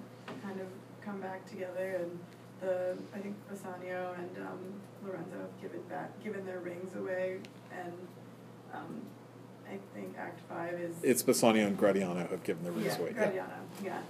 kind 0.44 0.60
of 0.60 0.68
come 1.04 1.22
back 1.22 1.50
together 1.50 2.02
and 2.02 2.20
the, 2.60 2.98
I 3.16 3.20
think 3.20 3.36
Bassanio 3.50 4.14
and 4.18 4.46
um, 4.46 4.60
Lorenzo 5.06 5.38
have 5.38 5.62
given 5.62 5.82
back, 5.84 6.12
given 6.24 6.46
their 6.46 6.60
rings 6.60 6.94
away 6.96 7.38
and 7.72 7.94
um, 8.74 9.02
I 9.70 9.78
think 9.94 10.16
Act 10.20 10.42
Five 10.50 10.74
is. 10.74 10.96
It's 11.02 11.24
Bassanio 11.24 11.66
and 11.68 11.78
Gratiano 11.80 12.30
have 12.30 12.44
given 12.44 12.64
their 12.64 12.74
rings 12.74 12.88
Yeah, 12.88 13.00
away. 13.00 13.14
Gratiano, 13.14 13.60
yeah. 13.84 14.02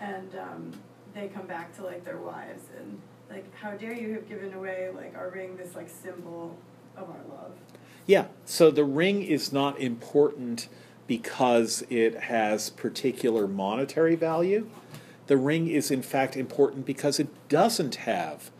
And 0.00 0.34
um, 0.36 0.72
they 1.16 1.28
come 1.28 1.46
back 1.46 1.74
to 1.76 1.82
like 1.82 2.04
their 2.04 2.18
wives 2.18 2.64
and 2.78 3.00
like, 3.30 3.52
how 3.56 3.72
dare 3.72 3.94
you 3.94 4.12
have 4.12 4.28
given 4.28 4.52
away 4.52 4.90
like 4.94 5.16
our 5.16 5.30
ring, 5.30 5.56
this 5.56 5.74
like 5.74 5.88
symbol 5.88 6.56
of 6.96 7.08
our 7.08 7.36
love. 7.36 7.52
Yeah, 8.06 8.26
so 8.44 8.70
the 8.70 8.84
ring 8.84 9.22
is 9.22 9.52
not 9.52 9.80
important 9.80 10.68
because 11.06 11.84
it 11.88 12.14
has 12.14 12.70
particular 12.70 13.48
monetary 13.48 14.14
value. 14.14 14.68
The 15.26 15.36
ring 15.36 15.68
is, 15.68 15.90
in 15.90 16.02
fact, 16.02 16.36
important 16.36 16.86
because 16.86 17.18
it 17.18 17.28
doesn't 17.48 17.96
have 17.96 18.50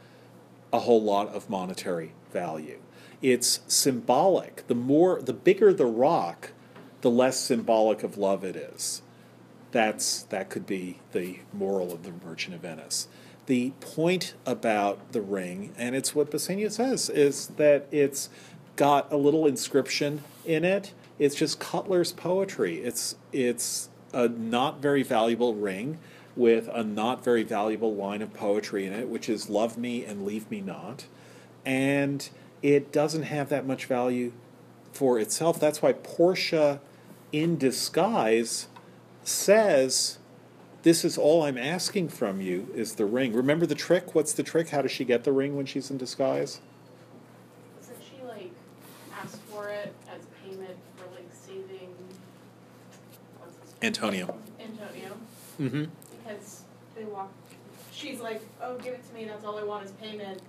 a 0.73 0.81
whole 0.81 1.03
lot 1.03 1.29
of 1.29 1.49
monetary 1.49 2.13
value. 2.33 2.81
It's 3.23 3.61
symbolic. 3.69 4.67
The 4.67 4.75
more, 4.75 5.23
the 5.23 5.33
bigger 5.33 5.73
the 5.73 5.87
rock, 5.87 6.53
the 7.03 7.11
less 7.11 7.39
symbolic 7.39 8.03
of 8.03 8.19
love 8.19 8.43
it 8.43 8.57
is. 8.57 9.03
That's 9.73 10.23
that 10.25 10.49
could 10.49 10.67
be 10.67 11.01
the 11.13 11.41
moral 11.53 11.93
of 11.93 12.05
the 12.05 12.13
Merchant 12.25 12.55
of 12.55 12.63
Venice. 12.63 13.09
The 13.47 13.71
point 13.81 14.35
about 14.45 15.13
the 15.13 15.21
ring, 15.21 15.73
and 15.77 15.95
it's 15.95 16.15
what 16.15 16.31
Bassanio 16.31 16.69
says, 16.69 17.09
is 17.09 17.49
that 17.57 17.87
it's 17.91 18.29
got 18.77 19.11
a 19.13 19.17
little 19.17 19.47
inscription 19.47 20.23
in 20.45 20.65
it. 20.65 20.93
It's 21.19 21.35
just 21.35 21.59
Cutler's 21.59 22.13
poetry. 22.13 22.81
It's 22.83 23.17
it's 23.33 23.89
a 24.13 24.29
not 24.29 24.81
very 24.81 25.03
valuable 25.03 25.55
ring 25.55 25.99
with 26.35 26.69
a 26.73 26.85
not 26.85 27.25
very 27.25 27.43
valuable 27.43 27.95
line 27.95 28.23
of 28.23 28.35
poetry 28.35 28.87
in 28.87 28.93
it, 28.93 29.09
which 29.09 29.29
is 29.29 29.49
"Love 29.49 29.79
me 29.79 30.05
and 30.05 30.27
leave 30.27 30.51
me 30.51 30.61
not," 30.61 31.07
and 31.65 32.29
it 32.63 32.93
doesn't 32.93 33.25
have 33.25 33.49
that 33.49 33.67
much 33.67 33.87
value 33.87 34.33
for 34.93 35.19
itself. 35.19 35.61
That's 35.61 35.83
why 35.83 35.93
Portia, 35.93 36.81
in 37.33 37.57
disguise, 37.59 38.69
says, 39.27 40.19
"This 40.83 41.05
is 41.05 41.19
all 41.19 41.43
I'm 41.45 41.59
asking 41.59 42.09
from 42.11 42.41
you 42.41 42.69
is 42.75 42.95
the 42.95 43.05
ring." 43.07 43.33
Remember 43.33 43.67
the 43.67 43.75
trick? 43.75 44.15
What's 44.15 44.33
the 44.33 44.43
trick? 44.43 44.69
How 44.71 44.83
does 44.83 44.93
she 44.93 45.05
get 45.05 45.25
the 45.25 45.33
ring 45.33 45.57
when 45.57 45.67
she's 45.67 45.91
in 45.91 45.99
disguise? 45.99 46.61
So 47.81 47.93
she 48.01 48.23
like 48.27 48.51
asked 49.21 49.41
for 49.43 49.69
it 49.69 49.93
as 50.09 50.23
payment 50.45 50.77
for 50.97 51.05
like 51.15 51.29
saving, 51.33 51.95
Antonio. 53.83 54.37
Antonio, 54.61 55.13
Mm-hmm. 55.61 55.85
because 56.25 56.63
they 56.95 57.05
walk, 57.05 57.31
she's 57.93 58.21
like, 58.21 58.43
oh, 58.63 58.77
give 58.79 58.95
it 58.95 59.07
to 59.09 59.15
me, 59.15 59.25
that's 59.25 59.45
all 59.45 59.59
I 59.59 59.65
want 59.65 59.85
is 59.85 59.91
payment. 59.93 60.41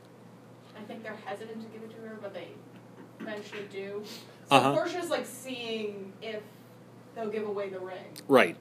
I 0.77 0.83
think 0.83 1.01
they're 1.03 1.17
hesitant 1.25 1.61
to 1.61 1.67
give 1.77 1.81
it 1.89 1.95
to 1.95 2.01
her, 2.07 2.17
but 2.21 2.33
they 2.33 2.47
eventually 3.19 3.63
do. 3.71 4.03
So 4.49 4.55
Uh-huh. 4.55 4.73
Portia's 4.73 5.09
like 5.09 5.25
seeing 5.25 6.11
if 6.21 6.41
they'll 7.15 7.29
give 7.29 7.47
away 7.47 7.69
the 7.69 7.79
ring. 7.79 7.97
Right. 8.27 8.55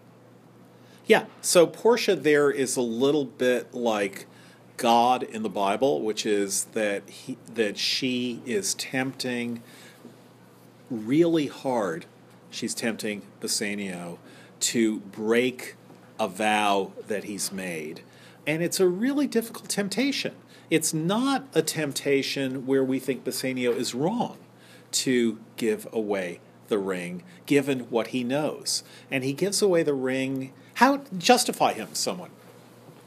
Yeah. 1.07 1.27
So 1.41 1.67
Portia 1.67 2.17
there 2.17 2.51
is 2.51 2.77
a 2.77 2.83
little 2.83 3.25
bit 3.25 3.73
like 3.73 4.27
God 4.77 5.23
in 5.23 5.43
the 5.43 5.49
Bible, 5.49 6.03
which 6.03 6.27
is 6.27 6.65
that 6.73 7.09
he, 7.09 7.39
that 7.53 7.79
she 7.79 8.43
is 8.45 8.75
tempting 8.75 9.63
really 10.91 11.47
hard. 11.47 12.07
She's 12.51 12.75
tempting 12.75 13.23
Bassanio 13.41 14.19
to 14.61 14.99
break 15.01 15.77
a 16.19 16.29
vow 16.29 16.93
that 17.07 17.25
he's 17.25 17.53
made. 17.53 18.03
And 18.47 18.63
it's 18.63 18.81
a 18.81 18.89
really 18.89 19.27
difficult 19.27 19.69
temptation. 19.69 20.35
It's 20.71 20.93
not 20.93 21.47
a 21.55 21.63
temptation 21.63 22.67
where 22.67 22.85
we 22.85 22.99
think 22.99 23.25
Bassanio 23.25 23.73
is 23.73 23.95
wrong 23.95 24.39
to 24.93 25.39
give 25.57 25.87
away 25.93 26.41
the 26.69 26.79
ring, 26.79 27.23
given 27.45 27.81
what 27.91 28.09
he 28.09 28.25
knows. 28.25 28.83
And 29.11 29.23
he 29.23 29.33
gives 29.33 29.63
away 29.63 29.83
the 29.83 29.95
ring. 29.95 30.53
How 30.77 31.01
justify 31.17 31.73
him, 31.73 31.89
someone? 31.95 32.29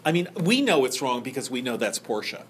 I 0.03 0.11
mean, 0.11 0.27
we 0.35 0.59
know 0.59 0.85
it's 0.85 1.03
wrong 1.03 1.21
because 1.21 1.51
we 1.51 1.61
know 1.61 1.77
that's 1.77 1.99
Portia. 1.99 2.45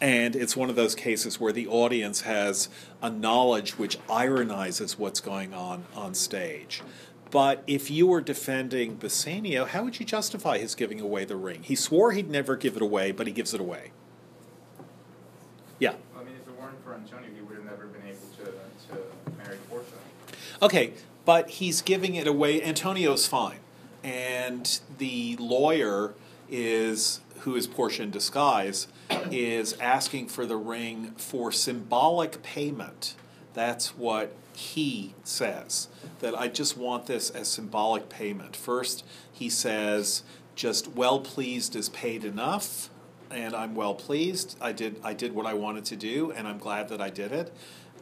And 0.00 0.34
it's 0.34 0.56
one 0.56 0.68
of 0.68 0.74
those 0.74 0.96
cases 0.96 1.38
where 1.38 1.52
the 1.52 1.68
audience 1.68 2.22
has 2.22 2.68
a 3.00 3.10
knowledge 3.10 3.78
which 3.78 3.96
ironizes 4.10 4.98
what's 4.98 5.20
going 5.20 5.54
on 5.54 5.84
on 5.94 6.14
stage. 6.14 6.82
But 7.30 7.62
if 7.68 7.92
you 7.92 8.08
were 8.08 8.20
defending 8.20 8.96
Bassanio, 8.96 9.66
how 9.66 9.84
would 9.84 10.00
you 10.00 10.06
justify 10.06 10.58
his 10.58 10.74
giving 10.74 11.00
away 11.00 11.24
the 11.24 11.36
ring? 11.36 11.62
He 11.62 11.76
swore 11.76 12.10
he'd 12.10 12.28
never 12.28 12.56
give 12.56 12.74
it 12.74 12.82
away, 12.82 13.12
but 13.12 13.28
he 13.28 13.32
gives 13.32 13.54
it 13.54 13.60
away. 13.60 13.92
Yeah. 15.78 15.94
I 16.16 16.24
mean, 16.24 16.34
if 16.42 16.48
it 16.48 16.60
weren't 16.60 16.82
for 16.82 16.94
Antonio, 16.94 17.30
he 17.32 17.40
would 17.40 17.54
have 17.54 17.66
never 17.66 17.86
been 17.86 18.02
able 18.02 18.18
to, 18.38 18.46
to 18.46 19.36
marry 19.44 19.58
Portia. 19.68 19.92
Okay, 20.60 20.94
but 21.24 21.50
he's 21.50 21.82
giving 21.82 22.16
it 22.16 22.26
away. 22.26 22.60
Antonio's 22.60 23.28
fine. 23.28 23.60
And 24.02 24.80
the 24.98 25.36
lawyer 25.36 26.14
is, 26.48 27.20
who 27.40 27.54
is 27.54 27.66
Portia 27.66 28.02
in 28.02 28.10
disguise, 28.10 28.88
is 29.30 29.74
asking 29.74 30.28
for 30.28 30.46
the 30.46 30.56
ring 30.56 31.12
for 31.16 31.52
symbolic 31.52 32.42
payment. 32.42 33.14
That's 33.54 33.96
what 33.96 34.34
he 34.54 35.14
says. 35.24 35.88
That 36.20 36.38
I 36.38 36.48
just 36.48 36.76
want 36.76 37.06
this 37.06 37.30
as 37.30 37.48
symbolic 37.48 38.08
payment. 38.08 38.56
First, 38.56 39.04
he 39.32 39.48
says, 39.48 40.22
just 40.54 40.88
well 40.88 41.20
pleased 41.20 41.74
is 41.74 41.88
paid 41.88 42.24
enough, 42.24 42.90
and 43.30 43.54
I'm 43.54 43.74
well 43.74 43.94
pleased. 43.94 44.56
I 44.60 44.72
did 44.72 45.00
I 45.02 45.14
did 45.14 45.34
what 45.34 45.46
I 45.46 45.54
wanted 45.54 45.84
to 45.86 45.96
do, 45.96 46.32
and 46.32 46.46
I'm 46.46 46.58
glad 46.58 46.88
that 46.88 47.00
I 47.00 47.10
did 47.10 47.32
it. 47.32 47.52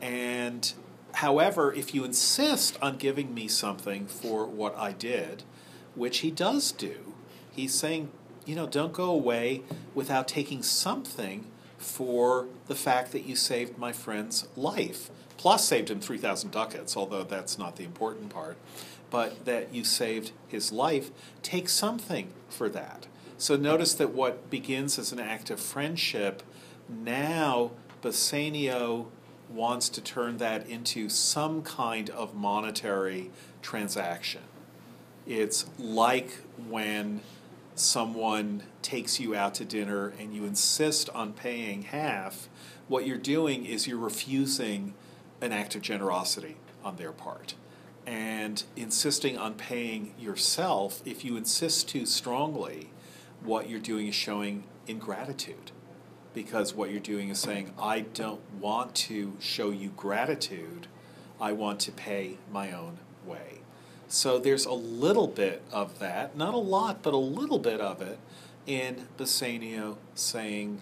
And 0.01 0.73
however, 1.15 1.73
if 1.73 1.95
you 1.95 2.05
insist 2.05 2.77
on 2.83 2.97
giving 2.97 3.33
me 3.35 3.47
something 3.47 4.07
for 4.07 4.47
what 4.47 4.77
I 4.77 4.93
did, 4.93 5.45
which 5.95 6.19
he 6.19 6.31
does 6.31 6.73
do, 6.73 7.15
he's 7.51 7.75
saying, 7.75 8.11
you 8.45 8.55
know, 8.55 8.67
don't 8.67 8.93
go 8.93 9.11
away 9.11 9.63
without 9.95 10.29
taking 10.29 10.63
something 10.63 11.47
for 11.77 12.47
the 12.67 12.75
fact 12.75 13.13
that 13.13 13.25
you 13.25 13.37
saved 13.37 13.79
my 13.79 13.93
friend's 13.93 14.49
life. 14.57 15.11
Plus, 15.37 15.65
saved 15.65 15.91
him 15.91 16.01
3,000 16.01 16.51
ducats, 16.51 16.97
although 16.97 17.23
that's 17.23 17.59
not 17.59 17.77
the 17.77 17.85
important 17.85 18.31
part. 18.31 18.57
But 19.11 19.45
that 19.45 19.73
you 19.73 19.85
saved 19.85 20.33
his 20.49 20.73
life, 20.73 21.11
take 21.43 21.69
something 21.69 22.33
for 22.49 22.69
that. 22.71 23.07
So 23.39 23.57
notice 23.57 23.95
that 23.95 24.13
what 24.13 24.51
begins 24.51 24.99
as 24.99 25.13
an 25.13 25.21
act 25.21 25.51
of 25.51 25.61
friendship, 25.61 26.43
now 26.89 27.71
Bassanio 28.03 29.07
wants 29.49 29.89
to 29.91 30.01
turn 30.01 30.39
that 30.39 30.69
into 30.69 31.09
some 31.09 31.63
kind 31.63 32.11
of 32.11 32.35
monetary 32.35 33.31
transaction. 33.63 34.43
It's 35.29 35.67
like 35.79 36.39
when 36.71 37.21
someone 37.75 38.63
takes 38.81 39.21
you 39.21 39.35
out 39.35 39.55
to 39.57 39.65
dinner 39.67 40.15
and 40.19 40.33
you 40.33 40.47
insist 40.47 41.11
on 41.11 41.35
paying 41.35 41.83
half, 41.83 42.49
what 42.89 43.07
you're 43.07 43.19
doing 43.19 43.67
is 43.67 43.87
you're 43.87 43.99
refusing 43.99 44.95
an 45.43 45.53
act 45.53 45.75
of 45.75 45.83
generosity 45.83 46.57
on 46.83 46.97
their 46.97 47.13
part. 47.13 47.55
And 48.07 48.65
insisting 48.75 49.37
on 49.37 49.53
paying 49.53 50.15
yourself, 50.19 51.03
if 51.05 51.27
you 51.27 51.37
insist 51.37 51.91
too 51.91 52.07
strongly, 52.07 52.89
what 53.43 53.69
you're 53.69 53.81
doing 53.81 54.07
is 54.07 54.15
showing 54.15 54.65
ingratitude. 54.87 55.73
Because 56.33 56.73
what 56.73 56.91
you're 56.91 57.01
doing 57.01 57.29
is 57.29 57.39
saying, 57.39 57.75
I 57.79 58.01
don't 58.01 58.41
want 58.59 58.95
to 58.95 59.37
show 59.41 59.69
you 59.69 59.91
gratitude, 59.91 60.87
I 61.39 61.53
want 61.53 61.81
to 61.81 61.93
pay 61.93 62.39
my 62.51 62.73
own 62.73 62.97
way. 63.27 63.58
So 64.09 64.39
there's 64.39 64.65
a 64.65 64.73
little 64.73 65.29
bit 65.29 65.63
of 65.71 65.99
that, 65.99 66.37
not 66.37 66.55
a 66.55 66.59
lot, 66.59 67.03
but 67.03 67.13
a 67.13 67.19
little 67.19 67.59
bit 67.59 67.81
of 67.81 68.01
it 68.01 68.19
in 68.67 69.07
Bassanio 69.19 69.99
saying, 70.15 70.81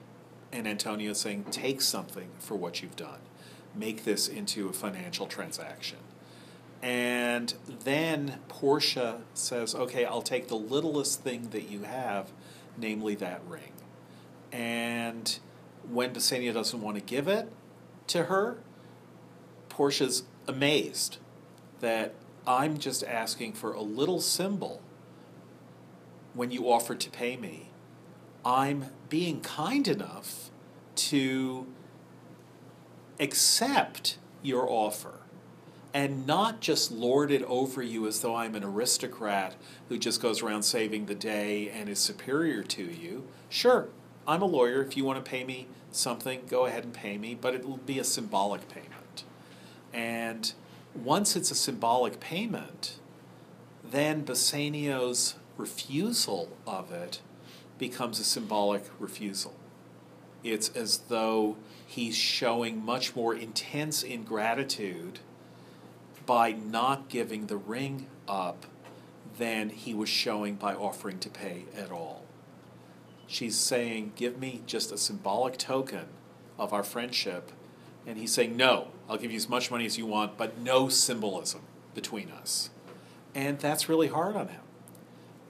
and 0.52 0.66
Antonio 0.66 1.12
saying, 1.12 1.46
take 1.50 1.80
something 1.80 2.28
for 2.38 2.54
what 2.54 2.82
you've 2.82 2.96
done. 2.96 3.18
Make 3.74 4.04
this 4.04 4.28
into 4.28 4.68
a 4.68 4.72
financial 4.72 5.26
transaction. 5.26 5.98
And 6.82 7.52
then 7.84 8.38
Portia 8.48 9.22
says, 9.34 9.74
okay, 9.74 10.04
I'll 10.04 10.22
take 10.22 10.46
the 10.46 10.56
littlest 10.56 11.22
thing 11.22 11.50
that 11.50 11.68
you 11.68 11.82
have, 11.82 12.30
namely 12.78 13.16
that 13.16 13.40
ring. 13.48 13.72
And 14.52 15.36
when 15.90 16.12
Bassanio 16.12 16.52
doesn't 16.52 16.80
want 16.80 16.96
to 16.96 17.02
give 17.02 17.26
it 17.26 17.50
to 18.08 18.24
her, 18.24 18.58
Portia's 19.68 20.22
amazed 20.46 21.18
that 21.80 22.14
I'm 22.46 22.78
just 22.78 23.02
asking 23.04 23.54
for 23.54 23.72
a 23.72 23.80
little 23.80 24.20
symbol 24.20 24.80
when 26.34 26.50
you 26.50 26.70
offered 26.70 27.00
to 27.00 27.10
pay 27.10 27.36
me. 27.36 27.70
I'm 28.44 28.86
being 29.08 29.40
kind 29.40 29.88
enough 29.88 30.50
to 30.96 31.66
accept 33.18 34.18
your 34.42 34.70
offer 34.70 35.20
and 35.92 36.26
not 36.26 36.60
just 36.60 36.92
lord 36.92 37.30
it 37.30 37.42
over 37.44 37.82
you 37.82 38.06
as 38.06 38.20
though 38.20 38.36
I'm 38.36 38.54
an 38.54 38.62
aristocrat 38.62 39.54
who 39.88 39.98
just 39.98 40.20
goes 40.20 40.42
around 40.42 40.62
saving 40.62 41.06
the 41.06 41.14
day 41.14 41.70
and 41.70 41.88
is 41.88 41.98
superior 41.98 42.62
to 42.62 42.82
you. 42.82 43.26
Sure, 43.48 43.88
I'm 44.28 44.42
a 44.42 44.46
lawyer. 44.46 44.82
If 44.82 44.96
you 44.96 45.04
want 45.04 45.24
to 45.24 45.28
pay 45.28 45.42
me 45.42 45.68
something, 45.90 46.42
go 46.48 46.66
ahead 46.66 46.84
and 46.84 46.92
pay 46.92 47.16
me, 47.16 47.34
but 47.34 47.54
it 47.54 47.66
will 47.66 47.78
be 47.78 47.98
a 47.98 48.04
symbolic 48.04 48.68
payment. 48.68 49.24
And 49.92 50.52
once 50.98 51.36
it's 51.36 51.50
a 51.50 51.54
symbolic 51.54 52.20
payment, 52.20 52.98
then 53.84 54.24
Bassanio's 54.24 55.34
refusal 55.56 56.56
of 56.66 56.92
it 56.92 57.20
becomes 57.78 58.18
a 58.20 58.24
symbolic 58.24 58.84
refusal. 58.98 59.54
It's 60.42 60.68
as 60.70 60.98
though 61.08 61.56
he's 61.86 62.16
showing 62.16 62.84
much 62.84 63.16
more 63.16 63.34
intense 63.34 64.02
ingratitude 64.02 65.20
by 66.24 66.52
not 66.52 67.08
giving 67.08 67.46
the 67.46 67.56
ring 67.56 68.06
up 68.28 68.66
than 69.38 69.70
he 69.70 69.94
was 69.94 70.08
showing 70.08 70.54
by 70.54 70.74
offering 70.74 71.18
to 71.20 71.28
pay 71.28 71.64
at 71.76 71.90
all. 71.90 72.24
She's 73.26 73.56
saying, 73.56 74.12
Give 74.16 74.38
me 74.38 74.62
just 74.66 74.92
a 74.92 74.98
symbolic 74.98 75.58
token 75.58 76.06
of 76.58 76.72
our 76.72 76.82
friendship. 76.82 77.50
And 78.06 78.18
he's 78.18 78.32
saying, 78.32 78.56
No, 78.56 78.88
I'll 79.08 79.18
give 79.18 79.30
you 79.30 79.36
as 79.36 79.48
much 79.48 79.70
money 79.70 79.86
as 79.86 79.96
you 79.98 80.06
want, 80.06 80.36
but 80.36 80.58
no 80.58 80.88
symbolism 80.88 81.62
between 81.94 82.30
us. 82.30 82.70
And 83.34 83.58
that's 83.58 83.88
really 83.88 84.08
hard 84.08 84.36
on 84.36 84.48
him. 84.48 84.60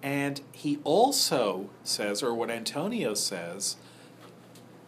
And 0.02 0.40
he 0.52 0.78
also 0.84 1.70
says, 1.82 2.22
or 2.22 2.34
what 2.34 2.50
Antonio 2.50 3.14
says, 3.14 3.76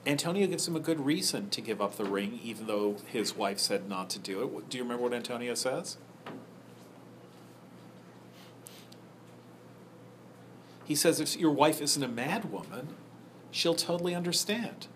Antonio 0.07 0.47
gives 0.47 0.67
him 0.67 0.77
a 0.77 0.81
good 0.81 1.05
reason 1.05 1.51
to 1.51 1.61
give 1.61 1.81
up 1.81 1.97
the 1.97 2.05
ring, 2.05 2.41
even 2.43 2.67
though 2.67 2.97
his 3.07 3.37
wife 3.37 3.59
said 3.59 3.89
not 3.89 4.11
to 4.11 4.19
do 4.19 4.43
it. 4.43 4.69
Do 4.69 4.79
you 4.79 4.85
remember 4.85 5.05
what 5.05 5.13
Antonio 5.13 5.55
says? 5.55 5.97
He 10.85 10.95
says 10.95 11.21
if 11.21 11.37
your 11.37 11.51
wife 11.51 11.83
isn't 11.83 12.03
a 12.03 12.09
mad 12.09 12.51
woman, 12.51 12.89
she'll 13.51 13.75
totally 13.75 14.15
understand. 14.15 14.87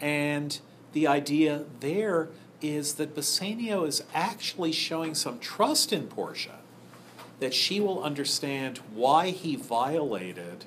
And 0.00 0.58
the 0.92 1.06
idea 1.06 1.66
there 1.78 2.30
is 2.60 2.94
that 2.94 3.14
Bassanio 3.14 3.84
is 3.84 4.02
actually 4.14 4.72
showing 4.72 5.14
some 5.14 5.38
trust 5.38 5.92
in 5.92 6.06
Portia, 6.06 6.58
that 7.38 7.54
she 7.54 7.80
will 7.80 8.02
understand 8.02 8.78
why 8.92 9.30
he 9.30 9.56
violated 9.56 10.66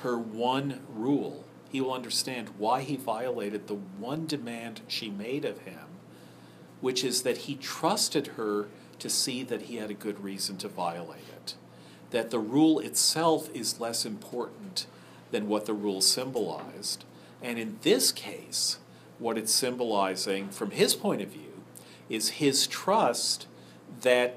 her 0.00 0.18
one 0.18 0.80
rule. 0.88 1.44
He 1.70 1.80
will 1.80 1.92
understand 1.92 2.50
why 2.58 2.82
he 2.82 2.96
violated 2.96 3.66
the 3.66 3.74
one 3.74 4.26
demand 4.26 4.80
she 4.86 5.10
made 5.10 5.44
of 5.44 5.60
him, 5.60 5.86
which 6.80 7.02
is 7.04 7.22
that 7.22 7.38
he 7.38 7.56
trusted 7.56 8.28
her 8.38 8.68
to 8.98 9.08
see 9.08 9.42
that 9.42 9.62
he 9.62 9.76
had 9.76 9.90
a 9.90 9.94
good 9.94 10.22
reason 10.22 10.56
to 10.58 10.68
violate 10.68 11.28
it. 11.34 11.54
That 12.10 12.30
the 12.30 12.38
rule 12.38 12.78
itself 12.78 13.50
is 13.54 13.80
less 13.80 14.06
important 14.06 14.86
than 15.30 15.48
what 15.48 15.66
the 15.66 15.72
rule 15.72 16.00
symbolized. 16.00 17.04
And 17.42 17.58
in 17.58 17.78
this 17.82 18.12
case, 18.12 18.78
what 19.18 19.38
it's 19.38 19.52
symbolizing 19.52 20.48
from 20.48 20.72
his 20.72 20.94
point 20.94 21.22
of 21.22 21.28
view 21.28 21.62
is 22.08 22.30
his 22.30 22.66
trust 22.66 23.46
that 24.02 24.36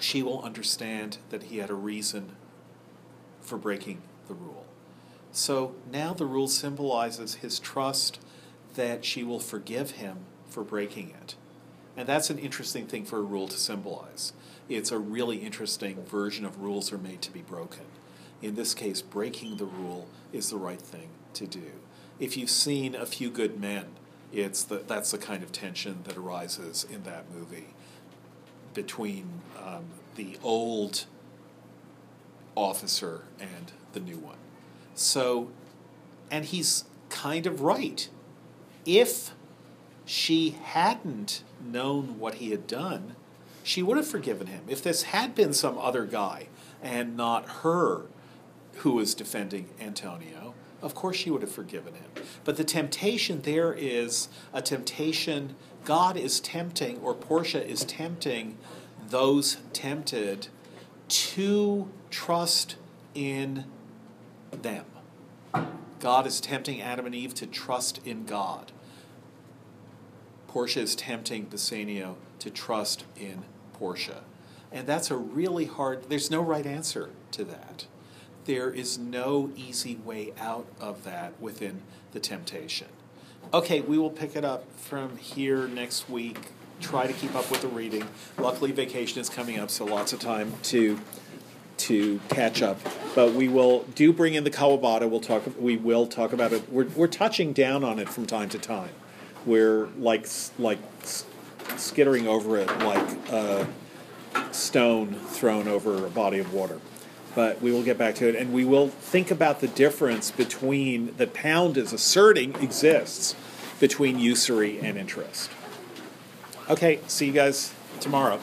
she 0.00 0.22
will 0.22 0.42
understand 0.42 1.18
that 1.30 1.44
he 1.44 1.58
had 1.58 1.70
a 1.70 1.74
reason 1.74 2.36
for 3.40 3.58
breaking 3.58 4.02
the 4.26 4.34
rule. 4.34 4.64
So 5.32 5.74
now 5.90 6.14
the 6.14 6.26
rule 6.26 6.48
symbolizes 6.48 7.36
his 7.36 7.58
trust 7.58 8.18
that 8.74 9.04
she 9.04 9.24
will 9.24 9.40
forgive 9.40 9.92
him 9.92 10.18
for 10.48 10.62
breaking 10.62 11.10
it. 11.10 11.34
And 11.96 12.08
that's 12.08 12.30
an 12.30 12.38
interesting 12.38 12.86
thing 12.86 13.04
for 13.04 13.18
a 13.18 13.22
rule 13.22 13.48
to 13.48 13.56
symbolize. 13.56 14.32
It's 14.68 14.92
a 14.92 14.98
really 14.98 15.38
interesting 15.38 16.04
version 16.04 16.44
of 16.44 16.60
rules 16.60 16.92
are 16.92 16.98
made 16.98 17.22
to 17.22 17.32
be 17.32 17.42
broken. 17.42 17.84
In 18.40 18.54
this 18.54 18.74
case, 18.74 19.02
breaking 19.02 19.56
the 19.56 19.64
rule 19.64 20.06
is 20.32 20.50
the 20.50 20.56
right 20.56 20.80
thing 20.80 21.08
to 21.34 21.46
do. 21.46 21.72
If 22.18 22.36
you've 22.36 22.50
seen 22.50 22.94
A 22.94 23.06
Few 23.06 23.30
Good 23.30 23.60
Men, 23.60 23.86
it's 24.32 24.62
the, 24.62 24.82
that's 24.86 25.10
the 25.10 25.18
kind 25.18 25.42
of 25.42 25.52
tension 25.52 26.00
that 26.04 26.16
arises 26.16 26.86
in 26.90 27.04
that 27.04 27.24
movie 27.32 27.68
between 28.74 29.42
um, 29.64 29.84
the 30.16 30.36
old 30.42 31.06
officer 32.54 33.22
and 33.40 33.72
the 33.92 34.00
new 34.00 34.18
one. 34.18 34.36
So, 34.94 35.50
and 36.30 36.44
he's 36.44 36.84
kind 37.08 37.46
of 37.46 37.60
right. 37.60 38.08
If 38.84 39.30
she 40.04 40.56
hadn't 40.62 41.44
known 41.64 42.18
what 42.18 42.36
he 42.36 42.50
had 42.50 42.66
done, 42.66 43.14
she 43.62 43.82
would 43.82 43.96
have 43.96 44.06
forgiven 44.06 44.48
him. 44.48 44.64
If 44.68 44.82
this 44.82 45.04
had 45.04 45.34
been 45.34 45.52
some 45.52 45.78
other 45.78 46.04
guy 46.04 46.48
and 46.82 47.16
not 47.16 47.48
her 47.62 48.06
who 48.76 48.92
was 48.92 49.14
defending 49.14 49.68
Antonio, 49.80 50.54
of 50.82 50.94
course 50.94 51.16
she 51.16 51.30
would 51.30 51.42
have 51.42 51.50
forgiven 51.50 51.94
him. 51.94 52.10
But 52.44 52.56
the 52.56 52.64
temptation 52.64 53.42
there 53.42 53.72
is 53.72 54.28
a 54.52 54.62
temptation, 54.62 55.56
God 55.84 56.16
is 56.16 56.40
tempting, 56.40 56.98
or 56.98 57.14
Portia 57.14 57.66
is 57.66 57.84
tempting 57.84 58.58
those 59.08 59.58
tempted 59.72 60.48
to 61.08 61.88
trust 62.10 62.76
in 63.14 63.64
them. 64.50 64.84
God 66.00 66.26
is 66.26 66.40
tempting 66.40 66.80
Adam 66.80 67.06
and 67.06 67.14
Eve 67.14 67.34
to 67.34 67.46
trust 67.46 68.00
in 68.06 68.24
God. 68.24 68.72
Portia 70.46 70.80
is 70.80 70.94
tempting 70.94 71.44
Bassanio 71.44 72.16
to 72.38 72.50
trust 72.50 73.04
in 73.16 73.44
Portia. 73.72 74.22
And 74.70 74.86
that's 74.86 75.10
a 75.10 75.16
really 75.16 75.64
hard, 75.64 76.08
there's 76.08 76.30
no 76.30 76.40
right 76.40 76.66
answer 76.66 77.10
to 77.32 77.44
that. 77.44 77.86
There 78.48 78.70
is 78.70 78.96
no 78.96 79.50
easy 79.56 79.96
way 80.06 80.32
out 80.40 80.64
of 80.80 81.04
that 81.04 81.38
within 81.38 81.82
the 82.12 82.18
temptation. 82.18 82.86
Okay, 83.52 83.82
we 83.82 83.98
will 83.98 84.08
pick 84.08 84.34
it 84.36 84.42
up 84.42 84.64
from 84.74 85.18
here 85.18 85.68
next 85.68 86.08
week. 86.08 86.38
Try 86.80 87.06
to 87.06 87.12
keep 87.12 87.34
up 87.34 87.50
with 87.50 87.60
the 87.60 87.68
reading. 87.68 88.08
Luckily, 88.38 88.72
vacation 88.72 89.20
is 89.20 89.28
coming 89.28 89.58
up, 89.58 89.68
so 89.68 89.84
lots 89.84 90.14
of 90.14 90.20
time 90.20 90.54
to 90.62 90.98
to 91.76 92.20
catch 92.30 92.62
up. 92.62 92.80
But 93.14 93.34
we 93.34 93.48
will 93.48 93.82
do 93.94 94.14
bring 94.14 94.32
in 94.32 94.44
the 94.44 94.50
Kawabata. 94.50 95.10
We'll 95.10 95.20
talk. 95.20 95.42
We 95.60 95.76
will 95.76 96.06
talk 96.06 96.32
about 96.32 96.54
it. 96.54 96.72
We're 96.72 96.88
we're 96.96 97.06
touching 97.06 97.52
down 97.52 97.84
on 97.84 97.98
it 97.98 98.08
from 98.08 98.24
time 98.24 98.48
to 98.48 98.58
time. 98.58 98.92
We're 99.44 99.88
like 99.98 100.26
like 100.58 100.78
skittering 101.76 102.26
over 102.26 102.56
it 102.56 102.68
like 102.78 103.10
a 103.30 103.68
stone 104.52 105.12
thrown 105.12 105.68
over 105.68 106.06
a 106.06 106.08
body 106.08 106.38
of 106.38 106.54
water. 106.54 106.80
But 107.38 107.62
we 107.62 107.70
will 107.70 107.84
get 107.84 107.96
back 107.96 108.16
to 108.16 108.28
it, 108.28 108.34
and 108.34 108.52
we 108.52 108.64
will 108.64 108.88
think 108.88 109.30
about 109.30 109.60
the 109.60 109.68
difference 109.68 110.32
between 110.32 111.14
the 111.18 111.28
Pound 111.28 111.76
is 111.76 111.92
asserting 111.92 112.56
exists 112.56 113.36
between 113.78 114.18
usury 114.18 114.80
and 114.80 114.98
interest. 114.98 115.48
Okay, 116.68 116.98
see 117.06 117.26
you 117.26 117.32
guys 117.32 117.72
tomorrow. 118.00 118.38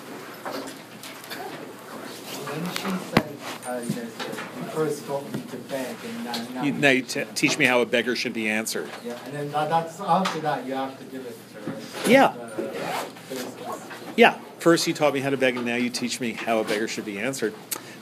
When 2.45 2.63
she 2.73 2.87
said, 3.09 3.35
uh, 3.67 3.81
you 3.81 4.63
first 4.71 5.05
got 5.09 5.29
me 5.33 5.41
to 5.41 5.57
beg 5.57 5.97
and 6.05 6.23
now, 6.23 6.47
now. 6.53 6.63
You, 6.63 6.71
now 6.71 6.89
you 6.91 7.01
t- 7.01 7.25
teach 7.35 7.57
me 7.59 7.65
how 7.65 7.81
a 7.81 7.85
beggar 7.85 8.15
should 8.15 8.31
be 8.31 8.47
answered. 8.47 8.89
Yeah, 9.03 9.17
and 9.25 9.33
then 9.33 9.51
that, 9.51 9.69
that's, 9.69 9.99
after 9.99 10.39
that, 10.39 10.65
you 10.65 10.73
have 10.73 10.97
to 10.97 11.03
give 11.03 11.25
it 11.25 11.37
to 11.51 11.69
her. 11.69 12.09
Yeah. 12.09 12.27
Uh. 12.27 13.77
Yeah, 14.15 14.39
first 14.59 14.87
you 14.87 14.93
taught 14.93 15.13
me 15.13 15.19
how 15.19 15.31
to 15.31 15.37
beg, 15.37 15.57
and 15.57 15.65
now 15.65 15.75
you 15.75 15.89
teach 15.89 16.21
me 16.21 16.31
how 16.31 16.59
a 16.59 16.63
beggar 16.63 16.87
should 16.87 17.03
be 17.03 17.19
answered. 17.19 17.53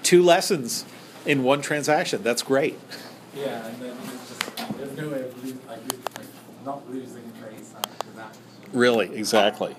Two 0.03 0.21
lessons 0.21 0.85
in 1.25 1.43
one 1.43 1.61
transaction. 1.61 2.21
That's 2.21 2.43
great. 2.43 2.77
Yeah, 3.35 3.65
and 3.65 3.81
then 3.81 3.97
just, 4.27 4.77
there's 4.77 4.97
no 4.97 5.09
way 5.09 5.21
of 5.23 5.43
losing, 5.43 5.59
like, 5.67 5.79
like 6.17 6.27
not 6.65 6.89
losing 6.91 7.23
that. 8.15 8.37
Really, 8.73 9.15
exactly. 9.15 9.71